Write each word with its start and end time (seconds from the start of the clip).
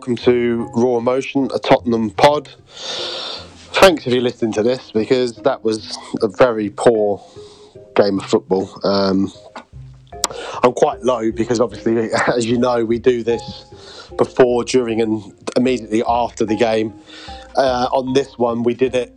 welcome 0.00 0.16
to 0.16 0.70
Raw 0.72 0.96
Emotion, 0.96 1.50
a 1.54 1.58
Tottenham 1.58 2.08
pod. 2.08 2.48
Thanks 2.70 4.06
if 4.06 4.14
you're 4.14 4.22
listening 4.22 4.54
to 4.54 4.62
this 4.62 4.90
because 4.92 5.36
that 5.42 5.62
was 5.62 5.94
a 6.22 6.28
very 6.28 6.70
poor 6.70 7.22
game 7.96 8.18
of 8.18 8.24
football. 8.24 8.80
Um, 8.82 9.30
I'm 10.62 10.72
quite 10.72 11.02
low 11.02 11.30
because 11.30 11.60
obviously, 11.60 12.08
as 12.34 12.46
you 12.46 12.56
know, 12.56 12.82
we 12.82 12.98
do 12.98 13.22
this 13.22 14.08
before, 14.16 14.64
during, 14.64 15.02
and 15.02 15.34
immediately 15.54 16.02
after 16.08 16.46
the 16.46 16.56
game. 16.56 16.94
Uh, 17.54 17.88
on 17.92 18.14
this 18.14 18.38
one, 18.38 18.62
we 18.62 18.72
did 18.72 18.94
it. 18.94 19.14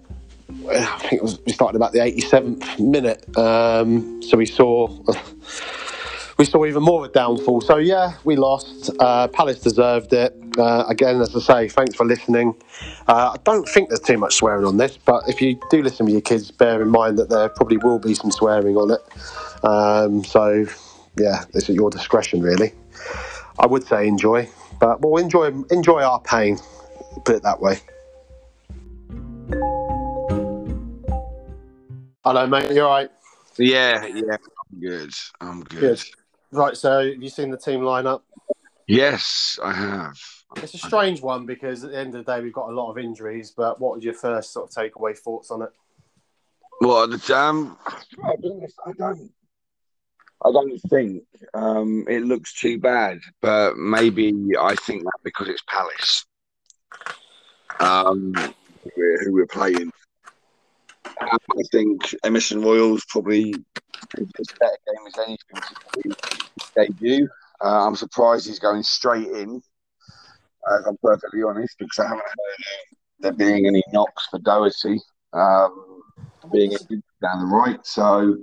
I 0.68 0.97
think 1.00 1.13
it 1.13 1.23
was 1.23 1.39
we 1.45 1.54
started 1.54 1.77
about 1.77 1.93
the 1.93 2.00
87th 2.00 2.77
minute, 2.77 3.38
um, 3.38 4.21
so 4.21 4.36
we 4.36 4.45
saw 4.45 4.88
we 6.38 6.43
saw 6.43 6.66
even 6.66 6.84
more 6.84 7.05
of 7.05 7.09
a 7.09 7.13
downfall. 7.13 7.62
So 7.62 7.77
yeah, 7.77 8.16
we 8.26 8.36
lost. 8.36 8.90
Uh, 9.00 9.30
Palace 9.30 9.62
deserved 9.62 10.12
it. 10.12 10.42
Uh, 10.57 10.85
again, 10.88 11.21
as 11.21 11.35
I 11.35 11.39
say, 11.39 11.70
thanks 11.70 11.95
for 11.95 12.05
listening. 12.05 12.55
Uh, 13.07 13.34
I 13.34 13.38
don't 13.44 13.67
think 13.67 13.89
there's 13.89 13.99
too 13.99 14.17
much 14.17 14.35
swearing 14.35 14.66
on 14.66 14.77
this, 14.77 14.98
but 14.98 15.23
if 15.27 15.41
you 15.41 15.59
do 15.70 15.81
listen 15.81 16.05
with 16.05 16.13
your 16.13 16.21
kids, 16.21 16.52
bear 16.52 16.81
in 16.81 16.89
mind 16.89 17.17
that 17.20 17.30
there 17.30 17.49
probably 17.49 17.77
will 17.77 17.99
be 17.99 18.13
some 18.13 18.31
swearing 18.31 18.75
on 18.77 18.91
it. 18.91 19.66
Um, 19.66 20.23
so 20.23 20.66
yeah, 21.17 21.44
it's 21.53 21.70
at 21.70 21.75
your 21.75 21.89
discretion, 21.89 22.41
really. 22.41 22.73
I 23.59 23.67
would 23.67 23.85
say 23.85 24.08
enjoy, 24.08 24.49
but 24.80 25.02
we'll 25.02 25.23
enjoy 25.23 25.52
enjoy 25.70 26.02
our 26.02 26.20
pain. 26.21 26.58
Put 27.25 27.35
it 27.35 27.44
that 27.44 27.59
way. 27.59 27.80
Hello, 32.23 32.47
mate. 32.47 32.72
You 32.72 32.83
all 32.83 32.89
right? 32.89 33.11
Yeah, 33.58 34.05
yeah, 34.05 34.38
I'm 34.72 34.80
good. 34.80 35.13
I'm 35.41 35.63
good. 35.63 35.80
Good. 35.80 36.03
Right. 36.52 36.75
So, 36.75 37.11
have 37.11 37.22
you 37.22 37.30
seen 37.30 37.52
the 37.52 37.58
team 37.58 37.81
lineup? 37.81 38.22
Yes, 38.88 39.59
I 39.64 39.73
have. 39.73 40.17
It's 40.58 40.73
a 40.73 40.78
strange 40.78 41.22
one 41.22 41.45
because 41.45 41.84
at 41.84 41.92
the 41.92 41.98
end 41.98 42.16
of 42.16 42.26
the 42.26 42.31
day, 42.31 42.42
we've 42.42 42.53
got 42.53 42.70
a 42.70 42.73
lot 42.73 42.92
of 42.92 42.98
injuries. 42.98 43.53
But 43.56 43.80
what 43.80 43.95
was 43.95 44.03
your 44.03 44.14
first 44.14 44.53
sort 44.53 44.70
of 44.70 44.75
takeaway 44.75 45.17
thoughts 45.17 45.52
on 45.52 45.64
it? 45.64 45.70
Well, 46.81 47.08
the 47.08 47.38
um, 47.38 47.78
I 48.23 48.36
don't, 48.42 49.31
I 50.44 50.52
don't, 50.52 50.80
think 50.90 51.23
um, 51.53 52.06
it 52.09 52.23
looks 52.23 52.53
too 52.59 52.78
bad, 52.78 53.20
but 53.42 53.78
maybe 53.78 54.34
I 54.59 54.75
think 54.75 55.03
that 55.03 55.20
because 55.23 55.47
it's 55.47 55.64
Palace, 55.68 56.25
um, 57.80 58.34
who 58.34 58.92
we're, 58.97 59.23
who 59.23 59.34
we're 59.34 59.47
playing. 59.47 59.92
Um, 61.22 61.38
I 61.52 61.64
think 61.72 62.16
Emerson 62.23 62.62
Royals 62.62 63.06
probably 63.06 63.53
his 64.18 64.47
better 64.59 64.78
game 64.88 65.08
as 65.08 65.18
anything 65.20 65.38
to 65.56 66.02
be 66.02 66.16
debut. 66.75 67.30
Uh, 67.64 67.88
I'm 67.88 67.95
surprised 67.95 68.47
he's 68.47 68.59
going 68.59 68.83
straight 68.83 69.28
in. 69.28 69.61
I'm 70.88 70.97
perfectly 71.02 71.44
honest 71.44 71.75
because 71.78 72.00
I 72.00 72.03
haven't 72.03 72.22
heard 72.22 72.95
there 73.19 73.31
being 73.33 73.67
any 73.67 73.83
knocks 73.92 74.28
for 74.30 74.39
Doherty 74.39 75.00
um, 75.33 76.02
being 76.52 76.72
down 77.22 77.39
the 77.39 77.45
right. 77.45 77.80
So 77.86 78.38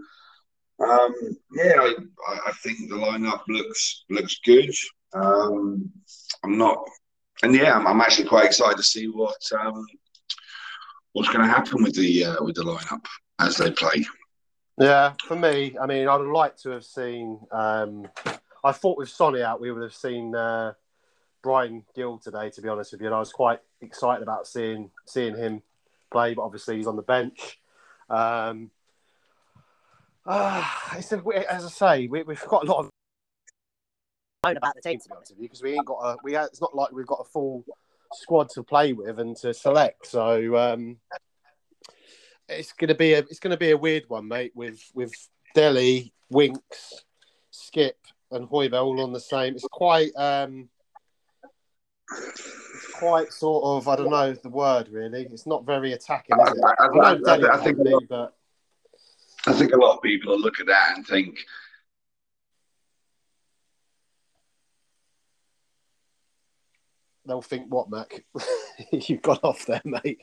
um, 0.80 1.14
yeah, 1.52 1.74
I, 1.76 2.38
I, 2.46 2.52
think 2.62 2.88
the 2.88 2.96
lineup 2.96 3.42
looks 3.48 4.04
looks 4.08 4.38
good. 4.44 4.70
Um, 5.12 5.91
I'm 6.42 6.56
not, 6.56 6.78
and 7.42 7.54
yeah, 7.54 7.74
I'm, 7.76 7.86
I'm, 7.86 8.00
actually 8.00 8.28
quite 8.28 8.46
excited 8.46 8.78
to 8.78 8.82
see 8.82 9.06
what 9.06 9.36
um, 9.58 9.84
what's 11.12 11.28
going 11.28 11.46
to 11.46 11.52
happen 11.52 11.82
with 11.82 11.94
the 11.94 12.24
uh, 12.24 12.44
with 12.44 12.56
the 12.56 12.62
lineup 12.62 13.04
as 13.38 13.56
they 13.56 13.70
play. 13.70 14.04
Yeah, 14.78 15.12
for 15.26 15.36
me, 15.36 15.76
I 15.78 15.86
mean, 15.86 16.08
I'd 16.08 16.16
like 16.16 16.56
to 16.58 16.70
have 16.70 16.84
seen. 16.84 17.41
Um, 17.52 18.08
I 18.62 18.72
thought 18.72 18.98
with 18.98 19.08
Sonny 19.08 19.42
out, 19.42 19.61
we 19.61 19.72
would 19.72 19.83
have 19.83 19.94
seen 19.94 20.34
uh, 20.34 20.75
Bryan 21.42 21.84
Gil 21.94 22.19
today. 22.19 22.50
To 22.50 22.62
be 22.62 22.69
honest 22.69 22.92
with 22.92 23.00
you, 23.00 23.06
and 23.06 23.16
I 23.16 23.20
was 23.20 23.33
quite 23.33 23.61
excited 23.80 24.22
about 24.22 24.47
seeing 24.47 24.91
seeing 25.06 25.37
him 25.37 25.62
play, 26.10 26.34
but 26.34 26.43
obviously 26.43 26.76
he's 26.76 26.87
on 26.87 26.97
the 26.97 27.03
bench. 27.03 27.59
Um, 28.09 28.70
uh, 30.26 30.65
it's 30.97 31.12
a, 31.12 31.22
as 31.50 31.65
I 31.65 31.69
say, 31.69 32.06
we, 32.06 32.19
have 32.19 32.47
got 32.47 32.65
a 32.65 32.70
lot 32.70 32.84
of 32.84 32.91
about 34.44 34.75
the 34.75 34.81
team 34.81 34.99
to 34.99 35.09
be 35.09 35.15
honest 35.15 35.32
with 35.32 35.41
you 35.41 35.49
because 35.49 35.62
we 35.62 35.75
ain't 35.75 35.87
got 35.87 35.99
a 35.99 36.16
we. 36.22 36.37
It's 36.37 36.60
not 36.60 36.75
like 36.75 36.93
we've 36.93 37.06
got 37.06 37.20
a 37.20 37.25
full 37.25 37.65
squad 38.15 38.49
to 38.50 38.62
play 38.62 38.93
with 38.93 39.19
and 39.19 39.37
to 39.38 39.53
select. 39.54 40.06
So 40.06 40.56
um, 40.56 40.97
it's 42.49 42.72
gonna 42.72 42.94
be 42.94 43.15
a 43.15 43.19
it's 43.19 43.38
gonna 43.38 43.56
be 43.56 43.70
a 43.70 43.76
weird 43.76 44.04
one, 44.09 44.28
mate. 44.28 44.53
With 44.54 44.82
with 44.94 45.12
Dele, 45.54 46.12
Winks, 46.31 47.04
Skipp, 47.53 47.93
and 48.30 48.48
Højbjerg 48.48 48.82
all 48.82 49.00
on 49.00 49.12
the 49.12 49.20
same. 49.20 49.54
It's 49.54 49.66
quite 49.70 50.12
um, 50.16 50.68
it's 52.10 52.92
quite 52.94 53.32
sort 53.32 53.64
of 53.64 53.88
I 53.88 53.96
don't 53.96 54.10
know 54.10 54.32
the 54.32 54.48
word 54.48 54.88
really. 54.91 55.26
It's 55.30 55.46
not 55.46 55.66
very 55.66 55.92
attacking, 55.92 56.36
is 56.40 56.52
it? 56.52 56.64
I, 56.64 56.86
I, 56.86 57.12
I, 57.26 57.54
I 57.54 57.64
think, 57.64 57.78
me, 57.78 57.94
but 58.08 58.34
I 59.46 59.52
think 59.52 59.72
a 59.72 59.76
lot 59.76 59.96
of 59.96 60.02
people 60.02 60.32
will 60.32 60.40
look 60.40 60.60
at 60.60 60.66
that 60.66 60.96
and 60.96 61.06
think. 61.06 61.38
They'll 67.26 67.42
think 67.42 67.66
what, 67.69 67.90
Mac? 67.90 68.24
You've 68.92 69.22
gone 69.22 69.38
off 69.44 69.64
there, 69.66 69.82
mate. 69.84 70.22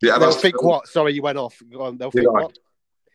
Yeah, 0.00 0.18
they'll 0.18 0.32
think 0.32 0.62
what? 0.62 0.86
Sorry, 0.86 1.12
you 1.12 1.20
went 1.20 1.36
off. 1.36 1.60
They'll 1.68 2.10
think 2.10 2.30
what? 2.30 2.56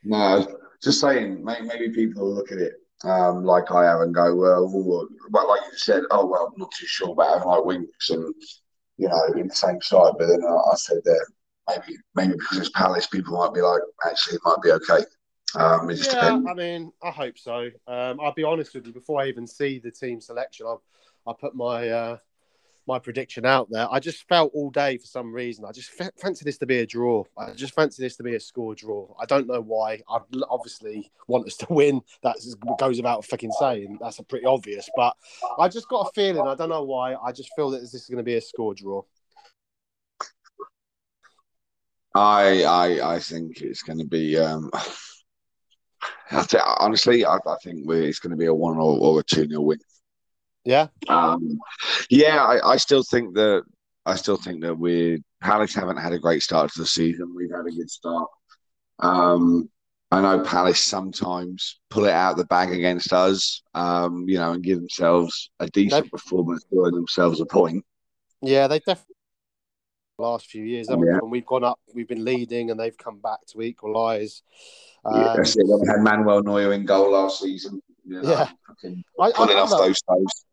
No, 0.03 0.45
just 0.83 0.99
saying. 0.99 1.43
Maybe 1.43 1.89
people 1.89 2.23
will 2.23 2.35
look 2.35 2.51
at 2.51 2.59
it 2.59 2.73
um, 3.03 3.43
like 3.43 3.71
I 3.71 3.85
have 3.85 4.01
and 4.01 4.13
go, 4.13 4.35
well, 4.35 4.69
well, 5.31 5.47
like 5.47 5.61
you 5.71 5.77
said, 5.77 6.03
oh 6.11 6.25
well, 6.25 6.51
I'm 6.53 6.59
not 6.59 6.71
too 6.71 6.87
sure 6.87 7.11
about 7.11 7.33
having 7.33 7.47
like 7.47 7.65
Winks 7.65 8.09
and 8.09 8.33
you 8.97 9.07
know 9.07 9.25
in 9.35 9.47
the 9.47 9.55
same 9.55 9.81
side. 9.81 10.13
But 10.17 10.27
then 10.27 10.43
I, 10.43 10.53
I 10.53 10.75
said 10.75 10.99
that 11.03 11.31
maybe 11.69 11.97
maybe 12.15 12.33
because 12.33 12.59
it's 12.59 12.69
Palace, 12.69 13.07
people 13.07 13.37
might 13.37 13.53
be 13.53 13.61
like, 13.61 13.81
actually, 14.07 14.35
it 14.35 14.41
might 14.45 14.61
be 14.63 14.71
okay. 14.71 15.05
Um, 15.55 15.89
it 15.89 15.99
yeah, 15.99 16.11
depends. 16.11 16.47
I 16.49 16.53
mean, 16.53 16.91
I 17.03 17.11
hope 17.11 17.37
so. 17.37 17.69
Um, 17.87 18.19
I'll 18.21 18.33
be 18.33 18.43
honest 18.43 18.73
with 18.73 18.85
you. 18.87 18.93
Before 18.93 19.21
I 19.21 19.27
even 19.27 19.47
see 19.47 19.79
the 19.79 19.91
team 19.91 20.21
selection, 20.21 20.65
I'll, 20.65 20.83
I'll 21.27 21.33
put 21.33 21.55
my 21.55 21.89
uh, 21.89 22.17
my 22.87 22.99
prediction 22.99 23.45
out 23.45 23.69
there. 23.69 23.87
I 23.91 23.99
just 23.99 24.27
felt 24.27 24.51
all 24.53 24.69
day 24.69 24.97
for 24.97 25.05
some 25.05 25.33
reason. 25.33 25.65
I 25.65 25.71
just 25.71 25.91
f- 25.99 26.11
fancy 26.17 26.43
this 26.45 26.57
to 26.59 26.65
be 26.65 26.79
a 26.79 26.85
draw. 26.85 27.23
I 27.37 27.51
just 27.51 27.75
fancy 27.75 28.03
this 28.03 28.15
to 28.17 28.23
be 28.23 28.35
a 28.35 28.39
score 28.39 28.75
draw. 28.75 29.13
I 29.19 29.25
don't 29.25 29.47
know 29.47 29.61
why. 29.61 30.01
I 30.09 30.19
obviously 30.49 31.11
want 31.27 31.47
us 31.47 31.57
to 31.57 31.67
win. 31.69 32.01
That 32.23 32.37
goes 32.79 32.97
without 32.97 33.25
fucking 33.25 33.51
saying. 33.59 33.99
That's 34.01 34.19
a 34.19 34.23
pretty 34.23 34.45
obvious. 34.45 34.89
But 34.95 35.15
I 35.59 35.67
just 35.67 35.87
got 35.87 36.07
a 36.07 36.11
feeling. 36.13 36.47
I 36.47 36.55
don't 36.55 36.69
know 36.69 36.83
why. 36.83 37.15
I 37.15 37.31
just 37.31 37.51
feel 37.55 37.69
that 37.71 37.81
this 37.81 37.93
is 37.93 38.07
going 38.07 38.17
to 38.17 38.23
be 38.23 38.35
a 38.35 38.41
score 38.41 38.73
draw. 38.73 39.03
I 42.13 42.63
I 42.63 43.15
I 43.15 43.19
think 43.19 43.61
it's 43.61 43.83
going 43.83 43.99
to 43.99 44.07
be. 44.07 44.37
Um... 44.37 44.71
honestly, 46.79 47.25
I, 47.25 47.35
I 47.35 47.55
think 47.63 47.89
it's 47.89 48.19
going 48.19 48.31
to 48.31 48.37
be 48.37 48.45
a 48.45 48.53
one 48.53 48.77
or, 48.77 48.97
or 48.99 49.19
a 49.19 49.23
two 49.23 49.47
nil 49.47 49.65
win. 49.65 49.79
Yeah. 50.63 50.87
Um, 51.07 51.59
yeah, 52.09 52.43
I, 52.43 52.73
I 52.73 52.77
still 52.77 53.03
think 53.03 53.35
that 53.35 53.63
I 54.05 54.15
still 54.15 54.37
think 54.37 54.61
that 54.61 54.77
we 54.77 55.23
Palace 55.41 55.73
haven't 55.73 55.97
had 55.97 56.13
a 56.13 56.19
great 56.19 56.43
start 56.43 56.71
to 56.71 56.79
the 56.79 56.85
season. 56.85 57.33
We've 57.35 57.51
had 57.51 57.65
a 57.65 57.71
good 57.71 57.89
start. 57.89 58.29
Um, 58.99 59.69
I 60.11 60.21
know 60.21 60.43
Palace 60.43 60.81
sometimes 60.81 61.79
pull 61.89 62.05
it 62.05 62.11
out 62.11 62.31
of 62.31 62.37
the 62.37 62.45
bag 62.45 62.71
against 62.71 63.13
us, 63.13 63.63
um, 63.73 64.25
you 64.27 64.37
know, 64.37 64.51
and 64.51 64.63
give 64.63 64.77
themselves 64.77 65.49
a 65.59 65.67
decent 65.67 66.03
they've, 66.03 66.11
performance, 66.11 66.65
throwing 66.69 66.93
themselves 66.93 67.39
a 67.39 67.45
point. 67.45 67.85
Yeah, 68.41 68.67
they've 68.67 68.83
definitely 68.83 69.15
last 70.17 70.45
few 70.47 70.63
years. 70.63 70.87
Yeah. 70.89 70.95
When 70.95 71.31
we've 71.31 71.45
gone 71.45 71.63
up, 71.63 71.79
we've 71.93 72.07
been 72.07 72.23
leading, 72.25 72.71
and 72.71 72.79
they've 72.79 72.97
come 72.97 73.19
back 73.19 73.39
to 73.47 73.61
equalise. 73.61 74.43
Um, 75.03 75.19
yeah. 75.19 75.35
We 75.35 75.87
had 75.87 76.01
Manuel 76.01 76.43
Neuer 76.43 76.73
in 76.73 76.85
goal 76.85 77.11
last 77.11 77.41
season. 77.41 77.81
You 78.05 78.21
know, 78.21 78.29
yeah, 78.29 78.49
pulling 78.79 79.57
I, 79.57 79.61
off 79.61 79.69
those 79.69 80.01
toes. 80.01 80.45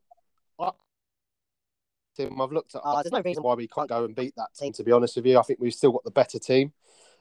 I've 2.21 2.53
looked 2.53 2.75
at. 2.75 2.83
Uh, 2.83 3.03
there's 3.03 3.13
no 3.13 3.23
reason 3.23 3.43
why 3.43 3.55
we 3.55 3.69
can't 3.69 3.89
go 3.89 4.05
and 4.05 4.15
beat 4.15 4.35
that 4.37 4.55
team. 4.55 4.73
To 4.75 4.85
be 4.85 4.93
honest 4.93 5.17
with 5.17 5.27
you, 5.27 5.39
I 5.39 5.43
think 5.43 5.61
we've 5.61 5.75
still 5.75 5.93
got 5.93 6.05
the 6.05 6.11
better 6.11 6.39
team. 6.39 6.73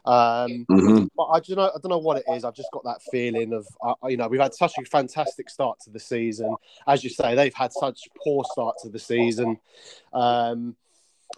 Um, 0.05 0.65
mm-hmm. 0.71 1.05
But 1.15 1.25
I 1.25 1.39
don't 1.39 1.57
know. 1.57 1.67
I 1.67 1.79
don't 1.81 1.89
know 1.89 1.97
what 1.97 2.17
it 2.17 2.23
is. 2.29 2.45
I've 2.45 2.55
just 2.55 2.69
got 2.71 2.83
that 2.85 3.01
feeling 3.11 3.53
of 3.53 3.67
uh, 3.85 4.07
you 4.07 4.17
know 4.17 4.27
we've 4.27 4.39
had 4.39 4.53
such 4.53 4.73
a 4.77 4.85
fantastic 4.85 5.49
start 5.49 5.79
to 5.81 5.89
the 5.89 5.99
season. 5.99 6.55
As 6.87 7.03
you 7.03 7.09
say, 7.09 7.35
they've 7.35 7.53
had 7.53 7.73
such 7.73 7.99
poor 8.23 8.43
start 8.51 8.75
to 8.83 8.89
the 8.89 8.99
season. 8.99 9.57
Um, 10.13 10.75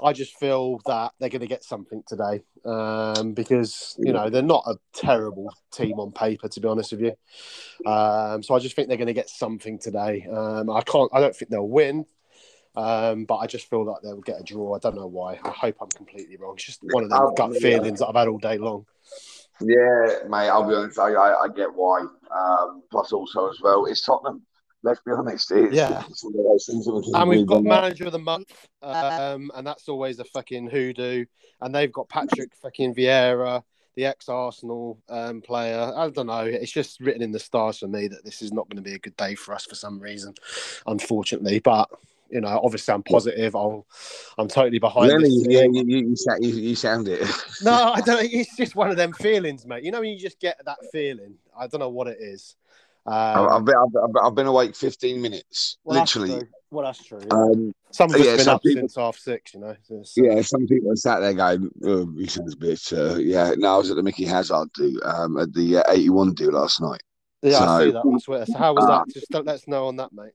I 0.01 0.13
just 0.13 0.37
feel 0.37 0.79
that 0.85 1.13
they're 1.19 1.29
going 1.29 1.41
to 1.41 1.47
get 1.47 1.63
something 1.63 2.03
today 2.07 2.41
um, 2.63 3.33
because 3.33 3.95
you 3.97 4.13
know 4.13 4.29
they're 4.29 4.41
not 4.41 4.63
a 4.67 4.75
terrible 4.93 5.51
team 5.71 5.99
on 5.99 6.11
paper, 6.11 6.47
to 6.47 6.59
be 6.59 6.67
honest 6.67 6.91
with 6.91 7.01
you. 7.01 7.91
Um, 7.91 8.43
so 8.43 8.53
I 8.53 8.59
just 8.59 8.75
think 8.75 8.87
they're 8.87 8.97
going 8.97 9.07
to 9.07 9.13
get 9.13 9.29
something 9.29 9.79
today. 9.79 10.27
Um, 10.31 10.69
I 10.69 10.81
can't. 10.81 11.09
I 11.13 11.19
don't 11.19 11.35
think 11.35 11.49
they'll 11.49 11.67
win. 11.67 12.05
Um, 12.79 13.25
but 13.25 13.37
I 13.37 13.47
just 13.47 13.69
feel 13.69 13.83
like 13.83 14.01
they'll 14.01 14.21
get 14.21 14.39
a 14.39 14.43
draw. 14.43 14.75
I 14.75 14.79
don't 14.79 14.95
know 14.95 15.07
why. 15.07 15.37
I 15.43 15.49
hope 15.49 15.75
I'm 15.81 15.89
completely 15.89 16.37
wrong. 16.37 16.53
It's 16.55 16.63
just 16.63 16.79
one 16.81 17.03
of 17.03 17.09
those 17.09 17.33
gut 17.35 17.55
feelings 17.57 17.99
that 17.99 18.07
I've 18.07 18.15
had 18.15 18.29
all 18.29 18.37
day 18.37 18.57
long. 18.57 18.85
Yeah, 19.59 20.19
mate. 20.29 20.47
I'll 20.47 20.67
be 20.67 20.75
honest. 20.75 20.97
I, 20.97 21.11
I, 21.11 21.43
I 21.43 21.47
get 21.49 21.73
why. 21.73 21.99
Um, 21.99 22.83
plus, 22.89 23.11
also 23.11 23.49
as 23.49 23.59
well, 23.61 23.85
it's 23.85 24.01
Tottenham. 24.05 24.43
let's 24.83 25.01
be 25.05 25.11
honest. 25.11 25.51
It's, 25.51 25.73
Yeah. 25.73 26.03
it's 26.09 26.23
one 26.23 26.33
of 26.37 26.45
those 26.45 26.65
things 26.65 26.85
that 26.85 26.93
we 26.93 27.13
And 27.13 27.29
we've 27.29 27.45
got 27.45 27.63
manager 27.63 28.05
of 28.05 28.13
the 28.13 28.19
month, 28.19 28.67
um, 28.81 29.51
and 29.55 29.67
that's 29.67 29.89
always 29.89 30.19
a 30.19 30.23
fucking 30.25 30.69
hoodoo. 30.69 31.25
And 31.61 31.75
they've 31.75 31.91
got 31.91 32.07
Patrick 32.07 32.55
fucking 32.61 32.95
Vieira, 32.95 33.61
the 33.95 34.05
ex-Arsenal 34.05 34.99
um, 35.09 35.41
player. 35.41 35.91
I 35.95 36.09
don't 36.09 36.27
know. 36.27 36.45
It's 36.45 36.71
just 36.71 37.01
written 37.01 37.21
in 37.21 37.33
the 37.33 37.39
stars 37.39 37.79
for 37.79 37.87
me 37.87 38.07
that 38.07 38.23
this 38.23 38.41
is 38.41 38.53
not 38.53 38.69
going 38.69 38.81
to 38.81 38.89
be 38.89 38.95
a 38.95 38.99
good 38.99 39.17
day 39.17 39.35
for 39.35 39.53
us 39.53 39.65
for 39.65 39.75
some 39.75 39.99
reason, 39.99 40.33
unfortunately. 40.87 41.59
But 41.59 41.89
you 42.31 42.41
know, 42.41 42.59
obviously, 42.63 42.93
I'm 42.93 43.03
positive. 43.03 43.55
I'll, 43.55 43.85
I'm 44.37 44.47
totally 44.47 44.79
behind 44.79 45.11
Really? 45.11 45.29
this. 45.29 45.47
Yeah, 45.47 45.61
you, 45.63 45.83
you, 45.87 46.15
you, 46.41 46.49
you, 46.55 46.75
sound 46.75 47.07
it. 47.07 47.21
No, 47.63 47.73
I 47.93 48.01
don't. 48.01 48.23
It's 48.31 48.55
just 48.55 48.75
one 48.75 48.89
of 48.89 48.97
them 48.97 49.13
feelings, 49.13 49.65
mate. 49.65 49.83
You 49.83 49.91
know, 49.91 49.99
when 50.01 50.09
you 50.09 50.19
just 50.19 50.39
get 50.39 50.59
that 50.65 50.77
feeling. 50.91 51.35
I 51.57 51.67
don't 51.67 51.79
know 51.79 51.89
what 51.89 52.07
it 52.07 52.17
is. 52.21 52.55
Um, 53.05 53.13
I've, 53.15 53.49
I've, 53.51 53.65
been, 53.65 53.75
I've, 53.75 54.25
I've 54.25 54.35
been 54.35 54.45
awake 54.47 54.75
15 54.75 55.21
minutes, 55.21 55.77
well, 55.83 55.99
literally. 55.99 56.29
true. 56.39 56.47
Well, 56.69 56.85
that's 56.85 57.03
true. 57.03 57.19
yeah. 57.25 57.33
Um, 57.33 57.73
Some 57.91 58.13
of 58.13 58.19
us 58.21 58.25
yeah, 58.25 58.35
been 58.37 58.49
up 58.49 58.61
people- 58.61 58.81
since 58.81 58.95
half 58.95 59.17
six. 59.17 59.53
You 59.55 59.61
know. 59.61 59.75
It's, 59.89 60.13
yeah, 60.15 60.41
some 60.41 60.67
people 60.67 60.91
are 60.91 60.95
sat 60.95 61.19
there 61.19 61.33
going, 61.33 61.71
oh, 61.85 62.11
he 62.17 62.27
sounds 62.27 62.53
a 62.53 62.57
bit. 62.57 62.81
Uh, 62.93 63.15
yeah, 63.15 63.53
no, 63.57 63.73
I 63.75 63.77
was 63.77 63.89
at 63.89 63.95
the 63.97 64.03
Micky 64.03 64.25
Hazard 64.25 64.69
do 64.75 64.99
um, 65.03 65.37
at 65.39 65.51
the 65.53 65.77
uh, 65.77 65.83
81 65.91 66.33
do 66.35 66.51
last 66.51 66.81
night. 66.81 67.01
Yeah, 67.41 67.57
I 67.57 67.59
So- 67.79 67.85
see 67.85 67.91
that 67.91 67.99
on 67.99 68.19
Twitter. 68.19 68.45
So 68.45 68.57
how 68.57 68.73
was 68.73 68.85
Ah. 68.87 69.03
that? 69.05 69.13
Just 69.13 69.29
don't 69.31 69.45
let 69.47 69.55
us 69.55 69.67
know 69.67 69.87
on 69.87 69.95
that, 69.95 70.13
mate. 70.13 70.33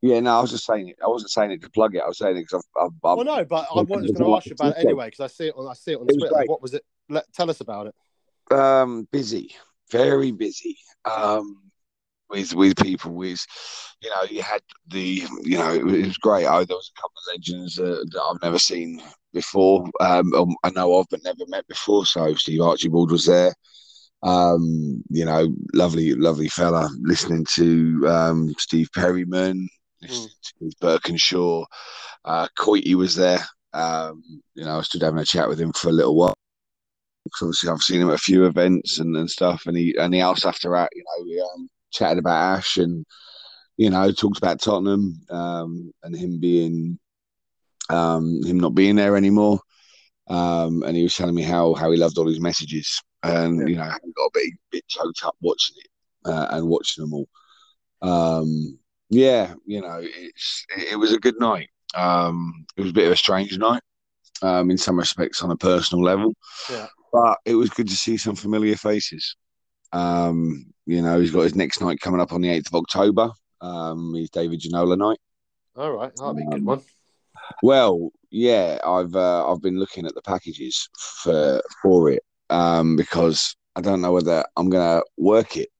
Yeah, 0.00 0.20
no, 0.20 0.38
I 0.38 0.40
was 0.40 0.52
just 0.52 0.64
saying 0.64 0.88
it. 0.88 0.96
I 1.04 1.08
wasn't 1.08 1.30
saying 1.30 1.50
it 1.50 1.62
to 1.62 1.70
plug 1.70 1.94
it. 1.96 2.02
I 2.02 2.06
was 2.06 2.18
saying 2.18 2.36
it 2.36 2.40
because 2.42 2.64
I've, 2.80 2.86
I've, 3.04 3.16
Well, 3.16 3.24
no, 3.24 3.44
but 3.44 3.66
I 3.70 3.74
was 3.74 3.88
going 3.88 4.06
to 4.14 4.34
ask 4.34 4.46
you 4.46 4.52
about 4.54 4.76
it 4.76 4.86
anyway 4.86 5.06
because 5.08 5.20
I 5.20 5.26
see 5.26 5.48
it 5.48 5.54
on 5.56 5.66
I 5.68 5.74
see 5.74 5.92
it 5.92 6.00
on 6.00 6.08
It 6.08 6.16
Twitter. 6.18 6.34
great. 6.34 6.48
What 6.48 6.62
was 6.62 6.74
it? 6.74 6.84
Let 7.08 7.32
tell 7.32 7.50
us 7.50 7.60
about 7.60 7.88
it. 7.88 7.94
um 8.56 9.08
busy 9.10 9.54
very 9.90 10.30
busy 10.32 10.76
um 11.04 11.56
with 12.30 12.54
with 12.54 12.76
people 12.76 13.12
with 13.12 13.40
you 14.02 14.10
know 14.10 14.22
you 14.30 14.42
had 14.42 14.60
the 14.88 15.22
you 15.42 15.56
know 15.58 15.72
it 15.72 15.84
was, 15.84 15.94
it 15.94 16.06
was 16.06 16.18
great 16.18 16.44
oh 16.46 16.64
there 16.64 16.76
was 16.76 16.90
a 16.96 17.00
couple 17.00 17.14
of 17.16 17.34
legends 17.34 17.78
uh, 17.78 18.02
that 18.10 18.22
i've 18.30 18.42
never 18.42 18.58
seen 18.58 19.00
before 19.32 19.84
um, 20.00 20.54
i 20.62 20.70
know 20.70 20.94
of 20.94 21.06
but 21.10 21.22
never 21.24 21.44
met 21.48 21.66
before 21.68 22.04
so 22.04 22.34
steve 22.34 22.60
archibald 22.60 23.10
was 23.10 23.24
there 23.24 23.54
um 24.22 25.02
you 25.10 25.24
know 25.24 25.48
lovely 25.74 26.14
lovely 26.14 26.48
fella 26.48 26.88
listening 27.00 27.46
to 27.48 28.04
um 28.08 28.52
steve 28.58 28.88
perryman 28.94 29.66
to 30.02 30.70
Burkinshaw 30.80 31.64
uh 32.24 32.48
coity 32.58 32.94
was 32.94 33.14
there. 33.14 33.40
Um 33.72 34.22
you 34.54 34.64
know 34.64 34.78
i 34.78 34.82
stood 34.82 35.02
having 35.02 35.20
a 35.20 35.24
chat 35.24 35.48
with 35.48 35.60
him 35.60 35.72
for 35.72 35.88
a 35.88 35.92
little 35.92 36.16
while. 36.16 36.34
Because 37.24 37.42
obviously 37.48 37.68
I've 37.70 37.80
seen 37.82 38.00
him 38.00 38.08
at 38.08 38.14
a 38.14 38.18
few 38.18 38.46
events 38.46 38.98
and, 39.00 39.14
and 39.16 39.28
stuff, 39.30 39.64
and 39.66 39.76
he 39.76 39.94
and 39.98 40.14
he 40.14 40.20
asked 40.20 40.46
after 40.46 40.70
that, 40.70 40.88
you 40.94 41.04
know, 41.04 41.24
we 41.24 41.40
um, 41.40 41.68
chatted 41.90 42.18
about 42.18 42.56
Ash 42.58 42.76
and 42.78 43.04
you 43.76 43.90
know 43.90 44.10
talked 44.12 44.38
about 44.38 44.60
Tottenham 44.60 45.20
um, 45.30 45.92
and 46.02 46.16
him 46.16 46.40
being 46.40 46.98
um, 47.90 48.40
him 48.44 48.58
not 48.58 48.74
being 48.74 48.96
there 48.96 49.16
anymore, 49.16 49.60
um, 50.28 50.82
and 50.84 50.96
he 50.96 51.02
was 51.02 51.16
telling 51.16 51.34
me 51.34 51.42
how 51.42 51.74
how 51.74 51.90
he 51.90 51.98
loved 51.98 52.16
all 52.18 52.26
his 52.28 52.40
messages, 52.40 53.00
and 53.22 53.60
Yeah. 53.60 53.66
you 53.66 53.76
know 53.76 53.82
I 53.82 53.98
got 54.16 54.24
a 54.26 54.30
bit 54.34 54.52
bit 54.70 54.88
choked 54.88 55.24
up 55.24 55.36
watching 55.42 55.76
it 55.78 55.90
uh, 56.30 56.46
and 56.50 56.66
watching 56.68 57.04
them 57.04 57.12
all. 57.14 57.28
Um, 58.00 58.78
yeah, 59.10 59.54
you 59.66 59.80
know, 59.80 60.00
it's 60.02 60.64
it, 60.76 60.96
was 60.96 61.12
a 61.12 61.18
good 61.18 61.38
night. 61.40 61.70
Um, 61.94 62.66
it 62.76 62.82
was 62.82 62.90
a 62.90 62.94
bit 62.94 63.06
of 63.06 63.12
a 63.12 63.16
strange 63.16 63.56
night 63.58 63.82
um, 64.42 64.70
in 64.70 64.78
some 64.78 64.98
respects 64.98 65.42
on 65.42 65.50
a 65.50 65.56
personal 65.56 66.04
level. 66.04 66.34
Yeah. 66.70 66.86
But 67.12 67.38
it 67.44 67.54
was 67.54 67.70
good 67.70 67.88
to 67.88 67.96
see 67.96 68.16
some 68.18 68.36
familiar 68.36 68.76
faces. 68.76 69.36
Um, 69.92 70.66
you 70.84 71.00
know, 71.00 71.18
he's 71.18 71.30
got 71.30 71.42
his 71.42 71.54
next 71.54 71.80
night 71.80 72.00
coming 72.00 72.20
up 72.20 72.32
on 72.32 72.42
the 72.42 72.48
8th 72.48 72.68
of 72.68 72.74
October. 72.74 73.30
Um, 73.60 74.14
he's 74.14 74.30
David 74.30 74.60
Ginola 74.60 74.96
night. 74.98 75.18
All 75.76 75.92
right, 75.92 76.14
that'll 76.14 76.34
be 76.34 76.42
a 76.42 76.46
good 76.46 76.54
Um, 76.60 76.64
one. 76.64 76.82
Well, 77.62 78.10
yeah, 78.30 78.78
I've 78.84 79.14
uh, 79.16 79.50
I've 79.50 79.62
been 79.62 79.78
looking 79.78 80.06
at 80.06 80.14
the 80.14 80.22
packages 80.22 80.88
for 81.22 81.62
for 81.82 82.10
it 82.10 82.22
um, 82.50 82.96
because 82.96 83.56
I 83.74 83.80
don't 83.80 84.00
know 84.00 84.12
whether 84.12 84.44
I'm 84.56 84.68
gonna 84.68 85.02
work 85.16 85.56
it 85.56 85.70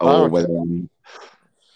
or 0.00 0.10
Oh, 0.10 0.24
okay. 0.24 0.32
whether 0.32 0.54
I'm 0.56 0.90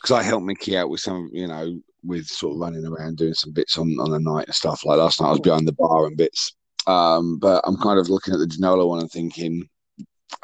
because 0.00 0.12
I 0.14 0.22
helped 0.22 0.46
Micky 0.46 0.76
out 0.76 0.90
with 0.90 1.00
some, 1.00 1.31
you 1.32 1.48
know, 1.48 1.81
with 2.04 2.26
sort 2.26 2.54
of 2.54 2.60
running 2.60 2.87
around 2.87 3.16
doing 3.16 3.34
some 3.34 3.52
bits 3.52 3.78
on 3.78 3.88
on 3.98 4.10
the 4.10 4.20
night 4.20 4.46
and 4.46 4.54
stuff. 4.54 4.84
Like 4.84 4.98
last 4.98 5.20
night, 5.20 5.28
I 5.28 5.32
was 5.32 5.40
behind 5.40 5.66
the 5.66 5.72
bar 5.72 6.06
and 6.06 6.16
bits. 6.16 6.54
Um, 6.87 7.38
but 7.38 7.62
I'm 7.66 7.76
kind 7.78 7.98
of 7.98 8.08
looking 8.08 8.32
at 8.32 8.38
the 8.38 8.46
Ginola 8.46 8.87
one 8.87 9.00
and 9.00 9.10
thinking, 9.10 9.69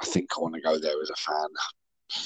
I 0.01 0.05
think 0.05 0.31
I 0.37 0.41
want 0.41 0.55
to 0.55 0.61
go 0.61 0.79
there 0.79 1.01
as 1.01 1.11
a 1.11 1.15
fan. 1.15 1.49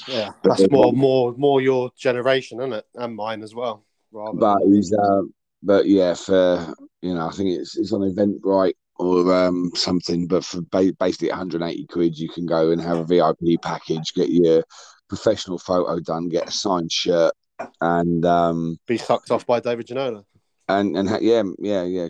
Yeah, 0.07 0.31
but- 0.41 0.57
that's 0.57 0.71
more 0.71 0.91
more 0.91 1.33
more 1.37 1.61
your 1.61 1.91
generation, 1.97 2.59
isn't 2.59 2.73
it? 2.73 2.85
And 2.95 3.15
mine 3.15 3.43
as 3.43 3.53
well. 3.53 3.85
Rather 4.11 4.37
But 4.37 4.59
he's, 4.65 4.93
uh, 4.93 5.21
but 5.61 5.85
yeah, 5.85 6.13
for 6.13 6.73
you 7.01 7.13
know, 7.13 7.27
I 7.27 7.31
think 7.31 7.49
it's 7.49 7.77
it's 7.77 7.93
on 7.93 8.01
Eventbrite 8.01 8.73
or 8.97 9.33
um, 9.33 9.71
something. 9.75 10.27
But 10.27 10.43
for 10.43 10.61
ba- 10.71 10.93
basically 10.99 11.29
180 11.29 11.85
quid, 11.87 12.17
you 12.17 12.29
can 12.29 12.45
go 12.45 12.71
and 12.71 12.81
have 12.81 12.97
a 12.97 13.05
VIP 13.05 13.61
package, 13.61 14.13
get 14.13 14.29
your 14.29 14.63
professional 15.09 15.57
photo 15.57 15.99
done, 15.99 16.29
get 16.29 16.47
a 16.47 16.51
signed 16.51 16.91
shirt, 16.91 17.33
and 17.81 18.25
um, 18.25 18.77
be 18.87 18.97
sucked 18.97 19.31
off 19.31 19.45
by 19.45 19.59
David 19.59 19.87
Ginola. 19.87 20.23
and 20.69 20.97
and 20.97 21.07
ha- 21.09 21.19
yeah, 21.21 21.43
yeah, 21.59 21.83
yeah, 21.83 22.07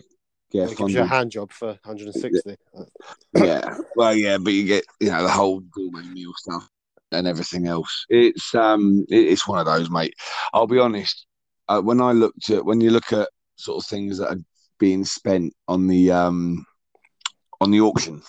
yeah, 0.52 0.64
It 0.64 0.76
gives 0.76 0.94
you 0.94 1.00
a 1.02 1.06
hand 1.06 1.30
job 1.30 1.52
for 1.52 1.68
160. 1.84 2.56
yeah. 3.34 3.76
Well, 3.96 4.14
yeah, 4.14 4.38
but 4.38 4.52
you 4.52 4.64
get 4.64 4.84
you 5.00 5.10
know 5.10 5.22
the 5.22 5.28
whole 5.30 5.60
gourmet 5.60 6.02
meal 6.08 6.32
stuff 6.36 6.68
and 7.12 7.26
everything 7.26 7.66
else. 7.66 8.06
It's 8.08 8.54
um, 8.54 9.04
it's 9.08 9.46
one 9.48 9.58
of 9.58 9.66
those, 9.66 9.90
mate. 9.90 10.14
I'll 10.52 10.66
be 10.66 10.78
honest. 10.78 11.26
Uh, 11.68 11.80
when 11.82 12.00
I 12.00 12.12
looked 12.12 12.48
at 12.50 12.64
when 12.64 12.80
you 12.80 12.90
look 12.90 13.12
at 13.12 13.28
sort 13.56 13.82
of 13.82 13.88
things 13.88 14.18
that 14.18 14.28
are 14.30 14.40
being 14.78 15.04
spent 15.04 15.52
on 15.66 15.86
the 15.86 16.10
um 16.12 16.64
on 17.60 17.70
the 17.70 17.80
auction, 17.80 18.22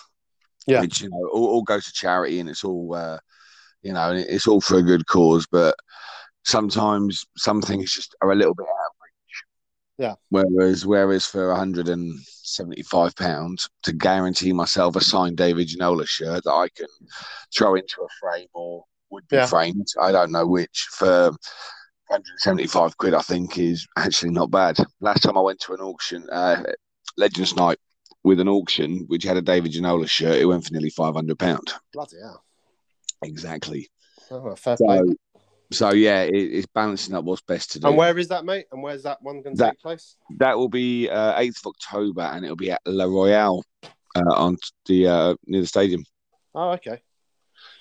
Yeah. 0.68 0.82
which 0.82 1.02
you 1.02 1.10
know 1.10 1.30
all, 1.32 1.46
all 1.48 1.62
goes 1.64 1.86
to 1.86 1.92
charity 1.94 2.40
and 2.40 2.50
it's 2.50 2.64
all 2.64 2.94
uh, 2.96 3.20
you 3.82 3.94
know 3.94 4.12
and 4.12 4.20
it's 4.20 4.48
all 4.48 4.62
for 4.62 4.78
a 4.78 4.84
good 4.84 5.08
cause, 5.08 5.48
but 5.52 5.76
sometimes 6.44 7.26
some 7.38 7.62
things 7.62 7.94
just 7.94 8.16
are 8.22 8.32
a 8.32 8.36
little 8.36 8.56
bit 8.56 8.66
out 8.68 8.70
of 8.70 8.92
reach. 9.04 9.44
Yeah. 9.98 10.16
Whereas 10.30 10.86
whereas 10.86 11.26
for 11.26 11.50
175 11.50 13.16
pounds 13.16 13.70
to 13.84 13.94
guarantee 13.94 14.54
myself 14.54 14.96
a 14.96 15.02
signed 15.02 15.38
David 15.38 15.68
Ginola 15.68 16.08
shirt 16.08 16.44
that 16.44 16.52
I 16.52 16.68
can 16.76 16.88
throw 17.56 17.76
into 17.76 18.02
a 18.02 18.08
frame 18.20 18.48
or 18.54 18.84
would 19.12 19.28
be 19.28 19.38
Yeah. 19.38 19.48
framed, 19.48 19.88
I 20.00 20.12
don't 20.12 20.32
know 20.32 20.46
which 20.48 20.88
for 20.92 21.32
175 22.10 22.98
quid 22.98 23.14
I 23.14 23.22
think 23.22 23.58
is 23.58 23.86
actually 23.98 24.32
not 24.32 24.52
bad. 24.52 24.78
Last 25.00 25.24
time 25.24 25.38
I 25.38 25.42
went 25.42 25.60
to 25.62 25.74
an 25.74 25.82
auction, 25.82 26.28
uh, 26.32 26.64
Legends 27.18 27.56
Night 27.56 27.78
with 28.24 28.40
an 28.40 28.50
auction 28.50 29.06
which 29.08 29.24
had 29.24 29.38
a 29.38 29.42
David 29.42 29.72
Ginola 29.72 30.10
shirt, 30.10 30.38
it 30.38 30.46
went 30.46 30.66
for 30.66 30.74
nearly 30.74 30.90
500 30.90 31.38
pound. 31.38 31.74
Bloody 31.94 32.18
hell. 32.22 32.44
Exactly. 33.22 33.90
Oh, 34.32 34.56
fair 34.56 34.78
play. 34.78 34.98
So, 34.98 35.16
so 35.72 35.94
yeah, 35.94 36.24
it, 36.24 36.34
it's 36.34 36.68
balancing 36.68 37.16
up 37.16 37.26
what's 37.26 37.42
best 37.42 37.72
to 37.72 37.80
do. 37.80 37.88
And 37.88 37.98
where 37.98 38.18
is 38.18 38.28
that, 38.30 38.46
mate? 38.46 38.66
And 38.72 38.82
where's 38.82 39.04
that 39.04 39.22
one 39.22 39.42
going 39.42 39.56
to 39.56 39.64
take 39.70 39.80
place? 39.80 40.16
That 40.38 40.58
will 40.58 40.70
be 40.70 41.10
uh, 41.10 41.40
8th 41.40 41.66
of 41.66 41.74
October, 41.76 42.22
and 42.22 42.44
it'll 42.44 42.56
be 42.56 42.72
at 42.72 42.82
La 42.86 43.06
Royale 43.06 43.64
uh, 44.16 44.34
on 44.36 44.58
the 44.88 45.08
uh, 45.08 45.36
near 45.46 45.62
the 45.62 45.68
stadium. 45.68 46.04
Oh, 46.56 46.72
okay. 46.72 47.02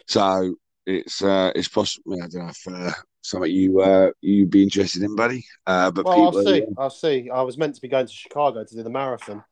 So 0.06 0.54
it's 0.86 1.22
uh, 1.22 1.52
it's 1.54 1.68
possible. 1.68 2.14
I 2.14 2.26
don't 2.28 2.44
know 2.44 2.48
if 2.48 2.68
uh, 2.68 2.92
something 3.22 3.50
you 3.50 3.80
uh, 3.80 4.10
you'd 4.20 4.50
be 4.50 4.62
interested 4.62 5.02
in, 5.02 5.14
buddy. 5.14 5.44
Uh, 5.66 5.90
but 5.90 6.04
Well, 6.04 6.14
people, 6.14 6.38
I'll 6.38 6.44
see. 6.44 6.66
I'll 6.78 6.90
see. 6.90 7.30
I 7.30 7.42
was 7.42 7.58
meant 7.58 7.74
to 7.74 7.80
be 7.80 7.88
going 7.88 8.06
to 8.06 8.12
Chicago 8.12 8.64
to 8.64 8.74
do 8.74 8.82
the 8.82 8.90
marathon, 8.90 9.44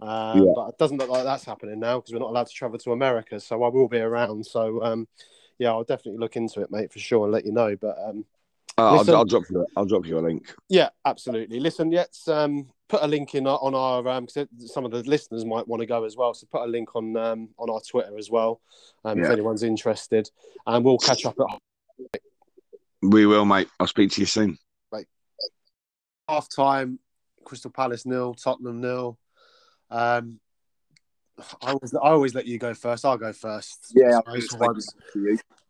um, 0.00 0.46
Yeah. 0.46 0.52
but 0.54 0.68
it 0.68 0.78
doesn't 0.78 0.98
look 0.98 1.10
like 1.10 1.24
that's 1.24 1.44
happening 1.44 1.80
now 1.80 1.98
because 1.98 2.12
we're 2.12 2.20
not 2.20 2.30
allowed 2.30 2.46
to 2.46 2.52
travel 2.52 2.78
to 2.78 2.92
America. 2.92 3.40
So 3.40 3.62
I 3.62 3.68
will 3.68 3.88
be 3.88 3.98
around. 3.98 4.46
So 4.46 4.82
um, 4.82 5.08
yeah, 5.58 5.70
I'll 5.70 5.84
definitely 5.84 6.18
look 6.18 6.36
into 6.36 6.60
it, 6.60 6.70
mate, 6.70 6.92
for 6.92 6.98
sure, 6.98 7.24
and 7.24 7.32
let 7.32 7.44
you 7.44 7.52
know. 7.52 7.76
But 7.76 7.96
um, 7.98 8.24
uh, 8.78 8.96
listen- 8.98 9.14
I'll, 9.14 9.20
I'll 9.20 9.24
drop 9.24 9.44
you. 9.50 9.66
I'll 9.76 9.84
drop 9.84 10.06
you 10.06 10.18
a 10.18 10.20
link. 10.20 10.54
yeah, 10.68 10.90
absolutely. 11.04 11.60
Listen, 11.60 11.90
let's 11.90 12.26
um, 12.28 12.68
put 12.88 13.02
a 13.02 13.06
link 13.06 13.34
in 13.34 13.46
on 13.46 13.74
our 13.74 14.06
um, 14.08 14.26
cause 14.26 14.46
some 14.66 14.84
of 14.84 14.90
the 14.90 15.02
listeners 15.04 15.44
might 15.44 15.66
want 15.66 15.80
to 15.80 15.86
go 15.86 16.04
as 16.04 16.16
well. 16.16 16.34
So 16.34 16.46
put 16.50 16.62
a 16.62 16.70
link 16.70 16.94
on 16.96 17.16
um, 17.16 17.48
on 17.58 17.70
our 17.70 17.80
Twitter 17.80 18.18
as 18.18 18.30
well, 18.30 18.60
um, 19.04 19.18
if 19.22 19.30
anyone's 19.30 19.62
interested, 19.62 20.30
and 20.66 20.84
we'll 20.84 20.98
catch 20.98 21.24
up 21.24 21.36
at 21.40 22.20
We 23.02 23.26
will, 23.26 23.44
mate. 23.44 23.68
I'll 23.78 23.86
speak 23.86 24.10
to 24.12 24.20
you 24.20 24.26
soon. 24.26 24.58
half 26.28 26.48
time. 26.48 26.98
Crystal 27.44 27.70
Palace 27.70 28.06
nil, 28.06 28.34
Tottenham 28.34 28.80
nil. 28.80 29.18
Um, 29.90 30.40
I 31.62 31.72
always, 31.72 31.94
I 31.94 31.98
always 32.10 32.34
let 32.34 32.46
you 32.46 32.58
go 32.58 32.74
first. 32.74 33.04
I'll 33.04 33.18
go 33.18 33.32
first. 33.32 33.92
Yeah, 33.94 34.20
I 34.26 34.38
suppose 34.40 34.48
for. 34.48 34.74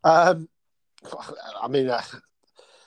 Um, 0.05 0.49
I 1.63 1.69
mean, 1.69 1.89
uh, 1.89 2.03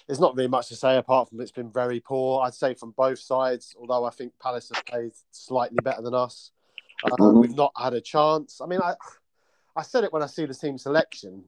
there's 0.06 0.20
not 0.20 0.36
really 0.36 0.48
much 0.48 0.68
to 0.70 0.76
say 0.76 0.98
apart 0.98 1.30
from 1.30 1.42
it's 1.42 1.52
been 1.52 1.72
very 1.72 2.00
poor. 2.00 2.42
I'd 2.44 2.54
say 2.54 2.74
from 2.74 2.92
both 2.92 3.20
sides. 3.20 3.76
Although 3.80 4.06
I 4.06 4.10
think 4.12 4.34
Palace 4.40 4.72
have 4.74 4.86
played 4.86 5.12
slightly 5.32 5.78
better 5.84 6.02
than 6.02 6.14
us. 6.14 6.52
Uh, 7.04 7.10
Mhm. 7.18 7.42
We've 7.42 7.56
not 7.56 7.72
had 7.78 7.94
a 7.94 8.02
chance. 8.02 8.62
I 8.62 8.66
mean, 8.66 8.82
I, 8.82 8.96
I 9.76 9.82
said 9.84 10.04
it 10.04 10.14
when 10.14 10.24
I 10.24 10.28
see 10.28 10.46
the 10.46 10.54
team 10.54 10.78
selection, 10.78 11.44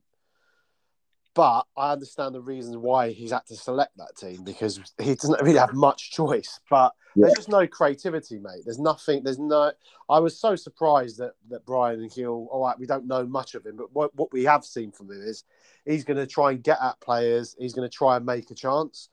but 1.40 1.68
I 1.78 1.94
understand 1.94 2.36
the 2.36 2.42
reasons 2.42 2.76
why 2.76 3.12
he's 3.12 3.32
had 3.32 3.46
to 3.46 3.56
select 3.56 3.96
that 3.96 4.18
team 4.18 4.44
because 4.44 4.78
he 5.02 5.16
doesn't 5.16 5.42
really 5.42 5.58
have 5.58 5.74
much 5.74 6.12
choice. 6.12 6.60
But 6.70 6.94
Yeah. 7.16 7.28
there's 7.28 7.36
just 7.36 7.48
no 7.48 7.66
creativity, 7.66 8.40
mate. 8.40 8.64
There's 8.66 8.78
nothing. 8.78 9.24
There's 9.24 9.40
no. 9.40 9.72
I 10.10 10.20
was 10.20 10.38
so 10.38 10.58
surprised 10.58 11.18
that 11.20 11.36
that 11.48 11.66
Brian 11.66 12.02
and 12.02 12.12
Hill. 12.12 12.50
All 12.52 12.66
right, 12.66 12.78
we 12.78 12.86
don't 12.86 13.08
know 13.08 13.26
much 13.26 13.56
of 13.56 13.66
him, 13.66 13.78
but 13.78 13.94
what 13.94 14.14
what 14.16 14.34
we 14.34 14.44
have 14.44 14.66
seen 14.66 14.92
from 14.92 15.12
him 15.12 15.22
is 15.22 15.46
he's 15.86 16.04
going 16.04 16.18
to 16.18 16.28
try 16.28 16.52
and 16.52 16.62
get 16.62 16.78
at 16.82 17.00
players. 17.00 17.56
He's 17.58 17.74
going 17.74 17.90
to 17.90 17.98
try 17.98 18.18
and 18.18 18.26
make 18.26 18.52
a 18.52 18.54
chance. 18.54 19.08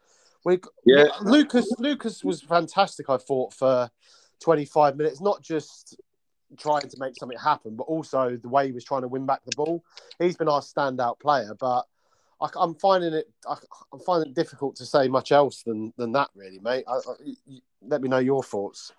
We 0.45 0.59
Yeah. 0.85 1.05
Lucas 1.23 1.73
Lucas 1.79 2.25
was 2.25 2.43
fantastic. 2.43 3.09
I 3.09 3.19
thought 3.19 3.55
for 3.55 3.89
25 4.41 4.97
minutes, 4.97 5.21
not 5.21 5.43
just 5.43 5.95
trying 6.59 6.89
to 6.89 6.97
make 6.99 7.15
something 7.15 7.39
happen, 7.39 7.77
but 7.77 7.85
also 7.85 8.37
the 8.37 8.49
way 8.49 8.67
he 8.67 8.73
was 8.73 8.83
trying 8.83 9.03
to 9.03 9.09
win 9.09 9.27
back 9.27 9.45
the 9.45 9.55
ball. 9.55 9.85
He's 10.19 10.37
been 10.37 10.49
our 10.49 10.61
standout 10.61 11.21
player, 11.21 11.55
but 11.59 11.87
I, 12.41 12.49
am 12.63 12.75
finding 12.75 13.15
it. 13.15 13.31
I, 13.49 13.57
am 13.93 14.01
finding 14.01 14.31
it 14.31 14.35
difficult 14.35 14.77
to 14.77 14.87
say 14.87 15.09
much 15.09 15.33
else 15.33 15.63
than 15.63 15.93
than 15.97 16.13
that, 16.13 16.31
really, 16.35 16.59
mate. 16.59 16.85
I, 16.89 16.95
I, 16.95 17.15
you- 17.47 17.61
let 17.89 18.03
me 18.03 18.09
know 18.09 18.19
your 18.19 18.43
thoughts. 18.43 18.93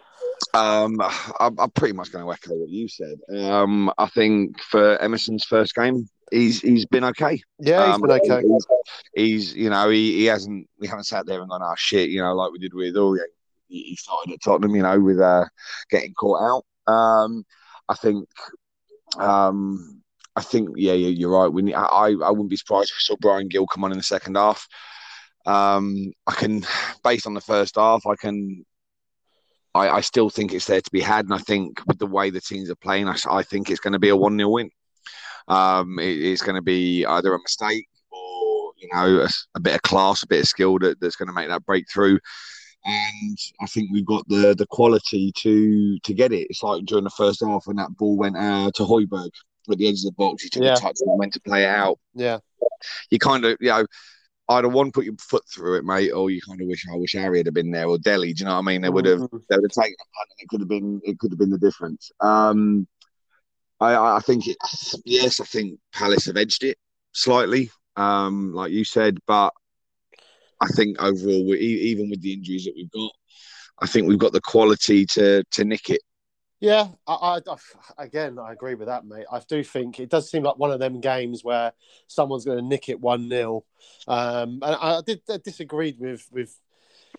Um, 0.54 1.02
I'm, 1.40 1.60
I'm 1.60 1.72
pretty 1.72 1.94
much 1.94 2.12
going 2.12 2.24
to 2.24 2.32
echo 2.32 2.56
what 2.56 2.70
you 2.70 2.88
said. 2.88 3.18
Um, 3.36 3.92
I 3.98 4.08
think 4.08 4.62
for 4.62 4.98
Emerson's 5.00 5.44
first 5.44 5.76
game, 5.76 6.08
he's 6.32 6.62
he's 6.62 6.86
been 6.86 7.04
okay. 7.06 7.42
Yeah, 7.60 7.88
he's 7.88 7.96
Um, 7.96 8.02
been 8.02 8.12
okay. 8.12 8.42
He's, 8.48 8.68
he's, 9.14 9.56
you 9.56 9.70
know 9.70 9.90
he, 9.90 10.14
he 10.14 10.26
hasn't 10.26 10.68
we 10.80 10.88
haven't 10.88 11.06
sat 11.06 11.26
there 11.26 11.42
and 11.42 11.50
gone 11.50 11.62
oh 11.64 11.74
shit 11.78 12.10
you 12.10 12.22
know 12.22 12.34
like 12.34 12.52
we 12.52 12.60
did 12.60 12.74
with 12.74 12.96
Aurier. 12.96 13.26
He, 13.68 13.84
he 13.84 13.96
started 13.96 14.34
at 14.34 14.42
Tottenham 14.44 14.76
you 14.76 14.84
know 14.84 15.00
with 15.00 15.20
uh, 15.20 15.46
getting 15.90 16.14
caught 16.14 16.64
out. 16.88 16.94
Um, 16.94 17.46
I 17.90 17.96
think 17.96 18.28
um, 19.18 19.97
I 20.38 20.42
think 20.42 20.70
yeah, 20.76 20.94
you're 20.94 21.32
right. 21.32 21.48
We 21.52 21.64
need, 21.64 21.74
I 21.74 21.84
I 21.86 22.08
I 22.28 22.30
wouldn't 22.30 22.50
be 22.52 22.58
surprised 22.58 22.92
if 22.92 22.98
we 22.98 23.02
saw 23.02 23.16
Bryan 23.20 23.48
Gil 23.48 23.66
come 23.68 23.84
on 23.84 23.92
in 23.92 23.98
the 23.98 24.04
second 24.04 24.36
half. 24.38 24.68
Um, 25.46 26.12
I 26.28 26.34
can 26.34 26.64
based 27.04 27.26
on 27.28 27.34
the 27.34 27.42
first 27.42 27.76
half 27.76 28.06
I 28.06 28.16
can. 28.16 28.64
I, 29.74 29.90
I 29.90 30.02
still 30.02 30.30
think 30.30 30.54
it's 30.54 30.66
there 30.68 30.82
to 30.82 30.92
be 30.92 31.02
had, 31.02 31.26
and 31.26 31.34
I 31.34 31.40
think 31.40 31.80
with 31.88 32.00
the 32.00 32.06
way 32.08 32.30
the 32.30 32.42
teams 32.42 32.70
are 32.70 32.76
playing, 32.76 33.08
I 33.08 33.44
think 33.44 33.70
it's 33.70 33.80
going 33.80 33.94
to 33.94 34.00
be 34.00 34.10
a 34.10 34.16
one 34.16 34.38
0 34.38 34.50
win. 34.50 34.70
Um, 35.48 36.00
it- 36.00 36.20
it's 36.30 36.42
going 36.44 36.56
to 36.56 36.62
be 36.62 37.06
either 37.06 37.34
a 37.34 37.40
mistake 37.42 37.88
or 38.12 38.72
you 38.78 38.90
know 38.94 39.28
a 39.56 39.60
bit 39.60 39.76
of 39.76 39.82
class, 39.82 40.24
a 40.24 40.28
bit 40.28 40.42
of 40.42 40.48
skill 40.48 40.78
that, 40.80 41.00
that's 41.00 41.16
going 41.16 41.28
to 41.28 41.34
make 41.34 41.48
that 41.50 41.66
breakthrough. 41.66 42.20
And 42.86 43.38
I 43.62 43.66
think 43.68 43.90
we've 43.92 44.06
got 44.06 44.28
the 44.28 44.56
the 44.56 44.68
quality 44.68 45.32
to 45.38 45.98
to 46.00 46.14
get 46.14 46.32
it. 46.32 46.48
It's 46.50 46.64
like 46.64 46.86
during 46.86 47.04
the 47.06 47.10
first 47.22 47.42
half 47.46 47.64
when 47.66 47.78
that 47.78 47.96
ball 47.98 48.18
went 48.18 48.38
uh, 48.38 48.72
to 48.76 48.84
Højbjerg 48.84 49.32
at 49.74 49.78
the 49.78 49.88
edge 49.88 50.00
of 50.00 50.06
the 50.06 50.12
box, 50.14 50.44
he 50.44 50.50
took 50.50 50.64
Yeah. 50.64 50.74
a 50.76 50.80
touch 50.80 50.98
and 51.02 51.18
went 51.20 51.34
to 51.34 51.42
play 51.42 51.64
it 51.64 51.70
out. 51.70 52.00
Yeah, 52.14 52.40
You 53.10 53.20
kind 53.20 53.46
of 53.46 53.58
you 53.60 53.70
know. 53.70 53.86
Either 54.50 54.70
one, 54.70 54.94
put 54.94 55.04
your 55.04 55.14
foot 55.20 55.44
through 55.54 55.76
it, 55.76 55.84
mate, 55.84 56.12
or 56.12 56.30
you 56.32 56.40
kind 56.40 56.62
of 56.62 56.68
wish 56.70 56.86
I 56.90 56.96
wish 56.96 57.12
Harry 57.12 57.40
had 57.40 57.54
been 57.54 57.70
there 57.70 57.86
or 57.86 57.98
Dele. 57.98 58.32
Do 58.32 58.40
you 58.40 58.46
know 58.46 58.54
what 58.54 58.60
I 58.60 58.62
mean? 58.62 58.82
They 58.82 58.90
would 58.90 59.04
have 59.04 59.20
Mhm. 59.20 59.44
they 59.50 59.58
would 59.58 59.70
have 59.76 59.84
taken 59.84 59.98
a 60.00 60.08
punt 60.16 60.30
and 60.30 60.40
it 60.40 60.48
could 60.48 60.62
have 60.62 60.70
been 60.70 61.02
it 61.04 61.20
could 61.20 61.32
have 61.34 61.38
been 61.38 61.50
the 61.50 61.58
difference. 61.58 62.10
Um, 62.22 62.88
I 63.82 63.96
I 64.16 64.20
think 64.22 64.48
it, 64.48 64.56
yes, 65.04 65.42
I 65.42 65.44
think 65.44 65.82
Palace 65.92 66.28
have 66.28 66.38
edged 66.38 66.64
it 66.64 66.78
slightly, 67.12 67.72
um, 67.98 68.54
like 68.54 68.72
you 68.72 68.86
said, 68.86 69.18
but 69.28 69.54
I 70.62 70.68
think 70.68 70.96
overall, 71.02 71.46
we, 71.46 71.58
even 71.60 72.10
with 72.10 72.22
the 72.22 72.32
injuries 72.32 72.64
that 72.66 72.74
we've 72.74 72.90
got, 72.92 73.12
I 73.82 73.88
think 73.88 74.08
we've 74.08 74.18
got 74.18 74.32
the 74.32 74.40
quality 74.40 75.06
to 75.08 75.44
to 75.52 75.66
nick 75.66 75.90
it. 75.90 76.00
Yeah, 76.60 76.88
I, 77.06 77.14
I, 77.14 77.40
I- 77.52 78.04
again, 78.06 78.40
I 78.40 78.52
agree 78.52 78.76
with 78.76 78.88
that, 78.88 79.06
mate. 79.06 79.26
I 79.32 79.40
do 79.48 79.64
think 79.64 80.00
it 80.00 80.10
does 80.10 80.30
seem 80.30 80.44
like 80.44 80.58
one 80.58 80.72
of 80.72 80.80
them 80.80 81.00
games 81.00 81.44
where 81.44 81.74
someone's 82.08 82.46
going 82.46 82.58
to 82.58 82.64
nick 82.66 82.90
it 82.90 83.00
one 83.00 83.30
0 83.30 83.64
um, 84.08 84.60
And 84.64 84.76
I 84.76 85.02
did 85.06 85.22
I 85.30 85.38
disagreed 85.38 86.00
with 86.00 86.28
with 86.32 86.60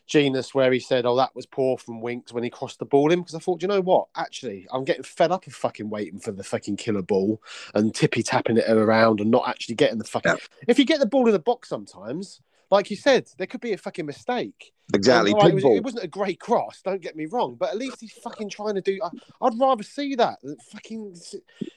Jenas 0.07 0.55
where 0.55 0.73
he 0.73 0.81
said, 0.81 1.07
"Oh, 1.07 1.17
that 1.17 1.35
was 1.37 1.47
poor 1.47 1.77
from 1.77 2.01
Winks 2.01 2.33
when 2.33 2.43
he 2.43 2.51
crossed 2.51 2.79
the 2.79 2.85
ball 2.85 3.13
in." 3.13 3.21
Because 3.21 3.35
I 3.35 3.39
thought, 3.39 3.63
you 3.63 3.69
know 3.69 3.81
what? 3.81 4.09
Actually, 4.17 4.67
I'm 4.73 4.85
getting 4.85 5.03
fed 5.03 5.31
up 5.31 5.47
of 5.47 5.55
fucking 5.55 5.89
waiting 5.89 6.19
for 6.19 6.33
the 6.33 6.43
fucking 6.45 6.77
killer 6.77 7.03
ball 7.03 7.41
and 7.75 7.95
tippy 7.95 8.23
tapping 8.23 8.57
it 8.57 8.69
around 8.69 9.21
and 9.21 9.31
not 9.31 9.49
actually 9.49 9.77
getting 9.77 9.99
the 9.99 10.05
fucking. 10.05 10.33
Yeah. 10.33 10.39
If 10.67 10.79
you 10.79 10.85
get 10.85 10.99
the 11.01 11.07
ball 11.07 11.27
in 11.27 11.33
the 11.33 11.39
box, 11.39 11.69
sometimes, 11.69 12.41
like 12.71 12.91
you 12.91 12.97
said, 12.97 13.29
there 13.39 13.47
could 13.47 13.61
be 13.61 13.73
a 13.73 13.79
fucking 13.79 14.07
mistake. 14.07 14.73
Exactly, 14.95 15.35
right, 15.35 15.51
it, 15.51 15.55
was, 15.55 15.65
wasn't 15.83 16.05
a 16.05 16.09
great 16.09 16.41
cross. 16.41 16.81
Don't 16.83 17.03
get 17.03 17.15
me 17.15 17.27
wrong, 17.27 17.57
but 17.59 17.69
at 17.69 17.77
least 17.77 18.01
he's 18.01 18.13
fucking 18.13 18.49
trying 18.49 18.75
to 18.75 18.81
do. 18.81 18.99
I, 19.03 19.11
I'd 19.47 19.59
rather 19.59 19.83
see 19.83 20.15
that. 20.15 20.39
Fucking, 20.73 21.15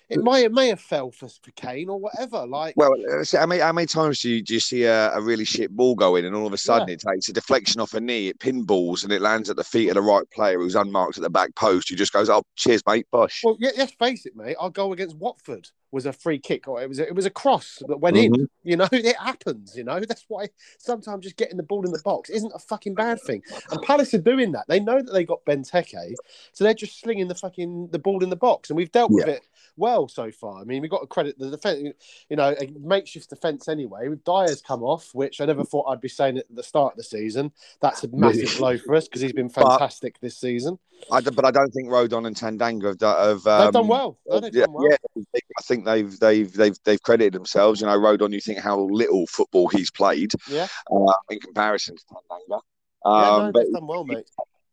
it 0.09 0.23
may 0.23 0.45
it 0.45 0.53
may 0.53 0.69
have 0.69 0.79
fell 0.79 1.11
for, 1.11 1.27
for 1.27 1.51
Kane 1.55 1.89
or 1.89 1.99
whatever. 1.99 2.45
Like, 2.45 2.75
Well, 2.77 2.93
uh, 2.93 3.25
how 3.37 3.45
many, 3.45 3.59
how 3.59 3.73
many 3.73 3.87
times 3.87 4.19
do 4.21 4.29
you, 4.29 4.41
do 4.41 4.53
you 4.53 4.61
see 4.61 4.83
a, 4.83 5.11
a 5.13 5.21
really 5.21 5.43
shit 5.43 5.71
ball 5.71 5.95
go 5.95 6.15
in 6.15 6.23
and 6.23 6.33
all 6.35 6.47
of 6.47 6.53
a 6.53 6.57
sudden 6.57 6.87
Yeah. 6.87 6.93
it 6.93 7.01
takes 7.01 7.27
a 7.27 7.33
deflection 7.33 7.81
off 7.81 7.93
a 7.93 7.99
knee, 7.99 8.29
it 8.29 8.39
pinballs 8.39 9.03
and 9.03 9.11
it 9.11 9.21
lands 9.21 9.49
at 9.49 9.57
the 9.57 9.63
feet 9.63 9.89
of 9.89 9.95
the 9.95 10.01
right 10.01 10.29
player 10.31 10.57
who's 10.57 10.75
unmarked 10.75 11.17
at 11.17 11.23
the 11.23 11.29
back 11.29 11.53
post 11.55 11.89
who 11.89 11.95
just 11.97 12.13
goes, 12.13 12.29
oh, 12.29 12.43
cheers, 12.55 12.81
mate, 12.87 13.07
bosh. 13.11 13.41
well, 13.43 13.57
yeah, 13.59 13.71
let's 13.77 13.93
face 13.93 14.25
it, 14.25 14.37
mate. 14.37 14.55
Our 14.57 14.69
goal 14.69 14.93
against 14.93 15.17
Watford 15.17 15.67
was 15.91 16.05
a 16.05 16.13
free 16.13 16.39
kick, 16.39 16.69
or 16.69 16.81
it 16.81 16.87
was 16.87 16.99
a, 16.99 17.07
it 17.07 17.13
was 17.15 17.25
a 17.25 17.29
cross 17.29 17.83
that 17.87 17.97
went 17.97 18.15
in. 18.15 18.31
Mhm. 18.31 18.47
You 18.63 18.77
know, 18.77 18.87
it 18.93 19.17
happens. 19.17 19.75
You 19.75 19.83
know, 19.83 19.99
that's 19.99 20.23
why 20.29 20.47
sometimes 20.77 21.23
just 21.25 21.35
getting 21.35 21.57
the 21.57 21.63
ball 21.63 21.85
in 21.85 21.91
the 21.91 22.01
box 22.05 22.29
isn't 22.29 22.53
a 22.55 22.59
fucking 22.59 22.95
bad 23.03 23.21
thing. 23.21 23.41
And 23.71 23.81
Palace 23.81 24.13
are 24.13 24.19
doing 24.19 24.51
that. 24.53 24.65
They 24.67 24.79
know 24.79 25.01
that 25.01 25.11
they 25.11 25.23
got 25.23 25.45
Benteke, 25.45 26.15
so 26.53 26.63
they're 26.63 26.73
just 26.73 26.99
slinging 26.99 27.27
the 27.27 27.35
fucking 27.35 27.89
the 27.91 27.99
ball 27.99 28.23
in 28.23 28.29
the 28.29 28.35
box, 28.35 28.69
and 28.69 28.77
we've 28.77 28.91
dealt 28.91 29.11
with 29.11 29.27
it 29.27 29.41
well 29.77 30.07
so 30.07 30.31
far. 30.31 30.61
I 30.61 30.63
mean, 30.63 30.81
we've 30.81 30.91
got 30.91 31.01
to 31.01 31.07
credit 31.07 31.37
the 31.37 31.49
defense. 31.49 31.93
You 32.29 32.35
know, 32.35 32.55
a 32.59 32.67
makeshift 32.79 33.29
defense 33.29 33.67
anyway. 33.67 34.07
With 34.07 34.23
Dier's 34.23 34.61
come 34.61 34.83
off, 34.83 35.09
which 35.13 35.41
I 35.41 35.45
never 35.45 35.63
thought 35.63 35.85
I'd 35.85 36.01
be 36.01 36.09
saying 36.09 36.37
at 36.37 36.45
the 36.49 36.63
start 36.63 36.93
of 36.93 36.97
the 36.97 37.03
season. 37.03 37.51
That's 37.81 38.03
a 38.03 38.07
massive 38.13 38.57
blow 38.57 38.77
for 38.77 38.95
us 38.95 39.07
because 39.07 39.21
he's 39.21 39.33
been 39.33 39.49
fantastic 39.49 40.19
this 40.19 40.37
season. 40.37 40.77
I, 41.11 41.21
but 41.21 41.45
I 41.45 41.51
don't 41.51 41.71
think 41.71 41.89
Rodon 41.89 42.27
and 42.27 42.35
Tanganga 42.35 42.87
have, 42.87 42.97
done- 42.97 43.17
have 43.27 43.47
um, 43.47 43.63
They've 43.65 43.73
done 43.73 43.87
well. 43.87 44.19
No, 44.27 44.39
they've 44.39 44.53
yeah, 44.53 44.65
done 44.65 44.73
well. 44.73 44.87
yeah, 44.89 45.23
I 45.57 45.61
think 45.63 45.85
they've 45.85 46.19
they've 46.19 46.53
they've 46.53 46.77
they've 46.83 47.01
credited 47.01 47.33
themselves. 47.33 47.81
You 47.81 47.87
know, 47.87 47.97
Rodon, 47.97 48.33
you 48.33 48.41
think 48.41 48.59
how 48.59 48.79
little 48.79 49.25
football 49.27 49.67
he's 49.69 49.89
played 49.91 50.31
Yeah, 50.47 50.67
uh, 50.91 51.13
in 51.29 51.39
comparison 51.39 51.95
to 51.95 52.03
Tanganga. 52.05 52.59
Yeah, 53.05 53.11
Um, 53.11 53.37
no, 53.45 53.51
but 53.51 53.71
done 53.71 53.87
well, 53.87 54.05
mate. 54.05 54.29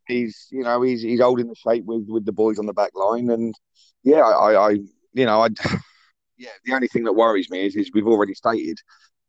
he's 0.07 0.47
you 0.51 0.63
know 0.63 0.81
he's 0.81 1.01
he's 1.01 1.21
holding 1.21 1.47
the 1.47 1.55
shape 1.55 1.85
with 1.85 2.05
with 2.07 2.25
the 2.25 2.31
boys 2.31 2.59
on 2.59 2.65
the 2.65 2.73
back 2.73 2.91
line, 2.95 3.29
and 3.29 3.55
yeah, 4.03 4.21
I, 4.21 4.69
I, 4.69 4.69
you 5.13 5.25
know 5.25 5.41
I 5.41 5.49
yeah 6.37 6.49
the 6.65 6.73
only 6.73 6.87
thing 6.87 7.03
that 7.03 7.13
worries 7.13 7.49
me 7.49 7.65
is 7.65 7.75
is 7.75 7.91
we've 7.93 8.07
already 8.07 8.33
stated 8.33 8.79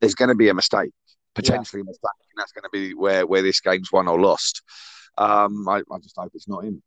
there's 0.01 0.15
going 0.15 0.29
to 0.29 0.35
be 0.35 0.49
a 0.49 0.55
mistake 0.55 0.93
potentially 1.35 1.83
a 1.83 1.85
mistake, 1.85 2.11
and 2.31 2.39
that's 2.39 2.53
going 2.53 2.65
to 2.65 2.71
be 2.73 2.95
where 2.95 3.27
where 3.27 3.43
this 3.43 3.61
game's 3.61 3.93
won 3.93 4.09
or 4.09 4.21
lost. 4.21 4.63
Um, 5.19 5.69
I, 5.69 5.79
I 5.79 5.99
just 6.03 6.17
hope 6.17 6.33
it's 6.35 6.49
not 6.49 6.65
him. 6.65 6.83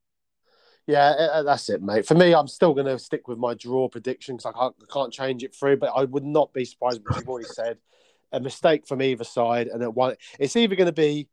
Yeah, 0.85 1.41
that's 1.45 1.69
it, 1.69 1.81
mate. 1.81 2.05
For 2.05 2.15
me, 2.15 2.35
I'm 2.35 2.47
still 2.47 2.73
going 2.73 2.87
to 2.87 2.99
stick 2.99 3.27
with 3.27 3.37
my 3.37 3.53
draw 3.53 3.87
prediction 3.87 4.35
because 4.35 4.53
I 4.53 4.59
can't, 4.59 4.75
I 4.81 4.93
can't 4.93 5.13
change 5.13 5.43
it 5.43 5.55
through. 5.55 5.77
But 5.77 5.93
I 5.95 6.03
would 6.03 6.25
not 6.25 6.51
be 6.53 6.65
surprised, 6.65 7.01
which 7.03 7.17
you've 7.17 7.29
already 7.29 7.47
said, 7.47 7.77
a 8.33 8.39
mistake 8.39 8.85
from 8.85 9.01
either 9.01 9.23
side, 9.23 9.67
and 9.67 9.81
it 9.81 9.93
one. 9.93 10.15
It's 10.39 10.55
either 10.55 10.75
going 10.75 10.87
to 10.87 10.91
be 10.91 11.29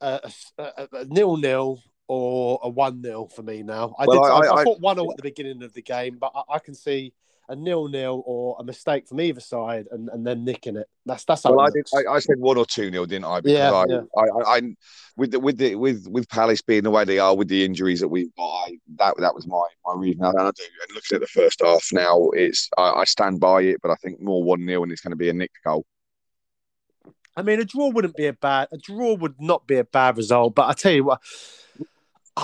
a, 0.00 0.32
a, 0.58 0.62
a, 0.62 0.88
a 0.92 1.04
nil-nil 1.06 1.82
or 2.08 2.60
a 2.62 2.68
one-nil 2.68 3.28
for 3.28 3.42
me 3.42 3.62
now. 3.62 3.94
I 3.98 4.06
Well, 4.06 4.22
did. 4.22 4.30
I- 4.30 4.54
I, 4.54 4.60
I, 4.60 4.64
thought 4.64 4.80
one-nil 4.80 5.10
at 5.10 5.16
the 5.16 5.22
beginning 5.22 5.62
of 5.62 5.72
the 5.72 5.82
game, 5.82 6.18
but 6.20 6.32
I, 6.34 6.54
I 6.54 6.58
can 6.58 6.74
see 6.74 7.12
a 7.48 7.56
nil-nil 7.56 8.22
or 8.26 8.56
a 8.60 8.64
mistake 8.64 9.08
from 9.08 9.20
either 9.20 9.40
side, 9.40 9.86
and, 9.90 10.08
and 10.08 10.24
then 10.24 10.44
nicking 10.44 10.76
it. 10.76 10.86
That's 11.04 11.24
that's 11.24 11.42
how. 11.42 11.50
Well, 11.54 11.66
I 11.66 11.70
did. 11.70 11.86
I, 11.94 12.14
I 12.14 12.18
said 12.20 12.38
one 12.38 12.56
or 12.56 12.64
two 12.64 12.90
nil, 12.90 13.06
didn't 13.06 13.24
I? 13.24 13.40
Because 13.40 13.58
Yeah, 13.58 13.72
I, 13.72 13.84
yeah. 13.88 14.02
I, 14.16 14.56
I, 14.56 14.60
with 15.16 15.32
the 15.32 15.40
with 15.40 15.58
the 15.58 15.74
with 15.74 16.06
with 16.08 16.28
Palace 16.28 16.62
being 16.62 16.84
the 16.84 16.90
way 16.90 17.04
they 17.04 17.18
are, 17.18 17.36
with 17.36 17.48
the 17.48 17.64
injuries 17.64 18.00
that 18.00 18.08
we've 18.08 18.34
got, 18.36 18.70
that 18.98 19.14
that 19.18 19.34
was 19.34 19.48
my 19.48 19.66
my 19.84 19.94
reason. 19.96 20.24
And 20.24 20.38
I 20.38 20.50
do. 20.50 20.62
And 20.62 20.94
looking 20.94 21.16
at 21.16 21.20
the 21.20 21.26
first 21.26 21.60
half 21.60 21.84
now, 21.92 22.28
it's 22.34 22.68
I, 22.78 22.92
I 22.92 23.04
stand 23.04 23.40
by 23.40 23.62
it, 23.62 23.82
but 23.82 23.90
I 23.90 23.96
think 23.96 24.20
more 24.20 24.42
one 24.44 24.64
0 24.64 24.84
and 24.84 24.92
it's 24.92 25.00
going 25.00 25.10
to 25.10 25.16
be 25.16 25.28
a 25.28 25.32
nicked 25.34 25.58
goal. 25.64 25.84
I 27.40 27.42
mean, 27.42 27.60
a 27.60 27.64
draw 27.64 27.88
wouldn't 27.88 28.16
be 28.16 28.26
a 28.26 28.32
bad. 28.32 28.68
A 28.70 28.78
draw 28.78 29.14
would 29.14 29.40
not 29.40 29.66
be 29.66 29.76
a 29.76 29.84
bad 29.84 30.16
result. 30.16 30.54
But 30.54 30.68
I 30.68 30.74
tell 30.74 30.92
you 30.92 31.04
what, 31.04 31.20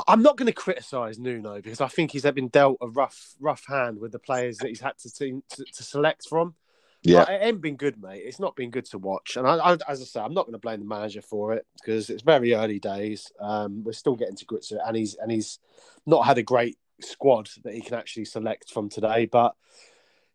I'm 0.09 0.23
not 0.23 0.37
going 0.37 0.47
to 0.47 0.53
criticise 0.53 1.19
Nuno 1.19 1.57
because 1.57 1.81
I 1.81 1.88
think 1.88 2.12
he's 2.12 2.23
been 2.23 2.49
dealt 2.49 2.79
a 2.81 2.88
rough, 2.88 3.35
rough 3.38 3.65
hand 3.67 4.00
with 4.00 4.12
the 4.12 4.19
players 4.19 4.59
that 4.59 4.69
he's 4.69 4.81
had 4.81 4.99
to 4.99 5.11
to, 5.11 5.43
to 5.65 5.83
select 5.83 6.26
from. 6.29 6.55
Yeah. 7.03 7.21
Like, 7.21 7.29
it 7.29 7.41
ain't 7.43 7.61
been 7.61 7.76
good, 7.76 8.03
mate. 8.03 8.23
It's 8.25 8.41
not 8.41 8.57
been 8.57 8.71
good 8.71 8.87
to 8.87 8.99
watch. 8.99 9.37
And 9.37 9.47
I, 9.47 9.57
I, 9.57 9.73
as 9.87 10.00
I 10.00 10.05
say, 10.05 10.21
I'm 10.21 10.35
not 10.35 10.47
going 10.47 10.55
to 10.55 10.59
blame 10.59 10.81
the 10.81 10.87
manager 10.87 11.23
for 11.23 11.53
it 11.53 11.65
because 11.81 12.11
it's 12.11 12.23
very 12.23 12.55
early 12.55 12.81
days. 12.81 13.31
Um, 13.38 13.85
we're 13.85 13.93
still 13.93 14.17
getting 14.17 14.37
to 14.37 14.45
grips 14.45 14.71
with 14.71 14.81
it, 14.81 14.87
and 14.87 14.97
he's 14.97 15.15
and 15.15 15.31
he's 15.31 15.59
not 16.05 16.26
had 16.26 16.38
a 16.38 16.43
great 16.43 16.79
squad 17.00 17.49
that 17.65 17.75
he 17.75 17.81
can 17.81 17.95
actually 17.95 18.25
select 18.25 18.73
from 18.73 18.88
today. 18.88 19.26
But 19.26 19.55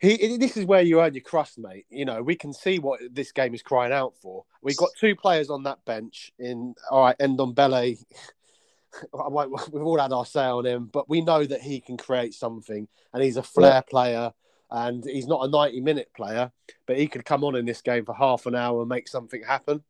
he, 0.01 0.37
this 0.37 0.57
is 0.57 0.65
where 0.65 0.81
you 0.81 0.99
earn 0.99 1.13
your 1.13 1.21
crust, 1.21 1.59
mate. 1.59 1.85
You 1.89 2.05
know, 2.05 2.23
we 2.23 2.35
can 2.35 2.53
see 2.53 2.79
what 2.79 2.99
this 3.11 3.31
game 3.31 3.53
is 3.53 3.61
crying 3.61 3.93
out 3.93 4.15
for. 4.17 4.45
We've 4.63 4.77
got 4.77 4.89
two 4.99 5.15
players 5.15 5.51
on 5.51 5.63
that 5.63 5.85
bench 5.85 6.31
in 6.39 6.73
all 6.89 7.03
right, 7.03 7.17
Ndombele. 7.19 8.03
I 9.13 9.27
We've 9.71 9.83
all 9.83 9.99
had 9.99 10.11
our 10.11 10.25
say 10.25 10.43
on 10.43 10.65
him, 10.65 10.89
but 10.91 11.07
we 11.07 11.21
know 11.21 11.45
that 11.45 11.61
he 11.61 11.79
can 11.79 11.97
create 11.97 12.33
something, 12.33 12.87
and 13.13 13.23
he's 13.23 13.37
a 13.37 13.43
flair 13.43 13.83
player. 13.83 14.33
and 14.71 15.05
he's 15.05 15.27
not 15.27 15.45
a 15.45 15.49
90 15.49 15.81
minute 15.81 16.11
player, 16.15 16.51
but 16.87 16.97
he 16.97 17.07
could 17.07 17.23
come 17.23 17.43
on 17.43 17.55
in 17.55 17.65
this 17.65 17.81
game 17.81 18.05
for 18.05 18.15
half 18.15 18.47
an 18.47 18.55
hour 18.55 18.81
and 18.81 18.89
make 18.89 19.07
something 19.07 19.43
happen. 19.43 19.83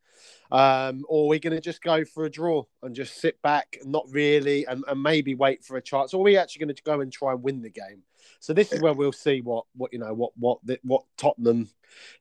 Um, 0.52 1.06
or 1.08 1.30
we're 1.30 1.40
going 1.40 1.56
to 1.56 1.62
just 1.62 1.82
go 1.82 2.04
for 2.04 2.26
a 2.26 2.30
draw 2.30 2.64
and 2.84 2.94
just 2.94 3.22
sit 3.22 3.42
back, 3.42 3.78
not 3.86 4.06
really, 4.10 4.66
and, 4.66 4.84
and 4.88 5.02
maybe 5.02 5.36
wait 5.36 5.64
for 5.64 5.78
a 5.78 5.82
chance. 5.82 6.14
Or 6.14 6.20
are 6.20 6.24
we 6.24 6.36
actually 6.36 6.66
going 6.66 6.76
to 6.76 6.84
go 6.84 7.00
and 7.00 7.12
try 7.12 7.32
and 7.32 7.42
win 7.42 7.62
the 7.62 7.70
game? 7.70 8.04
So 8.40 8.54
this 8.54 8.72
is 8.72 8.82
where 8.82 8.94
we'll 8.94 9.12
see 9.12 9.42
what 9.42 9.66
what 9.76 9.94
you 9.94 10.00
know 10.00 10.14
what 10.14 10.32
what 10.38 10.60
what 10.84 11.04
Tottenham 11.18 11.70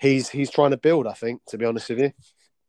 he's 0.00 0.28
he's 0.28 0.50
trying 0.50 0.70
to 0.70 0.76
build. 0.76 1.06
I 1.06 1.14
think, 1.14 1.42
to 1.48 1.58
be 1.58 1.64
honest 1.64 1.88
with 1.88 2.00
you. 2.00 2.12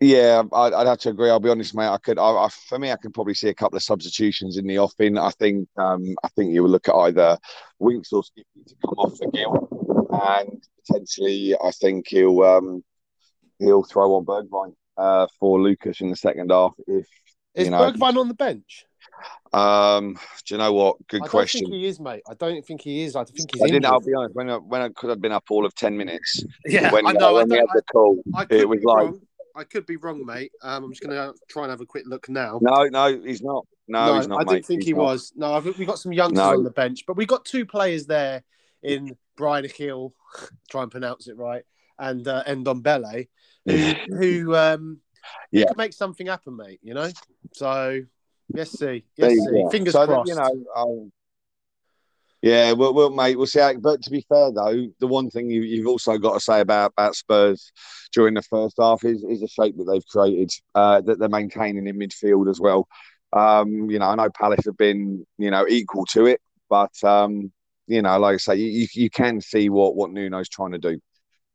Yeah, 0.03 0.41
I'd, 0.51 0.73
I'd, 0.73 0.87
have 0.87 0.97
to 1.01 1.09
agree. 1.09 1.29
I'll 1.29 1.39
be 1.39 1.49
honest, 1.49 1.75
mate. 1.75 1.87
I 1.87 1.99
could, 1.99 2.17
I, 2.17 2.23
I, 2.23 2.49
for 2.49 2.79
me, 2.79 2.91
I 2.91 2.95
can 2.95 3.11
probably 3.11 3.35
see 3.35 3.49
a 3.49 3.53
couple 3.53 3.77
of 3.77 3.83
substitutions 3.83 4.57
in 4.57 4.65
the 4.65 4.79
offing. 4.79 5.15
I 5.15 5.29
think, 5.29 5.69
um, 5.77 6.15
I 6.23 6.27
think 6.29 6.53
you 6.53 6.63
will 6.63 6.71
look 6.71 6.89
at 6.89 6.95
either 6.95 7.37
Winks 7.77 8.11
or 8.11 8.23
Skippy 8.23 8.63
to 8.65 8.75
come 8.83 8.95
off 8.97 9.15
for 9.15 9.29
Gil, 9.29 9.67
and 10.11 10.63
potentially, 10.87 11.55
I 11.63 11.69
think 11.69 12.07
he'll 12.07 12.41
um, 12.41 12.83
he'll 13.59 13.83
throw 13.83 14.15
on 14.15 14.25
Bergwijn 14.25 14.73
uh, 14.97 15.27
for 15.39 15.61
Lucas 15.61 16.01
in 16.01 16.09
the 16.09 16.15
second 16.15 16.49
half. 16.49 16.73
If 16.87 17.05
is 17.53 17.65
you 17.65 17.71
know, 17.71 17.91
Bergwijn 17.91 18.17
on 18.17 18.27
the 18.27 18.33
bench? 18.33 18.85
Um, 19.53 20.17
do 20.45 20.53
you 20.53 20.57
know 20.57 20.73
what? 20.73 21.07
Good 21.07 21.23
I 21.23 21.27
question. 21.27 21.71
he 21.71 21.85
is, 21.85 21.99
mate. 21.99 22.23
I 22.29 22.33
don't 22.35 22.65
think 22.65 22.81
he 22.81 23.03
is. 23.03 23.15
I 23.15 23.23
think 23.23 23.51
he's. 23.53 23.61
I 23.61 23.67
didn't. 23.67 23.85
I'll 23.85 23.99
be 23.99 24.13
honest. 24.13 24.35
When 24.35 24.49
I, 24.49 24.57
when 24.57 24.81
I 24.81 24.89
could 24.89 25.09
have 25.09 25.21
been 25.21 25.31
up 25.31 25.45
all 25.49 25.65
of 25.65 25.75
ten 25.75 25.97
minutes. 25.97 26.43
Yeah, 26.65 26.91
when, 26.91 27.05
I 27.05 27.11
know. 27.11 27.37
Uh, 27.37 27.45
when 27.45 27.51
I, 27.51 27.55
we 27.55 27.57
had 27.57 27.67
the 27.73 27.81
call, 27.91 28.21
it 28.49 28.67
was 28.67 28.83
like. 28.83 28.97
Wrong. 28.97 29.21
I 29.53 29.65
could 29.65 29.85
be 29.85 29.97
wrong, 29.97 30.25
mate. 30.25 30.51
Um, 30.63 30.85
I'm 30.85 30.91
just 30.91 31.03
going 31.03 31.13
to 31.13 31.37
try 31.49 31.63
and 31.63 31.71
have 31.71 31.81
a 31.81 31.85
quick 31.85 32.05
look 32.07 32.29
now. 32.29 32.57
No, 32.61 32.85
no, 32.85 33.21
he's 33.21 33.41
not. 33.41 33.65
No, 33.87 34.05
no 34.05 34.15
he's 34.15 34.27
not. 34.27 34.39
I 34.39 34.43
didn't 34.45 34.65
think 34.65 34.83
he's 34.83 34.87
he 34.87 34.93
not. 34.93 35.03
was. 35.03 35.33
No, 35.35 35.53
I've, 35.53 35.65
we 35.77 35.85
got 35.85 35.99
some 35.99 36.13
youngsters 36.13 36.37
no. 36.37 36.53
on 36.53 36.63
the 36.63 36.71
bench, 36.71 37.03
but 37.05 37.17
we 37.17 37.25
got 37.25 37.43
two 37.43 37.65
players 37.65 38.05
there 38.05 38.43
in 38.81 39.17
Bryan 39.35 39.67
Gil, 39.75 40.13
try 40.69 40.83
and 40.83 40.91
pronounce 40.91 41.27
it 41.27 41.37
right, 41.37 41.63
and 41.99 42.27
uh, 42.27 42.43
Ndombele, 42.45 43.27
who 43.65 43.93
who 44.15 44.55
um, 44.55 44.99
yeah. 45.51 45.65
could 45.65 45.77
make 45.77 45.93
something 45.93 46.27
happen, 46.27 46.55
mate. 46.55 46.79
You 46.81 46.93
know, 46.93 47.09
so 47.53 48.01
let's 48.53 48.77
see. 48.77 49.03
Let's 49.17 49.35
see. 49.35 49.65
Fingers 49.71 49.93
so 49.93 50.05
crossed. 50.05 50.33
That, 50.33 50.51
you 50.51 50.63
know, 50.63 50.71
um, 50.75 51.11
yeah, 52.41 52.71
well, 52.71 52.93
well, 52.93 53.11
mate, 53.11 53.37
we'll 53.37 53.45
see. 53.45 53.59
How, 53.59 53.73
but 53.75 54.01
to 54.01 54.09
be 54.09 54.25
fair, 54.27 54.51
though, 54.51 54.87
the 54.99 55.07
one 55.07 55.29
thing 55.29 55.49
you, 55.49 55.77
have 55.77 55.87
also 55.87 56.17
got 56.17 56.33
to 56.33 56.39
say 56.39 56.59
about, 56.59 56.93
about 56.97 57.15
Spurs 57.15 57.71
during 58.13 58.33
the 58.33 58.41
first 58.41 58.77
half 58.79 59.03
is, 59.03 59.23
is 59.23 59.41
the 59.41 59.47
shape 59.47 59.77
that 59.77 59.83
they've 59.83 60.05
created, 60.07 60.49
uh, 60.73 61.01
that 61.01 61.19
they're 61.19 61.29
maintaining 61.29 61.85
in 61.85 61.99
midfield 61.99 62.49
as 62.49 62.59
well. 62.59 62.87
Um, 63.31 63.89
you 63.91 63.99
know, 63.99 64.07
I 64.07 64.15
know 64.15 64.29
Palace 64.29 64.65
have 64.65 64.77
been, 64.77 65.25
you 65.37 65.51
know, 65.51 65.67
equal 65.67 66.05
to 66.07 66.25
it, 66.25 66.41
but 66.67 66.91
um, 67.03 67.51
you 67.87 68.01
know, 68.01 68.17
like 68.17 68.35
I 68.35 68.37
say, 68.37 68.55
you, 68.55 68.87
you 68.93 69.09
can 69.09 69.39
see 69.39 69.69
what 69.69 69.95
what 69.95 70.11
Nuno's 70.11 70.49
trying 70.49 70.71
to 70.71 70.79
do, 70.79 70.99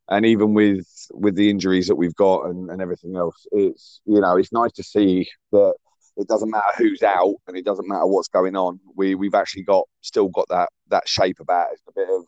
and 0.08 0.24
even 0.24 0.54
with 0.54 0.86
with 1.12 1.34
the 1.34 1.50
injuries 1.50 1.88
that 1.88 1.96
we've 1.96 2.14
got 2.14 2.46
and, 2.46 2.70
and 2.70 2.80
everything 2.80 3.16
else, 3.16 3.46
it's 3.52 4.00
you 4.06 4.20
know, 4.20 4.36
it's 4.36 4.52
nice 4.52 4.72
to 4.72 4.82
see 4.82 5.28
that 5.52 5.74
it 6.16 6.28
doesn't 6.28 6.50
matter 6.50 6.72
who's 6.78 7.02
out 7.02 7.34
and 7.46 7.56
it 7.56 7.64
doesn't 7.64 7.88
matter 7.88 8.06
what's 8.06 8.28
going 8.28 8.56
on. 8.56 8.80
We 8.94 9.14
we've 9.14 9.34
actually 9.34 9.64
got 9.64 9.86
still 10.00 10.28
got 10.28 10.48
that 10.48 10.70
that 10.88 11.08
shape 11.08 11.40
about 11.40 11.72
it. 11.72 11.80
a 11.88 11.92
bit 11.92 12.08
of 12.08 12.24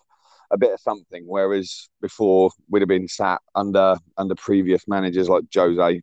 a 0.50 0.58
bit 0.58 0.72
of 0.72 0.80
something. 0.80 1.24
Whereas 1.26 1.88
before 2.00 2.50
we'd 2.68 2.82
have 2.82 2.88
been 2.88 3.08
sat 3.08 3.40
under 3.54 3.96
under 4.16 4.34
previous 4.34 4.86
managers 4.86 5.28
like 5.28 5.44
Jose, 5.54 6.02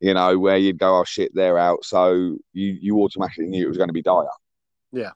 you 0.00 0.14
know, 0.14 0.38
where 0.38 0.58
you'd 0.58 0.78
go, 0.78 0.98
oh 0.98 1.04
shit, 1.04 1.32
they're 1.34 1.58
out. 1.58 1.84
So 1.84 2.36
you 2.52 2.76
you 2.80 3.00
automatically 3.00 3.46
knew 3.46 3.64
it 3.64 3.68
was 3.68 3.78
going 3.78 3.88
to 3.88 3.94
be 3.94 4.02
dire. 4.02 4.26
Yeah. 4.92 5.12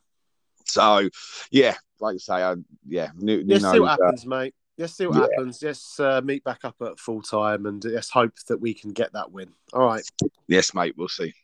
So 0.65 1.09
yeah, 1.51 1.77
like 2.01 2.15
you 2.15 2.19
say, 2.21 2.35
I, 2.35 2.55
yeah. 2.87 3.11
New, 3.17 3.45
let's 3.47 3.71
see 3.71 3.81
what 3.81 4.01
uh, 4.01 4.05
happens, 4.05 4.27
mate. 4.27 4.55
Let's 4.79 4.95
see 4.95 5.07
what 5.07 5.17
yeah. 5.17 5.27
happens. 5.37 5.63
Let's 5.63 6.01
uh, 6.01 6.23
meet 6.25 6.43
back 6.45 6.65
up 6.65 6.77
at 6.81 6.99
full 6.99 7.21
time 7.21 7.67
and 7.67 7.85
let's 7.85 8.09
hope 8.09 8.33
that 8.49 8.59
we 8.59 8.73
can 8.73 8.93
get 8.93 9.13
that 9.13 9.31
win. 9.31 9.51
All 9.75 9.85
right. 9.85 10.03
Yes, 10.49 10.73
mate. 10.73 10.95
We'll 10.97 11.09
see 11.09 11.35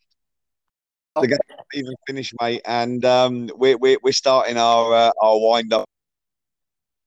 the 1.20 1.28
game 1.28 1.38
even 1.74 1.94
finished, 2.06 2.34
mate, 2.40 2.62
and 2.64 3.04
um, 3.04 3.50
we're, 3.54 3.76
we're 3.76 3.98
we're 4.02 4.12
starting 4.12 4.56
our 4.56 4.92
uh, 4.92 5.12
our 5.20 5.38
wind 5.38 5.72
up. 5.72 5.88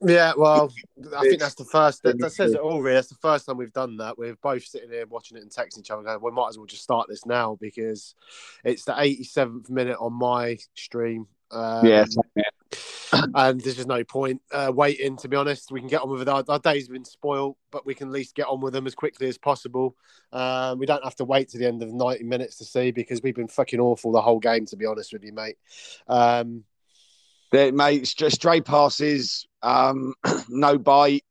Yeah, 0.02 0.34
well, 0.38 0.72
I 1.17 1.22
think 1.22 1.39
that's 1.39 1.56
the 1.56 1.65
first. 1.65 2.04
That, 2.04 2.19
that, 2.19 2.32
says 2.32 2.54
it 2.54 2.60
all. 2.60 2.82
Really, 2.82 2.95
that's 2.95 3.10
the 3.10 3.15
first 3.15 3.45
time 3.45 3.58
we've 3.58 3.74
done 3.74 3.98
that. 3.98 4.17
We're 4.17 4.36
both 4.36 4.63
sitting 4.63 4.89
here 4.89 5.06
watching 5.08 5.38
it 5.38 5.43
and 5.43 5.52
texting 5.52 5.80
each 5.80 5.91
other, 5.91 6.04
going, 6.04 6.19
"We 6.22 6.32
might 6.32 6.50
as 6.50 6.58
well 6.58 6.67
just 6.67 6.84
start 6.84 7.08
this 7.10 7.26
now 7.26 7.58
because 7.60 8.15
it's 8.63 8.86
the 8.86 8.93
87th 8.93 9.69
minute 9.69 9.98
on 10.00 10.13
my 10.13 10.58
stream." 10.74 11.28
Um, 11.52 11.86
yeah, 11.86 12.06
and 13.36 13.62
there's 13.62 13.76
just 13.76 13.88
no 13.88 14.04
point 14.04 14.42
uh, 14.52 14.72
waiting. 14.74 15.18
To 15.18 15.28
be 15.28 15.36
honest, 15.36 15.72
we 15.72 15.80
can 15.80 15.90
get 15.90 16.02
on 16.02 16.10
with 16.10 16.22
it. 16.22 16.28
Our, 16.28 16.44
our 16.48 16.60
day's 16.60 16.88
been 16.88 17.06
spoiled, 17.06 17.56
but 17.72 17.86
we 17.86 17.96
can 17.96 18.10
at 18.10 18.14
least 18.14 18.36
get 18.36 18.48
on 18.48 18.62
with 18.62 18.74
them 18.74 18.88
as 18.88 18.96
quickly 18.96 19.28
as 19.28 19.38
possible. 19.38 19.96
Um, 20.32 20.80
we 20.80 20.86
don't 20.86 21.04
have 21.04 21.16
to 21.16 21.26
wait 21.26 21.50
to 21.50 21.58
the 21.58 21.68
end 21.68 21.82
of 21.82 21.92
90 21.92 22.24
minutes 22.24 22.58
to 22.58 22.66
see 22.66 22.92
because 22.92 23.22
we've 23.22 23.36
been 23.36 23.48
fucking 23.48 23.80
awful 23.80 24.12
the 24.12 24.22
whole 24.22 24.40
game. 24.40 24.66
To 24.68 24.78
be 24.78 24.86
honest 24.86 25.14
with 25.14 25.24
you, 25.24 25.34
mate. 25.34 25.58
Um, 26.08 26.64
the, 27.52 27.72
mate, 27.72 28.14
just 28.16 28.36
stray 28.36 28.62
passes, 28.62 29.48
um, 29.64 30.14
no 30.50 30.78
bite. 30.78 31.24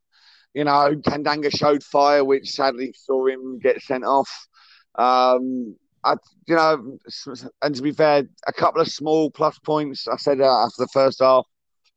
You 0.54 0.64
know, 0.64 0.94
Tanganga 0.96 1.56
showed 1.56 1.84
fire, 1.84 2.24
which 2.24 2.50
sadly 2.50 2.92
saw 2.96 3.26
him 3.26 3.60
get 3.60 3.80
sent 3.82 4.04
off. 4.04 4.48
Um, 4.96 5.76
I, 6.04 6.14
you 6.46 6.54
know, 6.54 6.98
and 7.62 7.74
to 7.74 7.82
be 7.82 7.92
fair, 7.92 8.24
a 8.46 8.52
couple 8.52 8.80
of 8.80 8.88
small 8.88 9.30
plus 9.30 9.58
points. 9.58 10.06
I 10.08 10.16
said 10.16 10.40
uh, 10.40 10.64
after 10.64 10.82
the 10.82 10.88
first 10.92 11.20
half, 11.20 11.46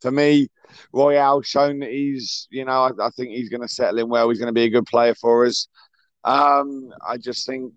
for 0.02 0.12
me, 0.12 0.48
Royale 0.94 1.42
shown 1.42 1.80
that 1.80 1.92
he's, 1.92 2.48
you 2.50 2.66
know, 2.66 2.72
I, 2.72 3.08
I 3.08 3.10
think 3.12 3.30
he's 3.30 3.50
going 3.50 3.62
to 3.62 3.68
settle 3.68 4.00
in 4.00 4.10
well. 4.10 4.30
He's 4.30 4.40
going 4.40 4.48
to 4.48 4.54
be 4.54 4.64
a 4.64 4.70
good 4.70 4.88
player 4.88 5.14
for 5.16 5.46
us. 5.46 5.68
Um, 6.24 6.92
I 7.08 7.18
just 7.18 7.46
think, 7.46 7.74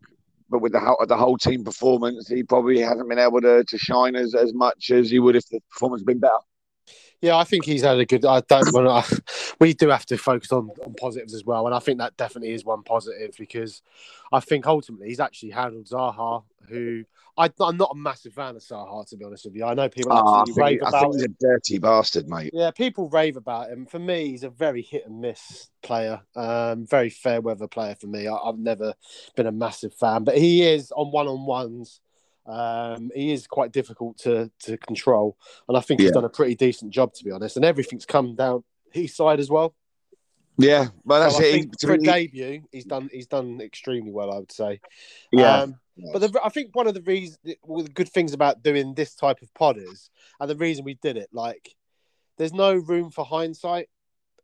but 0.49 0.61
with 0.61 0.73
the 0.73 0.81
whole, 0.81 1.05
the 1.07 1.17
whole 1.17 1.37
team 1.37 1.65
performance, 1.65 2.29
he 2.29 2.43
probably 2.43 2.81
hasn't 2.81 3.09
been 3.09 3.19
able 3.19 3.41
to, 3.43 3.65
to 3.65 3.79
shine 3.79 4.17
as, 4.17 4.35
as 4.35 4.55
much 4.55 4.91
as 4.91 5.11
he 5.11 5.19
would 5.19 5.37
if 5.37 5.49
the 5.49 5.61
performance 5.71 6.01
had 6.03 6.07
been 6.07 6.21
better. 6.21 6.33
Yeah, 7.25 7.39
I 7.39 7.45
think 7.45 7.65
he's 7.65 7.81
had 7.81 7.99
a 7.99 8.05
good. 8.05 8.27
I 8.27 8.41
don't 8.41 8.71
want 8.75 9.07
to. 9.07 9.23
We 9.61 9.73
do 9.73 9.89
have 9.89 10.05
to 10.07 10.19
focus 10.19 10.53
on, 10.53 10.69
on 10.85 10.95
positives 10.95 11.33
as 11.33 11.45
well, 11.45 11.67
and 11.67 11.75
I 11.75 11.79
think 11.79 11.99
that 11.99 12.17
definitely 12.17 12.51
is 12.51 12.65
one 12.65 12.83
positive 12.83 13.35
because 13.39 13.83
I 14.33 14.41
think 14.41 14.67
ultimately 14.67 15.09
he's 15.09 15.21
actually 15.21 15.51
handled 15.51 15.87
Zaha, 15.87 16.43
who 16.69 17.05
I, 17.39 17.51
am 17.61 17.77
not 17.77 17.93
a 17.93 17.95
massive 17.95 18.35
fan 18.35 18.57
of 18.57 18.63
Zaha 18.63 19.09
to 19.09 19.17
be 19.17 19.25
honest 19.25 19.47
with 19.47 19.55
you. 19.55 19.65
I 19.65 19.75
know 19.75 19.89
people 19.89 20.13
oh, 20.13 20.41
absolutely 20.41 20.63
rave 20.63 20.83
I 20.85 20.89
about. 20.89 21.01
think 21.01 21.15
he's 21.15 21.23
a 21.23 21.29
dirty 21.41 21.79
bastard, 21.79 22.29
mate. 22.29 22.51
Yeah, 22.53 22.73
people 22.73 23.09
rave 23.09 23.37
about 23.37 23.71
him. 23.71 23.87
For 23.87 23.99
me, 23.99 24.29
he's 24.29 24.43
a 24.43 24.51
very 24.51 24.83
hit 24.83 25.07
and 25.07 25.21
miss 25.21 25.71
player. 25.83 26.21
Um, 26.37 26.85
very 26.85 27.11
fair 27.11 27.41
weather 27.41 27.69
player 27.69 27.95
for 27.95 28.09
me. 28.09 28.27
I, 28.27 28.35
I've 28.35 28.59
never 28.59 28.93
been 29.35 29.47
a 29.47 29.53
massive 29.53 29.95
fan, 29.95 30.25
but 30.25 30.37
he 30.37 30.63
is 30.63 30.93
on 30.93 31.11
one 31.11 31.29
on 31.29 31.47
ones 31.47 32.01
um, 32.47 33.11
he 33.15 33.33
is 33.33 33.47
quite 33.47 33.73
difficult 33.73 34.19
to 34.19 34.51
to 34.61 34.77
control, 34.77 35.37
and 35.69 35.77
I 35.77 35.81
think 35.81 36.01
he's 36.01 36.13
done 36.13 36.25
a 36.25 36.29
pretty 36.29 36.55
decent 36.55 36.93
job 36.93 37.15
to 37.15 37.25
be 37.25 37.31
honest. 37.31 37.57
And 37.57 37.65
everything's 37.65 38.07
come 38.07 38.35
down 38.35 38.65
his 38.93 39.15
side 39.15 39.41
as 39.41 39.51
well. 39.51 39.75
Yeah, 40.57 40.89
but 41.05 41.21
that's 41.21 41.37
so 41.37 41.43
it. 41.43 41.75
for 41.81 41.95
a 41.95 41.99
debut, 41.99 42.63
he's 42.71 42.85
done 42.85 43.09
he's 43.13 43.27
done 43.27 43.61
extremely 43.61 44.13
well, 44.13 44.31
I 44.31 44.39
would 44.39 44.53
say. 44.53 44.81
Yeah. 45.33 45.63
Um, 45.63 45.77
but 46.13 46.21
the, 46.21 46.41
I 46.45 46.49
think 46.49 46.75
one 46.75 46.87
of 46.87 46.95
the 46.95 47.03
reasons, 47.03 47.39
well, 47.63 47.85
the 47.85 47.91
good 47.91 48.09
things 48.09 48.33
about 48.33 48.63
doing 48.63 48.95
this 48.95 49.15
type 49.15 49.43
of 49.43 49.55
pod 49.55 49.79
is, 49.79 50.11
and 50.41 50.51
the 50.51 50.57
reason 50.57 50.85
we 50.85 50.95
did 50.95 51.17
it, 51.17 51.29
like, 51.33 51.75
there's 52.37 52.53
no 52.53 52.75
room 52.75 53.11
for 53.11 53.25
hindsight 53.25 53.89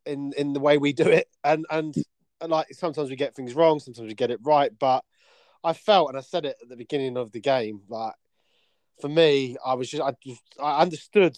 in 0.07 0.33
in 0.37 0.53
the 0.53 0.61
way 0.61 0.79
we 0.79 0.93
do 0.93 1.09
it, 1.09 1.29
and 1.45 1.67
and, 1.71 1.95
and 2.41 2.51
like 2.51 2.69
sometimes 2.73 3.11
we 3.11 3.17
get 3.17 3.35
things 3.35 3.55
wrong, 3.55 3.81
sometimes 3.81 4.09
we 4.09 4.15
get 4.15 4.31
it 4.31 4.41
right, 4.43 4.71
but 4.79 5.05
I 5.63 5.73
felt, 5.73 6.09
and 6.09 6.19
I 6.19 6.23
said 6.23 6.45
it 6.45 6.57
at 6.63 6.69
the 6.69 6.77
beginning 6.77 7.17
of 7.17 7.33
the 7.33 7.41
game, 7.41 7.83
like 7.89 8.15
for 9.01 9.09
me, 9.09 9.57
I 9.65 9.75
was 9.75 9.91
just 9.91 10.03
I, 10.03 10.15
I 10.63 10.83
understood 10.83 11.37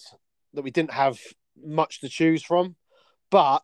that 0.55 0.63
we 0.63 0.71
didn't 0.71 0.93
have 0.93 1.19
much 1.63 2.01
to 2.01 2.09
choose 2.09 2.43
from, 2.43 2.77
but 3.31 3.63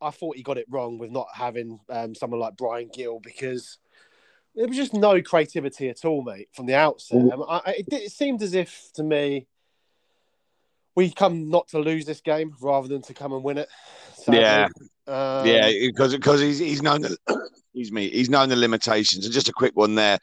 I 0.00 0.10
thought 0.10 0.36
he 0.36 0.42
got 0.42 0.58
it 0.58 0.66
wrong 0.68 0.98
with 0.98 1.10
not 1.10 1.28
having 1.32 1.80
um, 1.88 2.14
someone 2.14 2.40
like 2.40 2.56
Bryan 2.56 2.90
Gil 2.92 3.20
because 3.20 3.78
there 4.54 4.68
was 4.68 4.76
just 4.76 4.94
no 4.94 5.20
creativity 5.22 5.88
at 5.88 6.04
all, 6.04 6.22
mate, 6.22 6.48
from 6.52 6.66
the 6.66 6.74
outset. 6.74 7.22
Mm. 7.22 7.46
I, 7.48 7.70
it, 7.78 7.86
it, 7.90 8.12
seemed 8.12 8.42
as 8.42 8.54
if 8.54 8.90
to 8.94 9.02
me 9.02 9.46
we 10.94 11.10
come 11.10 11.48
not 11.48 11.68
to 11.68 11.80
lose 11.80 12.04
this 12.04 12.20
game 12.20 12.54
rather 12.60 12.86
than 12.86 13.02
to 13.02 13.14
come 13.14 13.32
and 13.32 13.42
win 13.42 13.58
it. 13.58 13.68
Sadly. 14.14 14.40
Yeah, 14.40 14.68
um, 15.06 15.46
yeah, 15.46 15.68
because 15.68 16.14
because 16.14 16.40
he's 16.40 16.58
he's 16.58 16.82
known 16.82 17.02
the 17.02 17.16
excuse 17.74 17.90
me 17.90 18.08
he's 18.08 18.30
known 18.30 18.48
the 18.48 18.56
limitations. 18.56 19.24
And 19.24 19.34
just 19.34 19.48
a 19.48 19.52
quick 19.52 19.72
one 19.74 19.96
there, 19.96 20.18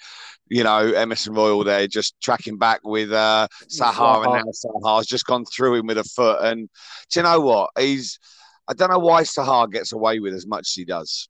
you 0.48 0.64
know, 0.64 0.80
Emerson 0.94 1.34
Royal 1.34 1.64
there 1.64 1.86
just 1.88 2.16
tracking 2.22 2.58
back 2.58 2.80
with 2.84 3.12
uh, 3.12 3.48
Zaha, 3.70 4.24
and 4.24 4.34
now 4.34 4.52
Zaha's 4.52 5.06
just 5.06 5.26
gone 5.26 5.46
through 5.46 5.76
him 5.76 5.88
with 5.88 5.98
a 5.98 6.04
foot. 6.04 6.40
And 6.42 6.70
do 7.10 7.20
you 7.20 7.24
know 7.24 7.42
what? 7.42 7.72
He's 7.78 8.20
I 8.68 8.74
don't 8.74 8.90
know 8.90 9.00
why 9.00 9.24
Sahar 9.24 9.70
gets 9.70 9.92
away 9.92 10.20
with 10.20 10.34
as 10.34 10.48
much 10.48 10.70
as 10.70 10.74
he 10.74 10.86
does. 10.86 11.28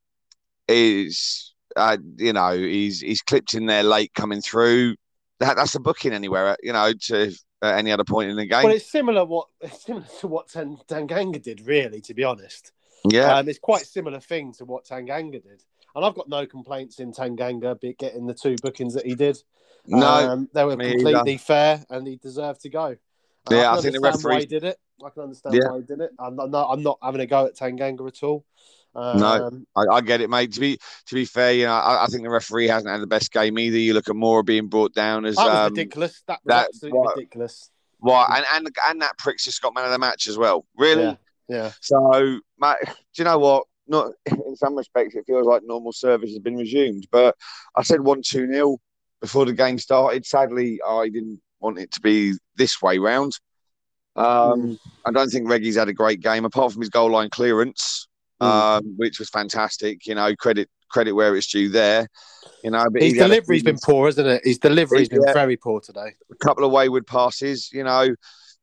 Is 0.68 1.54
uh, 1.76 1.98
you 2.18 2.34
know 2.34 2.52
he's 2.56 3.02
he's 3.02 3.22
clipped 3.22 3.56
in 3.56 3.66
there 3.66 3.84
late 3.84 4.14
coming 4.14 4.42
through. 4.42 4.96
That 5.40 5.58
that's 5.58 5.74
a 5.74 5.80
booking 5.80 6.14
anywhere, 6.14 6.56
you 6.62 6.72
know, 6.72 6.94
to 7.08 7.34
at 7.64 7.78
any 7.78 7.92
other 7.92 8.04
point 8.04 8.30
in 8.30 8.38
the 8.38 8.46
game. 8.46 8.64
Well, 8.64 8.76
it's 8.76 8.92
similar 8.92 9.26
what 9.26 9.48
it's 9.60 9.84
similar 9.86 10.06
to 10.20 10.28
what 10.28 10.50
Tanganga 10.50 11.42
did, 11.42 11.66
really. 11.66 12.02
To 12.02 12.14
be 12.14 12.24
honest, 12.24 12.72
Yeah, 13.10 13.36
Um, 13.38 13.50
it's 13.50 13.60
quite 13.60 13.82
a 13.84 13.86
similar 13.86 14.20
thing 14.20 14.54
to 14.54 14.66
what 14.66 14.86
Tanganga 14.86 15.42
did. 15.44 15.64
And 15.96 16.06
I've 16.06 16.16
got 16.16 16.30
no 16.30 16.46
complaints 16.46 17.00
in 17.00 17.12
Tanganga 17.12 17.78
getting 17.98 18.28
the 18.28 18.34
two 18.34 18.56
bookings 18.62 18.94
that 18.94 19.06
he 19.06 19.16
did. 19.16 19.38
no, 19.88 20.08
Um, 20.08 20.50
they 20.54 20.64
were 20.64 20.78
completely 20.78 21.38
fair 21.38 21.84
and 21.90 22.06
he 22.08 22.16
deserved 22.18 22.62
to 22.62 22.70
go. 22.70 22.86
And 22.86 22.98
Yeah, 23.50 23.72
I, 23.72 23.78
I 23.78 23.82
think 23.82 23.96
the 23.96 24.02
why 24.02 24.10
referee- 24.12 24.46
did 24.46 24.64
it. 24.64 24.78
I 25.04 25.10
can 25.10 25.24
understand 25.24 25.56
Yeah. 25.56 25.72
why 25.72 25.78
he 25.78 25.84
did 25.84 26.00
it. 26.02 26.12
I'm 26.20 26.36
not, 26.36 26.68
I'm 26.72 26.84
not 26.84 27.00
having 27.02 27.22
a 27.22 27.26
go 27.26 27.48
at 27.48 27.56
Tanganga 27.56 28.08
at 28.08 28.22
all. 28.24 28.46
Um, 28.94 29.66
I, 29.76 29.86
I 29.90 30.02
get 30.02 30.22
it, 30.22 30.30
mate. 30.30 30.52
To 30.54 30.60
be 30.60 30.78
to 31.08 31.16
be 31.16 31.24
fair, 31.26 31.54
you 31.54 31.66
know, 31.66 31.72
I, 31.74 32.04
I 32.04 32.08
think 32.08 32.24
the 32.24 32.30
referee 32.30 32.68
hasn't 32.68 32.92
had 32.92 33.02
the 33.02 33.08
best 33.08 33.32
game 33.32 33.58
either. 33.58 33.78
You 33.78 33.94
look 33.94 34.10
at 34.10 34.16
Moore 34.16 34.44
being 34.44 34.68
brought 34.68 34.94
down 34.94 35.26
as 35.26 35.38
That 35.38 35.46
was 35.46 35.56
um, 35.56 35.74
ridiculous. 35.74 36.22
That 36.28 36.40
was 36.44 36.50
that- 36.54 36.66
absolutely 36.68 37.00
what- 37.00 37.16
ridiculous. 37.16 37.72
What 38.00 38.30
and 38.36 38.46
and 38.54 38.76
and 38.90 39.02
that 39.02 39.18
prick's 39.18 39.46
just 39.46 39.62
got 39.62 39.74
man 39.76 39.86
of 39.86 39.92
the 39.92 40.00
match 40.00 40.28
as 40.28 40.38
well. 40.38 40.66
Really? 40.78 41.04
Yeah. 41.04 41.16
Yeah. 41.52 41.72
So, 41.82 42.40
mate, 42.60 42.78
do 42.86 42.92
you 43.18 43.24
know 43.26 43.38
what? 43.40 43.66
Not 43.88 44.12
in 44.26 44.56
some 44.56 44.76
respects, 44.76 45.16
it 45.16 45.26
feels 45.28 45.46
like 45.46 45.64
normal 45.66 45.92
service 45.92 46.30
has 46.30 46.40
been 46.40 46.56
resumed. 46.56 47.08
But 47.12 47.36
I 47.76 47.84
said 47.84 48.02
one 48.02 48.22
two 48.26 48.48
nil 48.48 48.80
before 49.20 49.46
the 49.46 49.54
game 49.54 49.78
started. 49.78 50.26
Sadly, 50.26 50.80
I 50.88 51.10
didn't 51.10 51.42
want 51.60 51.78
it 51.80 51.92
to 51.92 52.02
be 52.02 52.34
this 52.56 52.82
way 52.82 52.98
round. 52.98 53.34
Um, 54.16 54.78
I 55.06 55.12
don't 55.12 55.30
think 55.30 55.50
Reggie's 55.50 55.78
had 55.78 55.88
a 55.90 55.94
great 55.94 56.22
game 56.22 56.44
apart 56.46 56.72
from 56.74 56.82
his 56.82 56.90
goal 56.90 57.12
line 57.12 57.30
clearance, 57.30 58.08
Mm. 58.42 58.46
um, 58.80 58.94
which 58.98 59.20
was 59.20 59.30
fantastic. 59.30 60.06
You 60.08 60.16
know, 60.16 60.36
credit 60.36 60.70
credit 60.90 61.14
where 61.14 61.36
it's 61.36 61.48
due 61.48 61.70
there. 61.70 62.08
You 62.64 62.72
know, 62.72 62.86
but 62.92 63.02
His 63.02 63.14
he's 63.14 63.22
had 63.22 63.30
a 63.32 63.34
delivery's 63.36 63.62
few- 63.62 63.72
been 63.72 63.80
poor, 63.84 64.08
isn't 64.10 64.26
it? 64.28 64.42
His 64.44 64.58
delivery's 64.58 65.10
been 65.10 65.24
very 65.34 65.56
poor 65.58 65.80
today. 65.80 66.16
a 66.32 66.36
couple 66.44 66.66
of 66.66 66.72
wayward 66.72 67.06
passes. 67.08 67.70
You 67.72 67.84
know, 67.84 68.08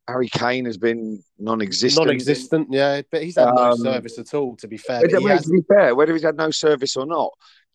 Harry 0.08 0.28
Kane 0.28 0.64
has 0.64 0.76
been 0.78 1.22
non-existent. 1.38 2.06
Non-existent, 2.06 2.68
yeah. 2.70 3.02
But 3.12 3.22
he's 3.22 3.36
had 3.36 3.54
no 3.54 3.72
Um, 3.72 3.76
service 3.78 4.18
at 4.18 4.32
all. 4.34 4.56
To 4.56 4.66
be 4.66 4.76
fair, 4.78 5.02
But 5.02 5.10
But 5.12 5.20
he 5.20 5.28
has- 5.28 5.44
to 5.44 5.50
be 5.50 5.62
fair, 5.68 5.94
whether 5.94 6.12
he's 6.14 6.22
had 6.22 6.36
no 6.36 6.50
service 6.50 6.96
or 6.96 7.06
not, 7.06 7.30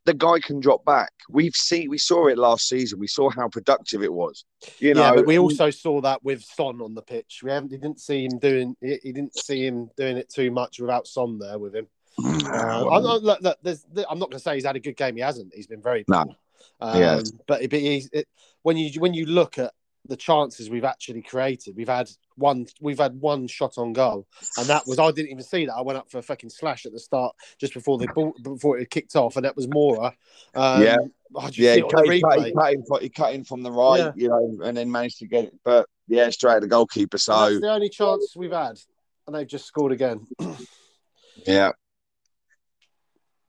the 0.05 0.13
guy 0.13 0.39
can 0.39 0.59
drop 0.59 0.83
back. 0.83 1.13
We've 1.29 1.55
seen, 1.55 1.89
we 1.89 1.97
saw 1.97 2.27
it 2.27 2.37
last 2.37 2.67
season. 2.67 2.99
We 2.99 3.07
saw 3.07 3.29
how 3.29 3.47
productive 3.47 4.03
it 4.03 4.11
was. 4.11 4.43
You 4.79 4.95
know, 4.95 5.01
yeah, 5.01 5.15
but 5.15 5.25
we 5.27 5.37
also 5.39 5.69
saw 5.69 6.01
that 6.01 6.21
with 6.23 6.43
Son 6.43 6.81
on 6.81 6.93
the 6.95 7.01
pitch. 7.03 7.41
We 7.43 7.51
haven't, 7.51 7.71
we 7.71 7.77
didn't 7.77 8.01
see 8.01 8.25
him 8.25 8.37
doing. 8.39 8.75
He 8.81 8.99
he 9.03 9.11
didn't 9.13 9.35
see 9.37 9.65
him 9.65 9.89
doing 9.95 10.17
it 10.17 10.27
too 10.29 10.51
much 10.51 10.79
without 10.79 11.07
Son 11.07 11.37
there 11.39 11.57
with 11.59 11.73
him. 11.75 11.87
Uh, 12.23 12.89
I'm, 12.91 13.01
not, 13.03 13.23
look, 13.23 13.41
look, 13.41 13.57
there's, 13.63 13.85
I'm 14.09 14.19
not 14.19 14.29
going 14.29 14.37
to 14.37 14.43
say 14.43 14.55
he's 14.55 14.65
had 14.65 14.75
a 14.75 14.79
good 14.79 14.97
game. 14.97 15.15
He 15.15 15.21
hasn't. 15.21 15.53
He's 15.53 15.67
been 15.67 15.81
very 15.81 16.03
No. 16.07 16.25
poor. 16.25 16.35
Um, 16.81 16.99
Yeah. 16.99 17.21
But, 17.47 17.61
but 17.69 17.79
he's, 17.79 18.09
it, 18.11 18.27
when 18.63 18.77
you 18.77 18.99
when 18.99 19.13
you 19.13 19.25
look 19.25 19.57
at 19.57 19.73
the 20.05 20.17
chances 20.17 20.69
we've 20.69 20.83
actually 20.83 21.21
created, 21.21 21.75
we've 21.75 21.87
had 21.87 22.09
one 22.35 22.67
we've 22.81 22.99
had 22.99 23.19
one 23.19 23.47
shot 23.47 23.77
on 23.77 23.93
goal, 23.93 24.27
and 24.57 24.67
that 24.67 24.85
was 24.85 24.99
I 24.99 25.11
didn't 25.11 25.31
even 25.31 25.43
see 25.43 25.65
that. 25.65 25.73
I 25.73 25.81
went 25.81 25.97
up 25.97 26.11
for 26.11 26.17
a 26.17 26.21
fucking 26.23 26.49
slash 26.49 26.85
at 26.85 26.91
the 26.91 26.99
start 26.99 27.35
just 27.57 27.73
before 27.73 27.97
the 27.97 28.07
ball 28.07 28.33
before 28.41 28.77
it 28.77 28.89
kicked 28.89 29.15
off, 29.15 29.37
and 29.37 29.45
that 29.45 29.55
was 29.55 29.67
Moura. 29.67 30.13
Um, 30.53 30.83
Yeah. 30.83 30.97
I 31.35 31.47
just 31.47 31.57
yeah, 31.57 31.75
he 31.75 31.81
cut, 31.81 32.07
he, 32.07 32.21
cut, 32.21 32.45
he, 32.45 32.53
cut 32.53 32.73
in, 32.73 32.83
he 33.01 33.09
cut 33.09 33.33
in 33.33 33.43
from 33.43 33.63
the 33.63 33.71
right, 33.71 33.97
Yeah. 33.97 34.11
you 34.15 34.29
know, 34.29 34.59
and 34.63 34.77
then 34.77 34.91
managed 34.91 35.17
to 35.19 35.27
get 35.27 35.45
it. 35.45 35.53
But 35.63 35.87
yeah, 36.07 36.29
straight 36.29 36.57
at 36.57 36.61
the 36.61 36.67
goalkeeper. 36.67 37.17
So 37.17 37.49
that's 37.49 37.61
the 37.61 37.71
only 37.71 37.89
chance 37.89 38.35
we've 38.35 38.51
had, 38.51 38.79
and 39.25 39.35
they've 39.35 39.47
just 39.47 39.65
scored 39.65 39.93
again. 39.93 40.27
yeah, 41.47 41.71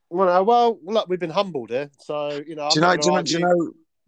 Well, 0.08 0.28
uh, 0.30 0.42
well, 0.42 0.78
look, 0.82 1.08
we've 1.08 1.20
been 1.20 1.28
humbled 1.28 1.70
here, 1.70 1.90
so 1.98 2.42
you 2.46 2.54
know. 2.54 2.70
do 2.70 2.76
you 2.76 2.80
know? 2.80 2.96
Do 2.96 3.06
you 3.06 3.12
know? 3.12 3.22
Do 3.22 3.32
you 3.32 3.38
know? 3.40 3.54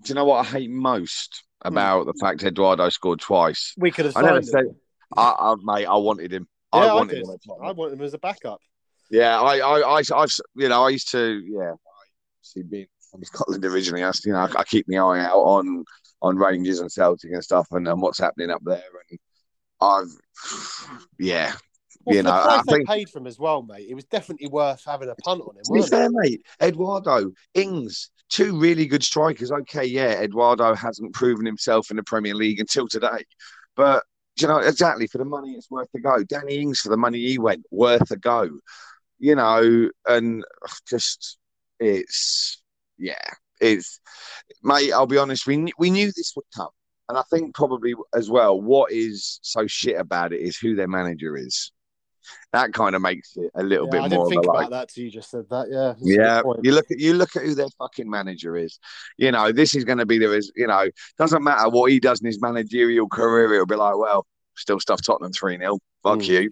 Do 0.02 0.08
you 0.08 0.14
know 0.14 0.24
what 0.24 0.46
I 0.46 0.48
hate 0.48 0.70
most 0.70 1.45
Mm. 1.64 1.68
about 1.68 2.06
the 2.06 2.14
fact 2.20 2.42
Eduardo 2.42 2.88
scored 2.90 3.20
twice? 3.20 3.74
We 3.76 3.90
could 3.90 4.06
have 4.06 4.16
I 4.16 4.22
never 4.22 4.38
him. 4.38 4.44
said, 4.44 4.64
I, 5.16 5.34
I, 5.38 5.54
mate, 5.62 5.86
I 5.86 5.96
wanted 5.96 6.32
him. 6.32 6.46
Yeah, 6.74 6.80
I 6.80 6.86
I, 6.86 6.94
wanted 6.94 7.14
did. 7.14 7.24
him. 7.24 7.38
I 7.62 7.72
want 7.72 7.92
him 7.92 8.02
as 8.02 8.14
a 8.14 8.18
backup. 8.18 8.60
Yeah, 9.10 9.40
I, 9.40 9.58
I, 9.58 9.98
I, 9.98 10.02
I've, 10.14 10.32
you 10.56 10.68
know, 10.68 10.84
I 10.84 10.90
used 10.90 11.10
to, 11.12 11.42
yeah, 11.46 11.74
see, 12.42 12.62
being 12.62 12.86
from 13.10 13.22
Scotland 13.24 13.64
originally, 13.64 14.02
I, 14.02 14.10
you 14.24 14.32
know, 14.32 14.38
I, 14.38 14.60
I 14.60 14.64
keep 14.64 14.86
my 14.88 14.98
eye 14.98 15.20
out 15.24 15.38
on 15.38 15.84
on 16.22 16.36
Rangers 16.38 16.80
and 16.80 16.90
Celtic 16.90 17.30
and 17.32 17.44
stuff, 17.44 17.68
and, 17.70 17.86
and 17.86 18.00
what's 18.00 18.18
happening 18.18 18.50
up 18.50 18.62
there, 18.64 18.82
and 19.10 19.18
I've, 19.80 20.08
yeah, 21.18 21.52
Well, 22.06 22.16
You 22.16 22.22
know, 22.22 22.30
the 22.30 22.36
I 22.36 22.44
price 22.44 22.62
they 22.66 22.72
think- 22.74 22.88
paid 22.88 23.10
for 23.10 23.18
him 23.18 23.26
as 23.26 23.38
well, 23.38 23.62
mate, 23.62 23.86
it 23.90 23.94
was 23.94 24.04
definitely 24.04 24.46
worth 24.48 24.82
having 24.86 25.08
a 25.08 25.14
punt 25.16 25.42
on 25.42 25.56
him. 25.56 25.64
To 25.64 25.72
be 25.72 25.80
Wasn't 25.80 26.02
it? 26.02 26.12
mate, 26.14 26.46
Eduardo, 26.62 27.32
Ings, 27.54 28.10
two 28.28 28.58
really 28.58 28.86
good 28.86 29.02
strikers. 29.02 29.50
Okay, 29.50 29.84
yeah, 29.84 30.20
Eduardo 30.20 30.74
hasn't 30.74 31.14
proven 31.14 31.44
himself 31.44 31.90
in 31.90 31.96
the 31.96 32.02
Premier 32.04 32.34
League 32.34 32.60
until 32.60 32.86
today, 32.88 33.24
but 33.74 34.04
you 34.40 34.46
know 34.46 34.58
exactly 34.58 35.06
for 35.06 35.18
the 35.18 35.24
money 35.24 35.52
it's 35.52 35.70
worth 35.70 35.88
a 35.96 35.98
go. 36.00 36.22
Danny 36.22 36.56
Ings 36.56 36.80
for 36.80 36.90
the 36.90 36.96
money 36.96 37.18
he 37.18 37.38
went 37.38 37.64
worth 37.70 38.10
a 38.10 38.16
go. 38.16 38.50
You 39.18 39.34
know, 39.34 39.90
and 40.06 40.44
just 40.88 41.38
it's 41.80 42.62
yeah, 42.98 43.16
it's 43.60 43.98
mate. 44.62 44.92
I'll 44.92 45.06
be 45.06 45.18
honest, 45.18 45.46
we 45.46 45.72
we 45.78 45.90
knew 45.90 46.06
this 46.08 46.34
would 46.36 46.44
come, 46.54 46.68
and 47.08 47.16
I 47.16 47.22
think 47.30 47.54
probably 47.54 47.94
as 48.14 48.28
well. 48.30 48.60
What 48.60 48.92
is 48.92 49.38
so 49.42 49.66
shit 49.66 49.98
about 49.98 50.32
it 50.34 50.40
is 50.42 50.56
who 50.58 50.74
their 50.76 50.86
manager 50.88 51.34
is. 51.36 51.72
That 52.52 52.72
kind 52.72 52.94
of 52.94 53.02
makes 53.02 53.36
it 53.36 53.50
a 53.54 53.62
little 53.62 53.86
Yeah, 53.86 53.90
bit 53.92 54.02
I 54.02 54.08
more 54.08 54.10
didn't 54.10 54.28
think 54.28 54.38
of 54.40 54.54
like. 54.54 54.66
about 54.68 54.70
that 54.70 54.88
till 54.88 55.04
you 55.04 55.10
just 55.10 55.30
said 55.30 55.44
that. 55.50 55.66
Yeah. 55.70 55.88
that's 55.88 56.00
a 56.00 56.04
good 56.04 56.16
Yeah, 56.16 56.42
you 56.62 56.72
look 56.72 56.90
at 56.90 56.98
you 56.98 57.14
look 57.14 57.36
at 57.36 57.42
who 57.42 57.54
their 57.54 57.68
fucking 57.78 58.08
manager 58.08 58.56
is. 58.56 58.78
You 59.18 59.32
know, 59.32 59.52
this 59.52 59.74
is 59.74 59.84
going 59.84 59.98
to 59.98 60.06
be 60.06 60.18
the 60.18 60.50
you 60.56 60.66
know 60.66 60.86
doesn't 61.18 61.42
matter 61.44 61.68
what 61.68 61.90
he 61.90 62.00
does 62.00 62.20
in 62.20 62.26
his 62.26 62.40
managerial 62.40 63.08
career. 63.08 63.52
It'll 63.54 63.66
be 63.66 63.76
like, 63.76 63.96
well, 63.96 64.26
still 64.56 64.80
stuff 64.80 65.00
Tottenham 65.04 65.32
three 65.32 65.58
0 65.58 65.78
Fuck 66.02 66.18
Mm. 66.20 66.26
you. 66.28 66.50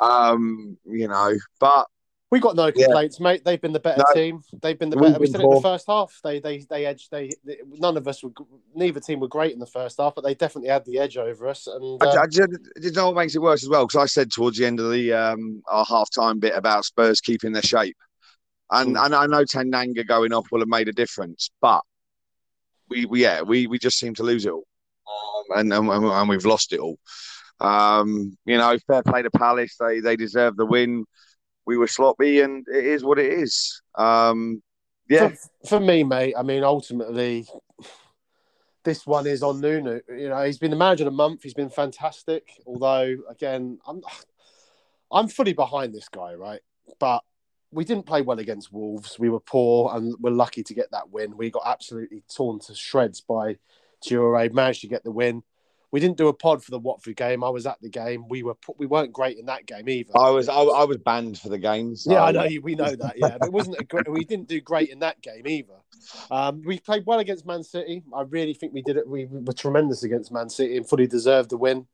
Um, 0.00 0.78
you 0.84 1.08
know, 1.08 1.34
but 1.60 1.86
We 2.30 2.40
got 2.40 2.56
no 2.56 2.66
Yeah. 2.66 2.86
complaints, 2.86 3.20
mate. 3.20 3.42
They've 3.44 3.60
been 3.60 3.72
the 3.72 3.80
better 3.80 4.04
No. 4.06 4.20
team. 4.20 4.42
They've 4.60 4.78
been 4.78 4.90
the 4.90 4.96
better. 4.96 5.18
We 5.18 5.26
said 5.26 5.40
it 5.40 5.44
in 5.44 5.50
the 5.50 5.62
first 5.62 5.86
half. 5.86 6.20
They 6.22 6.40
they 6.40 6.58
they 6.58 6.84
edged. 6.84 7.10
They, 7.10 7.30
they 7.44 7.58
none 7.66 7.96
of 7.96 8.06
us 8.06 8.22
were. 8.22 8.30
Neither 8.74 9.00
team 9.00 9.20
were 9.20 9.28
great 9.28 9.52
in 9.54 9.58
the 9.58 9.66
first 9.66 9.96
half, 9.98 10.14
but 10.14 10.24
they 10.24 10.34
definitely 10.34 10.68
had 10.68 10.84
the 10.84 10.98
edge 10.98 11.16
over 11.16 11.48
us. 11.48 11.66
And 11.66 12.02
I, 12.02 12.06
uh, 12.06 12.22
I 12.22 12.26
just, 12.26 12.50
you 12.82 12.90
know 12.92 13.06
what 13.06 13.16
makes 13.16 13.34
it 13.34 13.40
worse 13.40 13.62
as 13.62 13.70
well? 13.70 13.86
Because 13.86 14.02
I 14.02 14.06
said 14.06 14.30
towards 14.30 14.58
the 14.58 14.66
end 14.66 14.78
of 14.78 14.90
the 14.90 15.12
um, 15.14 15.62
our 15.68 15.86
half 15.86 16.10
time 16.10 16.38
bit 16.38 16.54
about 16.54 16.84
Spurs 16.84 17.22
keeping 17.22 17.52
their 17.52 17.62
shape, 17.62 17.96
and 18.70 18.94
Mm. 18.94 19.06
and 19.06 19.14
I 19.14 19.26
know 19.26 19.44
Tanganga 19.44 20.06
going 20.06 20.34
off 20.34 20.48
will 20.52 20.60
have 20.60 20.68
made 20.68 20.88
a 20.88 20.92
difference, 20.92 21.50
but 21.62 21.80
we, 22.90 23.06
we 23.06 23.22
yeah 23.22 23.40
we 23.40 23.66
we 23.66 23.78
just 23.78 23.98
seem 23.98 24.14
to 24.16 24.22
lose 24.22 24.44
it 24.44 24.52
all, 24.52 24.66
um, 25.06 25.60
and, 25.60 25.72
and 25.72 26.04
and 26.04 26.28
we've 26.28 26.44
lost 26.44 26.74
it 26.74 26.80
all. 26.80 26.98
Um, 27.58 28.36
you 28.44 28.58
know, 28.58 28.76
fair 28.86 29.02
play 29.02 29.22
to 29.22 29.30
Palace. 29.30 29.76
They 29.80 30.00
they 30.00 30.16
deserve 30.16 30.56
the 30.58 30.66
win. 30.66 31.06
We 31.68 31.76
were 31.76 31.86
sloppy, 31.86 32.40
and 32.40 32.66
it 32.66 32.86
is 32.86 33.04
what 33.04 33.18
it 33.18 33.30
is. 33.30 33.82
Um, 33.94 34.62
yeah, 35.06 35.28
for, 35.28 35.68
for 35.68 35.80
me, 35.80 36.02
mate, 36.02 36.32
I 36.34 36.42
mean, 36.42 36.64
ultimately, 36.64 37.46
this 38.84 39.06
one 39.06 39.26
is 39.26 39.42
on 39.42 39.60
Nuno. 39.60 40.00
You 40.08 40.30
know, 40.30 40.42
he's 40.44 40.56
been 40.56 40.70
the 40.70 40.78
manager 40.78 41.04
of 41.04 41.12
the 41.12 41.16
month. 41.16 41.42
He's 41.42 41.52
been 41.52 41.68
fantastic. 41.68 42.48
Although, 42.66 43.18
again, 43.28 43.80
I'm 43.86 44.00
I'm 45.12 45.28
fully 45.28 45.52
behind 45.52 45.94
this 45.94 46.08
guy, 46.08 46.32
right? 46.32 46.62
But 46.98 47.22
we 47.70 47.84
didn't 47.84 48.06
play 48.06 48.22
well 48.22 48.38
against 48.38 48.72
Wolves. 48.72 49.18
We 49.18 49.28
were 49.28 49.38
poor, 49.38 49.94
and 49.94 50.14
we're 50.20 50.30
lucky 50.30 50.62
to 50.62 50.72
get 50.72 50.90
that 50.92 51.10
win. 51.10 51.36
We 51.36 51.50
got 51.50 51.64
absolutely 51.66 52.22
torn 52.34 52.60
to 52.60 52.74
shreds 52.74 53.20
by 53.20 53.58
Toure. 54.02 54.50
Managed 54.54 54.80
to 54.80 54.88
get 54.88 55.04
the 55.04 55.10
win. 55.10 55.42
We 55.90 56.00
didn't 56.00 56.18
do 56.18 56.28
a 56.28 56.34
pod 56.34 56.62
for 56.62 56.70
the 56.70 56.78
Watford 56.78 57.16
game. 57.16 57.42
I 57.42 57.48
was 57.48 57.66
at 57.66 57.80
the 57.80 57.88
game. 57.88 58.28
We 58.28 58.42
were 58.42 58.56
we 58.76 58.86
weren't 58.86 59.12
great 59.12 59.38
in 59.38 59.46
that 59.46 59.66
game 59.66 59.88
either. 59.88 60.12
I 60.16 60.30
was 60.30 60.48
I, 60.48 60.60
I 60.60 60.84
was 60.84 60.98
banned 60.98 61.38
for 61.38 61.48
the 61.48 61.58
game. 61.58 61.96
So. 61.96 62.12
Yeah, 62.12 62.24
I 62.24 62.32
know. 62.32 62.48
We 62.62 62.74
know 62.74 62.94
that. 62.94 63.14
Yeah, 63.16 63.38
but 63.38 63.48
it 63.48 63.52
wasn't 63.52 63.80
a 63.80 63.84
great. 63.84 64.08
We 64.08 64.24
didn't 64.24 64.48
do 64.48 64.60
great 64.60 64.90
in 64.90 64.98
that 65.00 65.20
game 65.22 65.46
either. 65.46 65.74
Um, 66.30 66.62
we 66.64 66.78
played 66.78 67.06
well 67.06 67.18
against 67.18 67.46
Man 67.46 67.62
City. 67.62 68.02
I 68.14 68.22
really 68.22 68.54
think 68.54 68.72
we 68.72 68.82
did 68.82 68.96
it. 68.96 69.08
We 69.08 69.26
were 69.30 69.52
tremendous 69.52 70.02
against 70.02 70.32
Man 70.32 70.48
City 70.48 70.76
and 70.76 70.88
fully 70.88 71.06
deserved 71.06 71.50
the 71.50 71.56
win. 71.56 71.86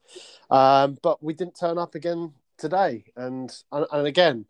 Um, 0.50 0.98
but 1.02 1.22
we 1.22 1.34
didn't 1.34 1.58
turn 1.58 1.78
up 1.78 1.94
again 1.94 2.32
today. 2.58 3.04
And 3.16 3.54
and, 3.72 3.86
and 3.92 4.06
again, 4.06 4.46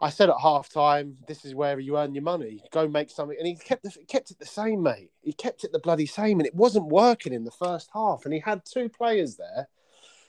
I 0.00 0.10
said 0.10 0.30
at 0.30 0.36
half 0.40 0.68
time, 0.68 1.16
this 1.26 1.44
is 1.44 1.54
where 1.54 1.80
you 1.80 1.98
earn 1.98 2.14
your 2.14 2.22
money. 2.22 2.62
Go 2.70 2.86
make 2.86 3.10
something. 3.10 3.36
And 3.36 3.46
he 3.48 3.56
kept 3.56 3.82
the, 3.82 3.90
kept 4.06 4.30
it 4.30 4.38
the 4.38 4.46
same, 4.46 4.82
mate. 4.82 5.10
He 5.22 5.32
kept 5.32 5.64
it 5.64 5.72
the 5.72 5.80
bloody 5.80 6.06
same, 6.06 6.38
and 6.38 6.46
it 6.46 6.54
wasn't 6.54 6.86
working 6.86 7.32
in 7.32 7.44
the 7.44 7.50
first 7.50 7.90
half. 7.92 8.24
And 8.24 8.32
he 8.32 8.40
had 8.40 8.62
two 8.64 8.88
players 8.88 9.36
there 9.36 9.68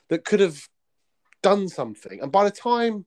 that 0.08 0.24
could 0.24 0.40
have 0.40 0.68
done 1.42 1.68
something. 1.68 2.20
And 2.20 2.32
by 2.32 2.44
the 2.44 2.50
time 2.50 3.06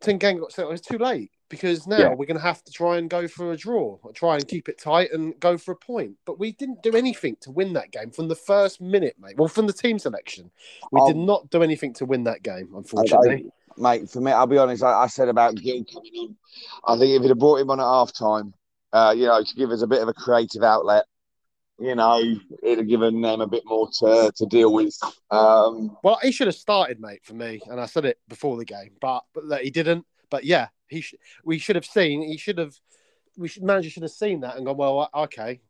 Tanganga 0.00 0.40
got 0.40 0.52
set, 0.52 0.64
it 0.64 0.70
was 0.70 0.80
too 0.80 0.98
late 0.98 1.30
because 1.50 1.86
now 1.86 1.98
Yeah. 1.98 2.08
we're 2.14 2.26
going 2.26 2.38
to 2.38 2.42
have 2.42 2.62
to 2.64 2.72
try 2.72 2.98
and 2.98 3.08
go 3.10 3.28
for 3.28 3.52
a 3.52 3.56
draw, 3.56 3.98
or 4.02 4.12
try 4.12 4.36
and 4.36 4.46
keep 4.46 4.68
it 4.68 4.78
tight 4.78 5.12
and 5.12 5.38
go 5.40 5.58
for 5.58 5.72
a 5.72 5.76
point. 5.76 6.16
But 6.24 6.38
we 6.38 6.52
didn't 6.52 6.82
do 6.82 6.94
anything 6.94 7.36
to 7.40 7.50
win 7.50 7.72
that 7.74 7.90
game 7.90 8.10
from 8.10 8.28
the 8.28 8.34
first 8.34 8.80
minute, 8.80 9.16
mate. 9.18 9.36
Well, 9.36 9.48
from 9.48 9.66
the 9.66 9.72
team 9.72 9.98
selection, 9.98 10.50
we 10.90 11.00
did 11.06 11.16
Um, 11.16 11.26
not 11.26 11.50
do 11.50 11.62
anything 11.62 11.92
to 11.94 12.06
win 12.06 12.24
that 12.24 12.42
game, 12.42 12.74
unfortunately. 12.74 13.50
Mate, 13.80 14.10
for 14.10 14.20
me, 14.20 14.32
I'll 14.32 14.46
be 14.46 14.58
honest. 14.58 14.82
I, 14.82 15.04
I 15.04 15.06
said 15.06 15.28
about 15.28 15.56
Gil 15.56 15.84
coming 15.84 16.12
on. 16.16 16.36
I 16.86 16.98
think 16.98 17.10
if 17.10 17.22
he'd 17.22 17.28
have 17.28 17.38
brought 17.38 17.60
him 17.60 17.70
on 17.70 17.80
at 17.80 17.84
half 17.84 18.12
time, 18.12 18.54
uh, 18.92 19.14
you 19.16 19.26
know, 19.26 19.42
to 19.42 19.54
give 19.54 19.70
us 19.70 19.82
a 19.82 19.86
bit 19.86 20.02
of 20.02 20.08
a 20.08 20.14
creative 20.14 20.62
outlet, 20.62 21.04
you 21.78 21.94
know, 21.94 22.20
it'd 22.62 22.78
have 22.78 22.88
given 22.88 23.20
them 23.20 23.40
a 23.40 23.46
bit 23.46 23.62
more 23.64 23.88
to, 24.00 24.32
to 24.34 24.46
deal 24.46 24.72
with. 24.72 24.98
Um, 25.30 25.96
Well, 26.02 26.18
he 26.22 26.32
should 26.32 26.48
have 26.48 26.56
started, 26.56 27.00
mate, 27.00 27.24
for 27.24 27.34
me, 27.34 27.60
and 27.66 27.80
I 27.80 27.86
said 27.86 28.04
it 28.04 28.18
before 28.28 28.56
the 28.56 28.64
game, 28.64 28.92
but 29.00 29.24
but 29.32 29.48
that 29.48 29.62
he 29.62 29.70
didn't. 29.70 30.04
But 30.30 30.44
yeah, 30.44 30.68
he 30.88 31.00
sh- 31.00 31.14
we 31.44 31.58
should 31.58 31.76
have 31.76 31.84
seen. 31.84 32.22
He 32.22 32.36
should 32.36 32.58
have. 32.58 32.74
We 33.36 33.46
should 33.46 33.62
manager 33.62 33.90
should 33.90 34.02
have 34.02 34.10
seen 34.12 34.40
that 34.40 34.56
and 34.56 34.66
gone. 34.66 34.76
Well, 34.76 35.08
okay, 35.14 35.60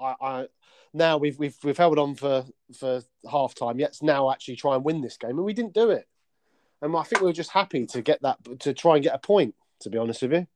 I, 0.00 0.14
I 0.20 0.46
now 0.94 1.18
we've 1.18 1.38
we've 1.38 1.56
we've 1.62 1.76
held 1.76 1.98
on 1.98 2.14
for 2.14 2.46
for 2.78 3.02
half 3.30 3.54
time. 3.54 3.76
Let's 3.76 4.02
now 4.02 4.30
actually 4.30 4.56
try 4.56 4.74
and 4.74 4.84
win 4.84 5.02
this 5.02 5.18
game, 5.18 5.36
and 5.36 5.44
we 5.44 5.52
didn't 5.52 5.74
do 5.74 5.90
it. 5.90 6.08
And 6.80 6.96
I 6.96 7.02
think 7.02 7.20
we 7.22 7.26
were 7.26 7.32
just 7.32 7.50
happy 7.50 7.86
to 7.86 8.02
get 8.02 8.22
that 8.22 8.38
to 8.60 8.72
try 8.72 8.94
and 8.94 9.02
get 9.04 9.14
a 9.14 9.18
point. 9.18 9.54
To 9.82 9.90
be 9.90 9.98
honest 9.98 10.22
with 10.22 10.32
you, 10.32 10.46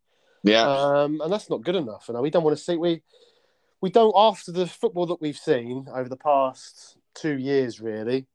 yeah. 0.42 0.62
um, 0.68 1.20
and 1.20 1.32
that's 1.32 1.48
not 1.48 1.62
good 1.62 1.76
enough. 1.76 2.08
And 2.08 2.20
we 2.20 2.30
don't 2.30 2.42
want 2.42 2.56
to 2.56 2.62
see 2.62 2.76
we 2.76 3.02
we 3.80 3.90
don't 3.90 4.12
after 4.16 4.50
the 4.50 4.66
football 4.66 5.06
that 5.06 5.20
we've 5.20 5.36
seen 5.36 5.86
over 5.94 6.08
the 6.08 6.16
past 6.16 6.96
two 7.14 7.38
years, 7.38 7.80
really. 7.80 8.26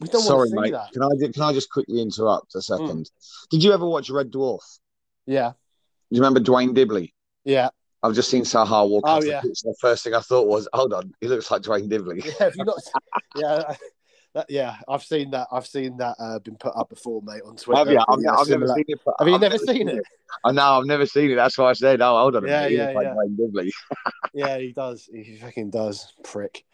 We 0.00 0.08
don't 0.08 0.22
Sorry, 0.22 0.50
want 0.50 0.50
to 0.50 0.56
see 0.56 0.60
mate. 0.60 0.70
that. 0.72 0.92
Can 0.92 1.02
I 1.02 1.32
can 1.32 1.42
I 1.42 1.52
just 1.52 1.70
quickly 1.70 2.02
interrupt 2.02 2.54
a 2.54 2.62
second? 2.62 3.10
Did 3.50 3.62
you 3.62 3.72
ever 3.72 3.86
watch 3.86 4.10
Red 4.10 4.30
Dwarf? 4.30 4.60
Yeah, 5.24 5.52
Do 6.10 6.16
you 6.16 6.20
remember 6.20 6.40
Dwayne 6.40 6.74
Dibley? 6.74 7.14
yeah, 7.44 7.70
I've 8.02 8.14
just 8.14 8.30
seen 8.30 8.42
Zaha 8.42 8.88
walk 8.88 9.04
Oh, 9.06 9.16
off 9.18 9.24
yeah. 9.24 9.40
the 9.40 9.48
pitch. 9.48 9.62
The 9.62 9.74
first 9.80 10.04
thing 10.04 10.14
I 10.14 10.20
thought 10.20 10.46
was, 10.46 10.68
hold 10.72 10.92
on, 10.92 11.12
he 11.20 11.28
looks 11.28 11.50
like 11.50 11.62
Dwayne 11.62 11.88
Dibley. 11.88 12.22
yeah. 12.40 12.50
Not? 12.56 12.78
yeah, 13.36 13.74
that, 14.36 14.46
yeah. 14.50 14.76
I've 14.88 15.02
seen 15.02 15.30
that. 15.32 15.48
I've 15.50 15.66
seen 15.66 15.96
that 15.96 16.16
uh, 16.18 16.38
been 16.38 16.56
put 16.56 16.72
up 16.76 16.88
before, 16.88 17.22
mate, 17.22 17.42
on 17.44 17.56
Twitter. 17.56 17.78
Have 17.78 17.90
you? 17.90 17.98
I've, 18.08 18.20
Yeah, 18.20 18.34
I've 18.34 18.48
never 18.48 18.68
seen 18.68 18.84
it. 18.86 19.00
but 19.04 19.14
Have 19.18 19.28
you 19.28 19.34
I've 19.34 19.40
never 19.40 19.58
seen 19.58 19.88
it? 19.88 20.04
I 20.44 20.52
know, 20.52 20.78
I've 20.78 20.86
never 20.86 21.06
seen 21.06 21.30
it. 21.30 21.36
That's 21.36 21.56
why 21.58 21.70
I 21.70 21.72
said, 21.72 22.00
oh, 22.00 22.18
hold 22.18 22.36
on 22.36 22.46
Yeah. 22.46 22.66
Yeah, 22.66 22.92
like 22.92 23.06
yeah. 23.06 23.14
Dwayne 23.14 23.70
Yeah, 24.34 24.58
he 24.58 24.72
does. 24.72 25.08
He 25.12 25.36
fucking 25.36 25.70
does, 25.70 26.12
prick. 26.22 26.64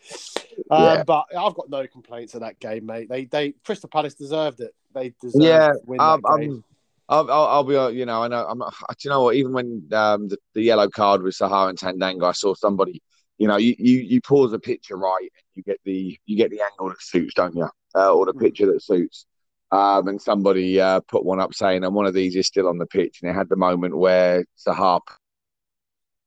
Um, 0.71 0.83
Yeah. 0.83 1.05
But 1.05 1.27
I've 1.37 1.55
got 1.55 1.71
no 1.71 1.87
complaints 1.87 2.35
of 2.35 2.41
that 2.41 2.59
game, 2.61 2.87
mate. 2.87 3.09
They, 3.09 3.27
they, 3.27 3.53
Crystal 3.65 3.89
Palace 3.89 4.15
deserved 4.15 4.61
it. 4.61 4.75
They 4.95 5.15
deserved 5.21 5.45
Yeah, 5.45 5.73
to 5.73 5.81
win 5.87 6.01
I'm, 6.01 6.21
that 6.23 6.41
game. 6.41 6.51
I'm, 6.51 6.65
I'll, 7.09 7.31
I'll, 7.31 7.47
I'll 7.47 7.65
be, 7.65 7.77
uh, 7.77 7.89
you 7.89 8.07
know, 8.07 8.23
I 8.23 8.29
know, 8.29 8.47
I'm, 8.47 8.59
do 8.59 8.65
you 9.01 9.11
know 9.11 9.23
what? 9.23 9.37
Even 9.37 9.53
when 9.53 9.89
um, 9.93 10.29
the, 10.29 10.39
the 10.55 10.63
yellow 10.63 10.89
card 10.89 11.23
with 11.23 11.35
Zaha 11.35 11.69
and 11.69 11.79
Tanganga, 11.79 12.29
I 12.29 12.33
saw 12.33 12.55
somebody, 12.55 13.03
you 13.43 13.49
know, 13.49 13.57
you, 13.57 13.75
you, 13.77 13.99
you 13.99 14.21
pause 14.21 14.53
a 14.53 14.59
picture 14.61 14.97
right, 14.97 15.21
and 15.21 15.45
you 15.55 15.65
get 15.65 15.81
the, 15.85 16.17
you 16.27 16.37
get 16.37 16.53
the 16.53 16.61
angle 16.61 16.91
that 16.91 17.03
suits, 17.03 17.35
don't 17.35 17.57
you? 17.57 17.69
Uh, 17.93 18.15
or 18.15 18.25
the 18.25 18.33
Mm. 18.33 18.41
picture 18.41 18.67
that 18.73 18.81
suits. 18.81 19.27
Um, 19.73 20.07
and 20.07 20.23
somebody 20.23 20.81
uh, 20.81 21.01
put 21.01 21.25
one 21.25 21.41
up 21.41 21.53
saying, 21.53 21.83
and 21.83 21.93
one 21.93 22.07
of 22.07 22.15
these 22.15 22.37
is 22.37 22.47
still 22.47 22.69
on 22.69 22.79
the 22.79 22.87
pitch, 22.87 23.19
and 23.21 23.29
it 23.29 23.35
had 23.35 23.49
the 23.49 23.57
moment 23.57 23.97
where 23.97 24.45
Zaha 24.65 25.01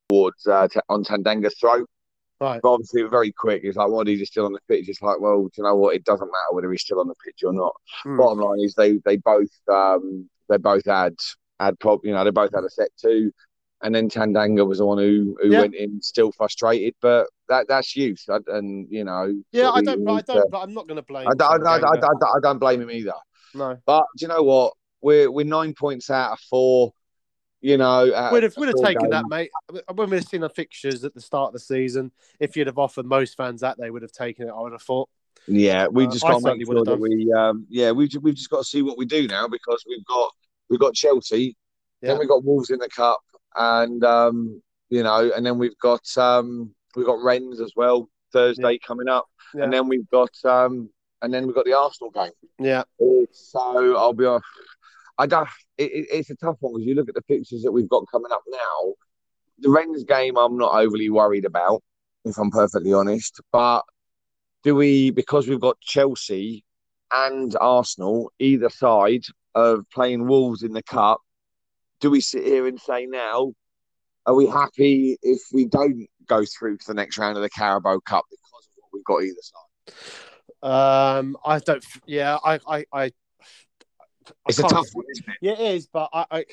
towards 0.10 0.46
uh, 0.46 0.68
t- 0.68 0.82
on 0.90 1.06
Tanganga's 1.06 1.56
throat. 1.58 1.88
Right. 2.42 2.62
But 2.62 2.74
obviously, 2.74 3.04
very 3.04 3.32
quick. 3.32 3.62
It's 3.64 3.78
like, 3.78 3.90
well, 3.90 4.06
he's 4.06 4.20
just 4.20 4.34
still 4.34 4.46
on 4.46 4.52
the 4.52 4.60
pitch. 4.68 4.90
It's 4.90 5.02
like, 5.02 5.22
well, 5.22 5.44
do 5.44 5.52
you 5.56 5.64
know 5.64 5.76
what? 5.78 5.96
It 5.96 6.04
doesn't 6.04 6.28
matter 6.28 6.52
whether 6.52 6.70
he's 6.70 6.82
still 6.82 7.00
on 7.00 7.08
the 7.08 7.16
pitch 7.26 7.44
or 7.46 7.54
not 7.54 7.74
Mm. 8.06 8.18
bottom 8.18 8.40
line 8.40 8.60
is 8.60 8.76
they 8.76 8.98
they 9.06 9.16
both 9.16 9.50
um 9.72 10.30
they 10.50 10.58
both 10.58 10.86
had 10.86 11.16
had 11.62 11.80
prob 11.80 12.02
you 12.04 12.12
know 12.12 12.26
they 12.26 12.30
both 12.32 12.54
had 12.54 12.66
a 12.66 12.70
set 12.70 12.90
two 13.02 13.32
and 13.82 13.94
then 13.94 14.10
Tanganga 14.10 14.66
was 14.66 14.78
the 14.80 14.86
one 14.86 14.98
who 14.98 15.38
who 15.42 15.52
Yeah. 15.52 15.62
went 15.62 15.76
in 15.76 16.02
still 16.02 16.32
frustrated 16.32 16.96
but 17.02 17.28
that 17.50 17.68
that's 17.68 17.96
youth 17.96 18.24
and, 18.28 18.48
and 18.48 18.88
you 18.90 19.04
know 19.04 19.34
Yeah, 19.52 19.72
I 19.72 19.82
don't. 19.82 20.08
I 20.08 20.22
don't. 20.22 20.50
But 20.52 20.62
I'm 20.62 20.74
not 20.74 20.88
going 20.88 20.98
to 20.98 21.04
blame. 21.04 21.28
I 21.28 21.34
don't, 21.36 21.66
I, 21.68 21.80
don't, 21.80 21.86
I, 21.86 22.00
don't, 22.00 22.24
I 22.24 22.40
don't 22.42 22.60
blame 22.60 22.82
him 22.82 22.92
either 22.92 23.14
No, 23.54 23.78
but 23.86 24.06
do 24.18 24.24
you 24.26 24.30
know 24.30 24.44
what 24.44 24.74
we're 25.02 25.30
we're 25.30 25.46
nine 25.46 25.74
points 25.74 26.10
out 26.10 26.32
of 26.34 26.40
four 26.40 26.94
you 27.62 27.78
know 27.78 28.06
we'd 28.32 28.44
have, 28.44 28.56
we'd 28.58 28.68
have 28.68 28.76
taken 28.82 29.10
games. 29.10 29.12
that, 29.12 29.26
mate. 29.28 29.50
When 29.94 30.10
we've 30.10 30.24
seen 30.24 30.42
the 30.42 30.50
fixtures 30.50 31.04
at 31.04 31.16
the 31.16 31.22
start 31.22 31.48
of 31.48 31.54
the 31.54 31.60
season, 31.60 32.12
if 32.40 32.56
you'd 32.56 32.68
have 32.68 32.78
offered 32.78 33.06
most 33.06 33.36
fans 33.38 33.62
that, 33.62 33.78
they 33.80 33.90
would 33.90 34.04
have 34.04 34.12
taken 34.12 34.48
it. 34.48 34.52
I 34.52 34.60
would 34.62 34.72
have 34.74 34.82
thought. 34.84 35.10
Yeah, 35.48 35.88
we 35.88 36.06
Uh, 36.06 36.12
just 36.12 36.26
I 36.26 36.32
got 36.34 36.40
to 36.44 36.56
make 36.56 36.66
sure 36.66 36.84
that 36.84 37.00
we, 37.00 37.32
um, 37.34 37.66
yeah, 37.70 37.92
we 37.92 38.10
we've 38.22 38.36
just 38.36 38.50
got 38.50 38.60
to 38.60 38.64
see 38.64 38.82
what 38.82 38.98
we 38.98 39.06
do 39.06 39.28
now 39.28 39.48
because 39.48 39.84
we've 39.88 40.06
got 40.06 40.32
we've 40.70 40.80
got 40.80 40.94
Chelsea, 40.94 41.56
Yeah. 42.02 42.10
then 42.10 42.20
we've 42.20 42.28
got 42.28 42.44
Wolves 42.44 42.70
in 42.70 42.80
the 42.80 42.90
cup, 42.90 43.20
and 43.58 44.04
um, 44.04 44.62
you 44.90 45.04
know, 45.04 45.32
and 45.36 45.46
then 45.46 45.58
we've 45.58 45.78
got 45.80 46.02
um, 46.18 46.74
we've 46.96 47.06
got 47.06 47.22
Rennes 47.24 47.60
as 47.60 47.72
well 47.76 48.10
Thursday 48.34 48.78
coming 48.80 49.08
up, 49.08 49.26
Yeah. 49.54 49.64
and 49.64 49.74
then 49.74 49.88
we've 49.88 50.10
got 50.10 50.30
um, 50.46 50.90
and 51.22 51.34
then 51.34 51.46
we've 51.46 51.56
got 51.56 51.66
the 51.66 51.74
Arsenal 51.78 52.12
game. 52.12 52.32
Yeah, 52.60 52.84
So 53.32 53.96
I'll 53.98 54.14
be 54.14 54.26
off. 54.26 54.44
I 55.18 55.26
don't. 55.28 55.48
It, 55.78 56.08
it's 56.12 56.30
a 56.30 56.36
tough 56.36 56.58
one 56.60 56.74
because 56.74 56.86
you 56.86 56.96
look 56.96 57.10
at 57.10 57.16
the 57.16 57.22
pictures 57.24 57.64
that 57.64 57.72
we've 57.72 57.90
got 57.90 58.04
coming 58.12 58.32
up 58.32 58.44
now. 58.50 58.94
The 59.60 59.70
Rennes 59.70 60.04
game, 60.04 60.38
I'm 60.38 60.58
not 60.58 60.74
overly 60.76 61.10
worried 61.10 61.46
about, 61.46 61.82
if 62.26 62.38
I'm 62.38 62.52
perfectly 62.52 62.92
honest. 62.92 63.40
But 63.54 63.84
do 64.64 64.76
we, 64.76 65.12
because 65.12 65.48
we've 65.48 65.62
got 65.62 65.80
Chelsea 65.80 66.66
and 67.14 67.56
Arsenal 67.62 68.32
either 68.40 68.70
side 68.70 69.24
of 69.54 69.86
playing 69.94 70.28
Wolves 70.28 70.64
in 70.64 70.74
the 70.74 70.84
cup, 70.84 71.22
do 72.06 72.12
we 72.12 72.22
sit 72.22 72.44
here 72.44 72.68
and 72.68 72.80
say 72.80 73.08
now, 73.08 73.52
are 74.28 74.36
we 74.36 74.46
happy 74.46 75.18
if 75.24 75.42
we 75.52 75.66
don't 75.66 76.06
go 76.28 76.44
through 76.46 76.78
to 76.78 76.86
the 76.86 76.94
next 76.94 77.18
round 77.18 77.36
of 77.36 77.42
the 77.42 77.50
Carabao 77.50 77.98
Cup 78.06 78.26
because 78.30 78.68
of 78.68 78.74
what 78.78 78.90
we've 78.94 79.04
got 79.04 79.24
either 79.24 79.42
side? 80.62 81.20
um, 81.20 81.36
I 81.44 81.58
don't. 81.58 81.84
Yeah, 82.06 82.38
I, 82.46 82.60
I, 82.68 82.86
I. 82.94 83.12
It's 84.48 84.60
a 84.60 84.62
tough 84.62 84.86
one, 84.94 85.06
isn't 85.14 85.30
it? 85.30 85.36
Yeah, 85.42 85.54
it 85.54 85.76
is, 85.78 85.88
but 85.88 86.12
I, 86.14 86.26
I, 86.30 86.46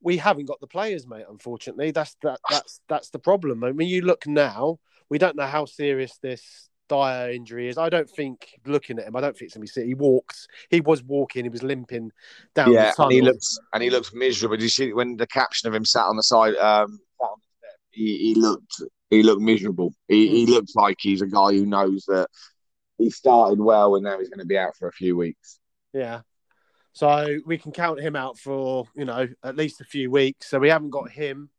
we 0.00 0.18
haven't 0.18 0.44
got 0.44 0.60
the 0.60 0.68
players, 0.68 1.04
mate. 1.04 1.24
Unfortunately, 1.28 1.90
that's 1.90 2.14
that. 2.22 2.38
That's 2.48 2.80
that's 2.88 3.10
the 3.10 3.18
problem. 3.18 3.64
I 3.64 3.72
mean, 3.72 3.88
you 3.88 4.02
look 4.02 4.24
now, 4.24 4.78
we 5.08 5.18
don't 5.18 5.34
know 5.34 5.46
how 5.46 5.64
serious 5.64 6.16
this 6.22 6.69
dire 6.90 7.30
injury 7.30 7.68
is. 7.68 7.78
I 7.78 7.88
don't 7.88 8.10
think 8.10 8.58
looking 8.66 8.98
at 8.98 9.06
him, 9.06 9.16
I 9.16 9.20
don't 9.20 9.32
think 9.32 9.46
it's 9.46 9.54
gonna 9.54 9.62
be 9.62 9.68
serious. 9.68 9.88
He 9.88 9.94
walked. 9.94 10.48
He 10.68 10.80
was 10.80 11.02
walking. 11.02 11.44
He 11.44 11.48
was 11.48 11.62
limping 11.62 12.10
down 12.54 12.72
yeah, 12.72 12.92
the 12.96 13.04
and 13.04 13.12
he 13.12 13.22
looks 13.22 13.58
and 13.72 13.82
he 13.82 13.90
looks 13.90 14.12
miserable. 14.12 14.56
Did 14.56 14.64
you 14.64 14.68
see 14.68 14.92
when 14.92 15.16
the 15.16 15.26
caption 15.26 15.68
of 15.68 15.74
him 15.74 15.84
sat 15.84 16.04
on 16.04 16.16
the 16.16 16.22
side? 16.22 16.56
Um, 16.56 16.98
sat 17.20 17.24
on 17.24 17.38
the 17.38 17.68
step, 17.68 17.78
he, 17.90 18.18
he 18.18 18.34
looked 18.34 18.82
he 19.08 19.22
looked 19.22 19.42
miserable. 19.42 19.94
He, 20.08 20.28
he 20.28 20.46
looks 20.46 20.74
like 20.74 20.96
he's 21.00 21.22
a 21.22 21.26
guy 21.26 21.52
who 21.52 21.66
knows 21.66 22.04
that 22.08 22.28
he 22.98 23.10
started 23.10 23.60
well 23.60 23.94
and 23.96 24.04
now 24.04 24.18
he's 24.18 24.28
going 24.28 24.40
to 24.40 24.46
be 24.46 24.58
out 24.58 24.76
for 24.76 24.88
a 24.88 24.92
few 24.92 25.16
weeks. 25.16 25.58
Yeah. 25.92 26.20
So 26.92 27.38
we 27.46 27.56
can 27.56 27.72
count 27.72 28.00
him 28.00 28.16
out 28.16 28.38
for 28.38 28.86
you 28.94 29.04
know 29.04 29.28
at 29.42 29.56
least 29.56 29.80
a 29.80 29.84
few 29.84 30.10
weeks. 30.10 30.48
So 30.48 30.58
we 30.58 30.68
haven't 30.68 30.90
got 30.90 31.10
him. 31.10 31.50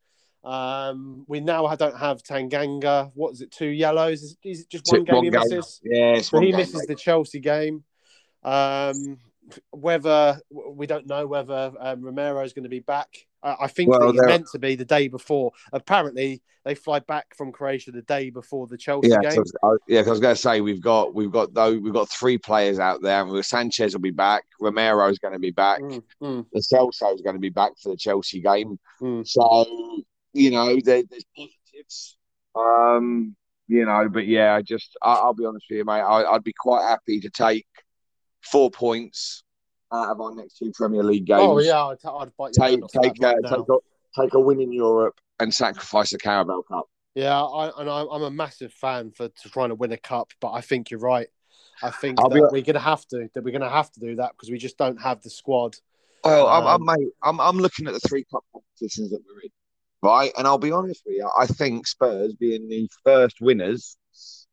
Um, 0.43 1.23
we 1.27 1.39
now 1.39 1.73
don't 1.75 1.97
have 1.97 2.23
Tanganga. 2.23 3.11
What 3.13 3.33
is 3.33 3.41
it? 3.41 3.51
Two 3.51 3.67
yellows? 3.67 4.23
Is, 4.23 4.37
is 4.43 4.61
it 4.61 4.69
just 4.69 4.87
one 4.87 5.03
game 5.03 5.23
he 5.23 5.29
misses? 5.29 5.79
Yeah, 5.83 6.21
So 6.21 6.39
he 6.39 6.51
misses 6.51 6.85
the 6.85 6.95
Chelsea 6.95 7.39
game. 7.39 7.83
Um, 8.43 9.19
whether 9.71 10.39
we 10.49 10.87
don't 10.87 11.07
know 11.07 11.27
whether 11.27 11.71
um, 11.79 12.01
Romero 12.01 12.41
is 12.41 12.53
going 12.53 12.63
to 12.63 12.69
be 12.69 12.79
back. 12.79 13.09
I, 13.43 13.55
I 13.61 13.67
think 13.67 13.89
Well, 13.89 14.11
he's 14.11 14.21
meant 14.21 14.47
to 14.51 14.59
be 14.59 14.75
the 14.75 14.85
day 14.85 15.07
before. 15.07 15.51
Apparently, 15.73 16.41
they 16.63 16.75
fly 16.75 16.99
back 16.99 17.35
from 17.35 17.51
Croatia 17.51 17.91
the 17.91 18.03
day 18.03 18.29
before 18.29 18.67
the 18.67 18.77
Chelsea 18.77 19.09
Yeah, 19.09 19.21
game. 19.21 19.43
so, 19.45 19.57
I, 19.63 19.75
yeah. 19.87 20.01
I 20.01 20.09
was 20.09 20.19
going 20.19 20.35
to 20.35 20.41
say 20.41 20.61
we've 20.61 20.81
got 20.81 21.13
we've 21.15 21.31
got 21.31 21.53
though 21.53 21.77
we've 21.77 21.93
got 21.93 22.09
three 22.09 22.37
players 22.37 22.79
out 22.79 23.01
there. 23.01 23.21
And 23.21 23.45
Sanchez 23.45 23.93
will 23.93 24.01
be 24.01 24.11
back. 24.11 24.43
Romero 24.59 25.07
is 25.09 25.19
going 25.19 25.33
to 25.33 25.39
be 25.39 25.51
back. 25.51 25.81
Mm, 25.81 26.03
mm, 26.21 26.45
Lo 26.53 26.61
Celso 26.61 27.13
is 27.15 27.21
going 27.21 27.35
to 27.35 27.39
be 27.39 27.49
back 27.49 27.71
for 27.81 27.89
the 27.89 27.97
Chelsea 27.97 28.41
game. 28.41 28.79
mm. 29.01 29.27
So 29.27 29.75
you 30.33 30.51
know, 30.51 30.77
there, 30.83 31.03
there's 31.09 31.25
positives. 31.35 32.17
Um, 32.55 33.35
you 33.67 33.85
know, 33.85 34.09
but 34.09 34.27
yeah, 34.27 34.53
I 34.53 34.61
just 34.61 34.97
I, 35.01 35.13
I'll 35.13 35.33
be 35.33 35.45
honest 35.45 35.65
with 35.69 35.77
you, 35.77 35.85
mate. 35.85 36.01
I, 36.01 36.23
I'd 36.23 36.43
be 36.43 36.53
quite 36.53 36.83
happy 36.87 37.19
to 37.21 37.29
take 37.29 37.65
four 38.43 38.69
points 38.69 39.43
out 39.93 40.09
of 40.09 40.19
our 40.21 40.33
next 40.35 40.57
two 40.57 40.71
Premier 40.75 41.03
League 41.03 41.25
games. 41.25 41.41
Oh 41.41 41.59
yeah, 41.59 41.85
I'd, 41.85 41.97
I'd 42.05 42.35
bite 42.37 42.53
take 42.53 42.71
hand 42.71 42.83
off 42.83 42.91
that 42.91 43.03
take 43.03 43.23
uh, 43.23 43.33
take 43.41 43.67
a, 43.69 44.21
take 44.21 44.33
a 44.33 44.39
win 44.39 44.59
in 44.59 44.73
Europe 44.73 45.19
and 45.39 45.53
sacrifice 45.53 46.11
the 46.11 46.17
Carabao 46.17 46.63
Cup. 46.63 46.85
Yeah, 47.15 47.41
I, 47.41 47.81
and 47.81 47.89
I'm, 47.89 48.07
I'm 48.09 48.23
a 48.23 48.31
massive 48.31 48.73
fan 48.73 49.11
for 49.11 49.27
to 49.27 49.49
trying 49.49 49.69
to 49.69 49.75
win 49.75 49.91
a 49.91 49.97
cup, 49.97 50.31
but 50.39 50.51
I 50.51 50.61
think 50.61 50.91
you're 50.91 50.99
right. 50.99 51.27
I 51.83 51.89
think 51.89 52.19
I'll 52.19 52.29
that 52.29 52.35
be- 52.35 52.41
we're 52.51 52.61
gonna 52.61 52.79
have 52.79 53.05
to 53.07 53.29
that 53.33 53.43
we're 53.43 53.51
gonna 53.51 53.69
have 53.69 53.91
to 53.93 53.99
do 53.99 54.15
that 54.17 54.31
because 54.31 54.49
we 54.49 54.57
just 54.57 54.77
don't 54.77 55.01
have 55.01 55.21
the 55.21 55.29
squad. 55.29 55.75
Well, 56.23 56.47
I'm, 56.47 56.67
Um, 56.67 56.89
I'm, 56.89 56.99
mate, 56.99 57.11
I'm, 57.23 57.39
I'm 57.41 57.57
looking 57.57 57.87
at 57.87 57.93
the 57.93 57.99
three 58.01 58.25
cup 58.31 58.43
competitions 58.53 59.09
that 59.11 59.21
we're 59.27 59.41
in, 59.41 59.49
right? 60.01 60.31
And 60.37 60.47
I'll 60.47 60.57
be 60.57 60.71
honest 60.71 61.03
with 61.05 61.15
you, 61.17 61.29
I 61.37 61.45
think 61.47 61.87
Spurs 61.87 62.33
being 62.35 62.67
the 62.69 62.89
first 63.05 63.37
winners 63.41 63.97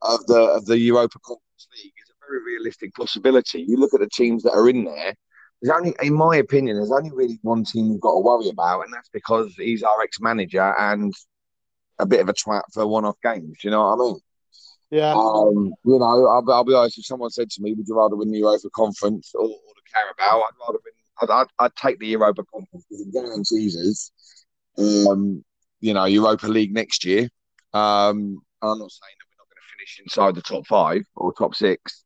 of 0.03 0.25
the 0.27 0.41
of 0.41 0.67
the 0.67 0.79
Europa 0.79 1.19
Conference 1.21 1.69
League 1.77 1.93
is 2.03 2.11
a 2.11 2.27
very 2.27 2.43
realistic 2.45 2.95
possibility. 2.95 3.65
You 3.67 3.77
look 3.79 3.95
at 3.95 4.01
the 4.01 4.09
teams 4.13 4.43
that 4.45 4.53
are 4.53 4.69
in 4.69 4.85
there. 4.85 5.15
There's 5.61 5.77
only, 5.77 5.95
in 6.03 6.15
my 6.15 6.37
opinion, 6.37 6.77
there's 6.77 6.93
only 6.93 7.11
really 7.13 7.39
one 7.43 7.65
team 7.65 7.91
we've 7.91 8.01
got 8.01 8.13
to 8.13 8.21
worry 8.21 8.49
about, 8.49 8.83
and 8.83 8.95
that's 8.95 9.09
because 9.09 9.53
he's 9.57 9.83
our 9.83 10.03
ex-manager 10.03 10.73
and 10.79 11.13
a 11.99 12.07
bit 12.07 12.21
of 12.21 12.29
a 12.29 12.33
twat 12.35 12.63
for 12.73 12.87
one-off 12.87 13.17
games. 13.23 13.59
You 13.65 13.71
know 13.71 13.83
what 13.83 13.95
I 13.95 13.97
mean? 14.13 14.21
Yeah, 14.91 15.13
Um, 15.13 15.75
you 15.85 15.99
know, 15.99 16.05
I'll, 16.29 16.43
be- 16.43 16.53
I'll 16.53 16.65
be 16.65 16.75
honest. 16.75 16.99
If 16.99 17.07
someone 17.07 17.31
said 17.31 17.51
to 17.51 17.63
me, 17.63 17.75
"Would 17.75 17.89
you 17.89 17.97
rather 17.97 18.17
win 18.17 18.31
the 18.31 18.39
Europa 18.39 18.71
Conference 18.75 19.33
or, 19.35 19.45
or 19.45 19.49
the 19.49 19.83
Carabao?" 19.93 20.43
I'd 20.43 20.59
rather 20.61 20.79
win. 20.85 20.95
I'd, 21.23 21.31
I'd, 21.31 21.47
I'd 21.59 21.77
take 21.77 21.99
the 21.99 22.07
Europa 22.07 22.43
Conference 22.53 22.85
because 22.89 23.07
it 23.07 23.13
guarantees 23.13 23.77
us, 23.77 24.13
um, 24.79 25.45
you 25.81 25.95
know, 25.95 26.05
Europa 26.05 26.47
League 26.47 26.73
next 26.73 27.05
year. 27.05 27.29
Um, 27.73 28.39
I'm 28.63 28.79
not 28.79 28.91
saying 28.91 29.17
that 29.19 29.27
we're 29.29 29.39
not 29.39 29.49
going 29.49 29.63
to 29.63 29.77
finish 29.77 30.01
inside 30.05 30.35
the 30.35 30.43
top 30.43 30.67
five 30.67 31.03
or 31.17 31.33
top 31.33 31.55
six, 31.55 32.05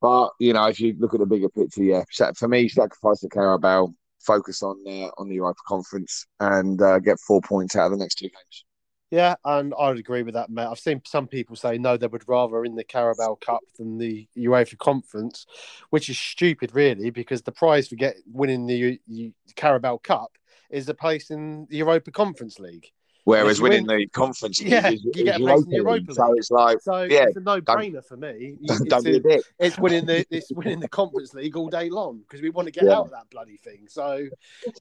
but 0.00 0.30
you 0.40 0.52
know, 0.52 0.66
if 0.66 0.80
you 0.80 0.94
look 0.98 1.14
at 1.14 1.20
the 1.20 1.26
bigger 1.26 1.48
picture, 1.48 1.82
yeah, 1.82 2.04
for 2.36 2.48
me, 2.48 2.68
sacrifice 2.68 3.20
the 3.20 3.28
Carabao, 3.28 3.92
focus 4.20 4.62
on 4.62 4.82
uh, 4.86 5.10
on 5.18 5.28
the 5.28 5.36
Europa 5.36 5.60
Conference, 5.66 6.26
and 6.40 6.80
uh, 6.82 6.98
get 6.98 7.18
four 7.20 7.40
points 7.42 7.76
out 7.76 7.86
of 7.86 7.92
the 7.92 7.98
next 7.98 8.16
two 8.16 8.26
games. 8.28 8.64
Yeah, 9.10 9.36
and 9.44 9.72
I 9.78 9.90
would 9.90 9.98
agree 9.98 10.24
with 10.24 10.34
that, 10.34 10.50
mate. 10.50 10.66
I've 10.66 10.78
seen 10.78 11.00
some 11.06 11.28
people 11.28 11.54
say 11.54 11.78
no, 11.78 11.96
they 11.96 12.08
would 12.08 12.28
rather 12.28 12.64
in 12.64 12.74
the 12.74 12.82
Carabao 12.82 13.36
Cup 13.36 13.60
than 13.78 13.96
the 13.96 14.26
UEFA 14.36 14.76
Conference, 14.78 15.46
which 15.90 16.08
is 16.08 16.18
stupid, 16.18 16.74
really, 16.74 17.10
because 17.10 17.42
the 17.42 17.52
prize 17.52 17.86
for 17.86 17.94
get 17.94 18.16
winning 18.26 18.66
the 18.66 18.98
U- 19.06 19.32
Carabao 19.54 19.98
Cup 19.98 20.32
is 20.74 20.88
a 20.88 20.94
place 20.94 21.30
in 21.30 21.66
the 21.70 21.78
Europa 21.78 22.10
Conference 22.10 22.58
League. 22.58 22.90
Whereas 23.24 23.58
winning 23.58 23.86
win, 23.86 24.00
the 24.00 24.06
conference, 24.08 24.60
yeah, 24.60 24.90
is, 24.90 25.02
you 25.02 25.24
get 25.24 25.40
a 25.40 25.44
place 25.44 25.64
in 25.64 25.70
Europa 25.70 26.06
League. 26.08 26.12
So 26.12 26.34
it's 26.34 26.50
like, 26.50 26.80
so 26.82 27.02
yeah, 27.04 27.24
it's 27.24 27.36
a 27.36 27.40
no-brainer 27.40 28.04
for 28.04 28.18
me. 28.18 28.56
It's, 28.62 28.80
don't 28.82 29.02
be 29.02 29.16
a 29.16 29.40
it's 29.58 29.78
winning 29.78 30.04
the 30.04 30.26
it's 30.30 30.52
winning 30.52 30.80
the 30.80 30.88
Conference 30.88 31.32
League 31.32 31.56
all 31.56 31.70
day 31.70 31.88
long 31.88 32.18
because 32.18 32.42
we 32.42 32.50
want 32.50 32.66
to 32.66 32.72
get 32.72 32.84
yeah. 32.84 32.96
out 32.96 33.06
of 33.06 33.10
that 33.12 33.30
bloody 33.30 33.56
thing. 33.56 33.86
So, 33.88 34.26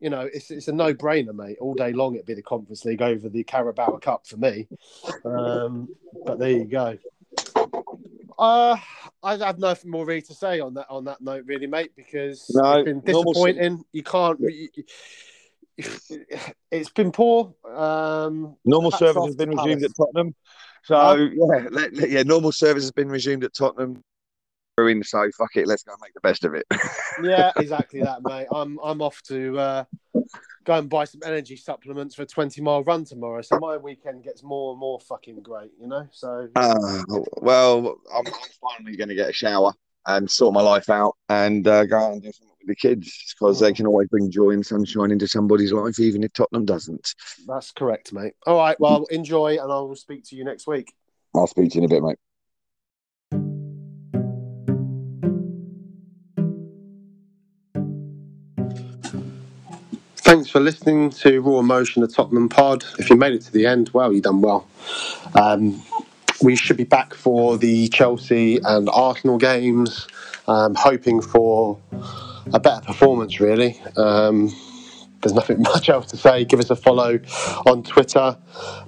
you 0.01 0.09
know, 0.09 0.29
it's 0.33 0.51
it's 0.51 0.67
a 0.67 0.73
no-brainer, 0.73 1.33
mate. 1.33 1.57
All 1.61 1.73
day 1.73 1.93
long, 1.93 2.15
it'd 2.15 2.25
be 2.25 2.33
the 2.33 2.41
Conference 2.41 2.83
League 2.83 3.01
over 3.01 3.29
the 3.29 3.45
Carabao 3.45 3.97
Cup 4.01 4.27
for 4.27 4.35
me. 4.35 4.67
Um, 5.23 5.87
but 6.25 6.37
there 6.37 6.51
you 6.51 6.65
go. 6.65 6.97
Uh, 8.37 8.75
I 9.21 9.37
have 9.37 9.59
nothing 9.59 9.89
more 9.89 10.05
really 10.05 10.21
to 10.23 10.33
say 10.33 10.59
on 10.59 10.73
that 10.73 10.87
on 10.89 11.05
that 11.05 11.21
note, 11.21 11.45
really, 11.45 11.67
mate, 11.67 11.91
because 11.95 12.51
no, 12.53 12.79
it's 12.79 12.85
been 12.85 12.99
disappointing. 12.99 13.85
You 13.93 14.03
can't. 14.03 14.39
You, 14.41 14.67
it's 15.77 16.89
been 16.89 17.11
poor. 17.11 17.53
Um, 17.67 18.55
normal 18.65 18.91
service 18.91 19.25
has 19.25 19.35
been 19.35 19.49
resumed 19.49 19.83
at 19.83 19.91
Tottenham. 19.95 20.35
So 20.83 21.15
yeah, 21.15 21.67
let, 21.71 21.93
let, 21.93 22.09
yeah, 22.09 22.23
normal 22.23 22.51
service 22.51 22.83
has 22.83 22.91
been 22.91 23.09
resumed 23.09 23.43
at 23.43 23.53
Tottenham. 23.53 24.01
We're 24.77 24.89
in, 24.89 25.03
so 25.03 25.29
fuck 25.37 25.55
it, 25.55 25.67
let's 25.67 25.83
go 25.83 25.93
and 25.93 26.01
make 26.01 26.13
the 26.13 26.19
best 26.21 26.43
of 26.45 26.55
it. 26.55 26.65
yeah, 27.23 27.51
exactly 27.57 28.01
that, 28.01 28.23
mate. 28.23 28.47
I'm 28.51 28.79
I'm 28.83 29.01
off 29.01 29.21
to 29.27 29.57
uh, 29.57 29.83
go 30.63 30.73
and 30.73 30.89
buy 30.89 31.05
some 31.05 31.21
energy 31.25 31.55
supplements 31.55 32.15
for 32.15 32.23
a 32.23 32.25
20 32.25 32.61
mile 32.61 32.83
run 32.83 33.05
tomorrow. 33.05 33.41
So 33.41 33.59
my 33.59 33.77
weekend 33.77 34.23
gets 34.23 34.43
more 34.43 34.71
and 34.71 34.79
more 34.79 34.99
fucking 34.99 35.41
great, 35.41 35.71
you 35.79 35.87
know. 35.87 36.07
So 36.11 36.47
uh, 36.55 36.75
well, 37.37 37.97
I'm, 38.13 38.25
I'm 38.25 38.33
finally 38.77 38.97
going 38.97 39.09
to 39.09 39.15
get 39.15 39.29
a 39.29 39.33
shower 39.33 39.73
and 40.05 40.29
sort 40.29 40.53
my 40.53 40.61
life 40.61 40.89
out 40.89 41.15
and 41.29 41.67
uh, 41.67 41.85
go 41.85 41.97
out 41.97 42.13
and 42.13 42.21
do 42.21 42.31
something 42.31 42.52
the 42.65 42.75
kids 42.75 43.33
because 43.33 43.59
they 43.59 43.73
can 43.73 43.85
always 43.85 44.07
bring 44.07 44.31
joy 44.31 44.51
and 44.51 44.65
sunshine 44.65 45.11
into 45.11 45.27
somebody's 45.27 45.71
life, 45.71 45.99
even 45.99 46.23
if 46.23 46.33
Tottenham 46.33 46.65
doesn't. 46.65 47.15
That's 47.47 47.71
correct, 47.71 48.13
mate. 48.13 48.33
All 48.45 48.57
right, 48.57 48.79
well, 48.79 49.05
enjoy, 49.11 49.53
and 49.61 49.71
I 49.71 49.79
will 49.79 49.95
speak 49.95 50.23
to 50.25 50.35
you 50.35 50.43
next 50.43 50.67
week. 50.67 50.93
I'll 51.35 51.47
speak 51.47 51.71
to 51.71 51.75
you 51.77 51.81
in 51.81 51.85
a 51.85 51.89
bit, 51.89 52.03
mate. 52.03 52.17
Thanks 60.17 60.49
for 60.49 60.59
listening 60.59 61.09
to 61.11 61.41
Raw 61.41 61.59
Emotion, 61.59 62.01
the 62.01 62.07
Tottenham 62.07 62.49
pod. 62.49 62.83
If 62.97 63.09
you 63.09 63.15
made 63.15 63.33
it 63.33 63.41
to 63.43 63.51
the 63.51 63.67
end, 63.67 63.89
well, 63.93 64.11
you've 64.11 64.23
done 64.23 64.41
well. 64.41 64.67
Um, 65.35 65.83
we 66.41 66.55
should 66.55 66.77
be 66.77 66.85
back 66.85 67.13
for 67.13 67.57
the 67.57 67.87
Chelsea 67.89 68.59
and 68.63 68.89
Arsenal 68.89 69.37
games, 69.37 70.07
um, 70.47 70.75
hoping 70.75 71.21
for 71.21 71.77
a 72.51 72.59
better 72.59 72.81
performance, 72.85 73.39
really. 73.39 73.79
Um, 73.95 74.53
there's 75.21 75.33
nothing 75.33 75.61
much 75.73 75.89
else 75.89 76.07
to 76.07 76.17
say. 76.17 76.45
Give 76.45 76.59
us 76.59 76.69
a 76.69 76.75
follow 76.75 77.19
on 77.65 77.83
Twitter, 77.83 78.37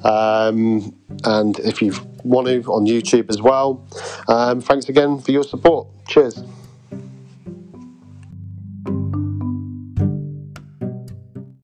um, 0.03 0.95
and 1.23 1.59
if 1.59 1.81
you 1.81 1.93
want 2.23 2.47
to, 2.47 2.63
on 2.71 2.85
YouTube 2.85 3.29
as 3.29 3.41
well. 3.41 3.87
Um, 4.27 4.61
thanks 4.61 4.89
again 4.89 5.19
for 5.19 5.31
your 5.31 5.43
support. 5.43 5.87
Cheers. 6.07 6.43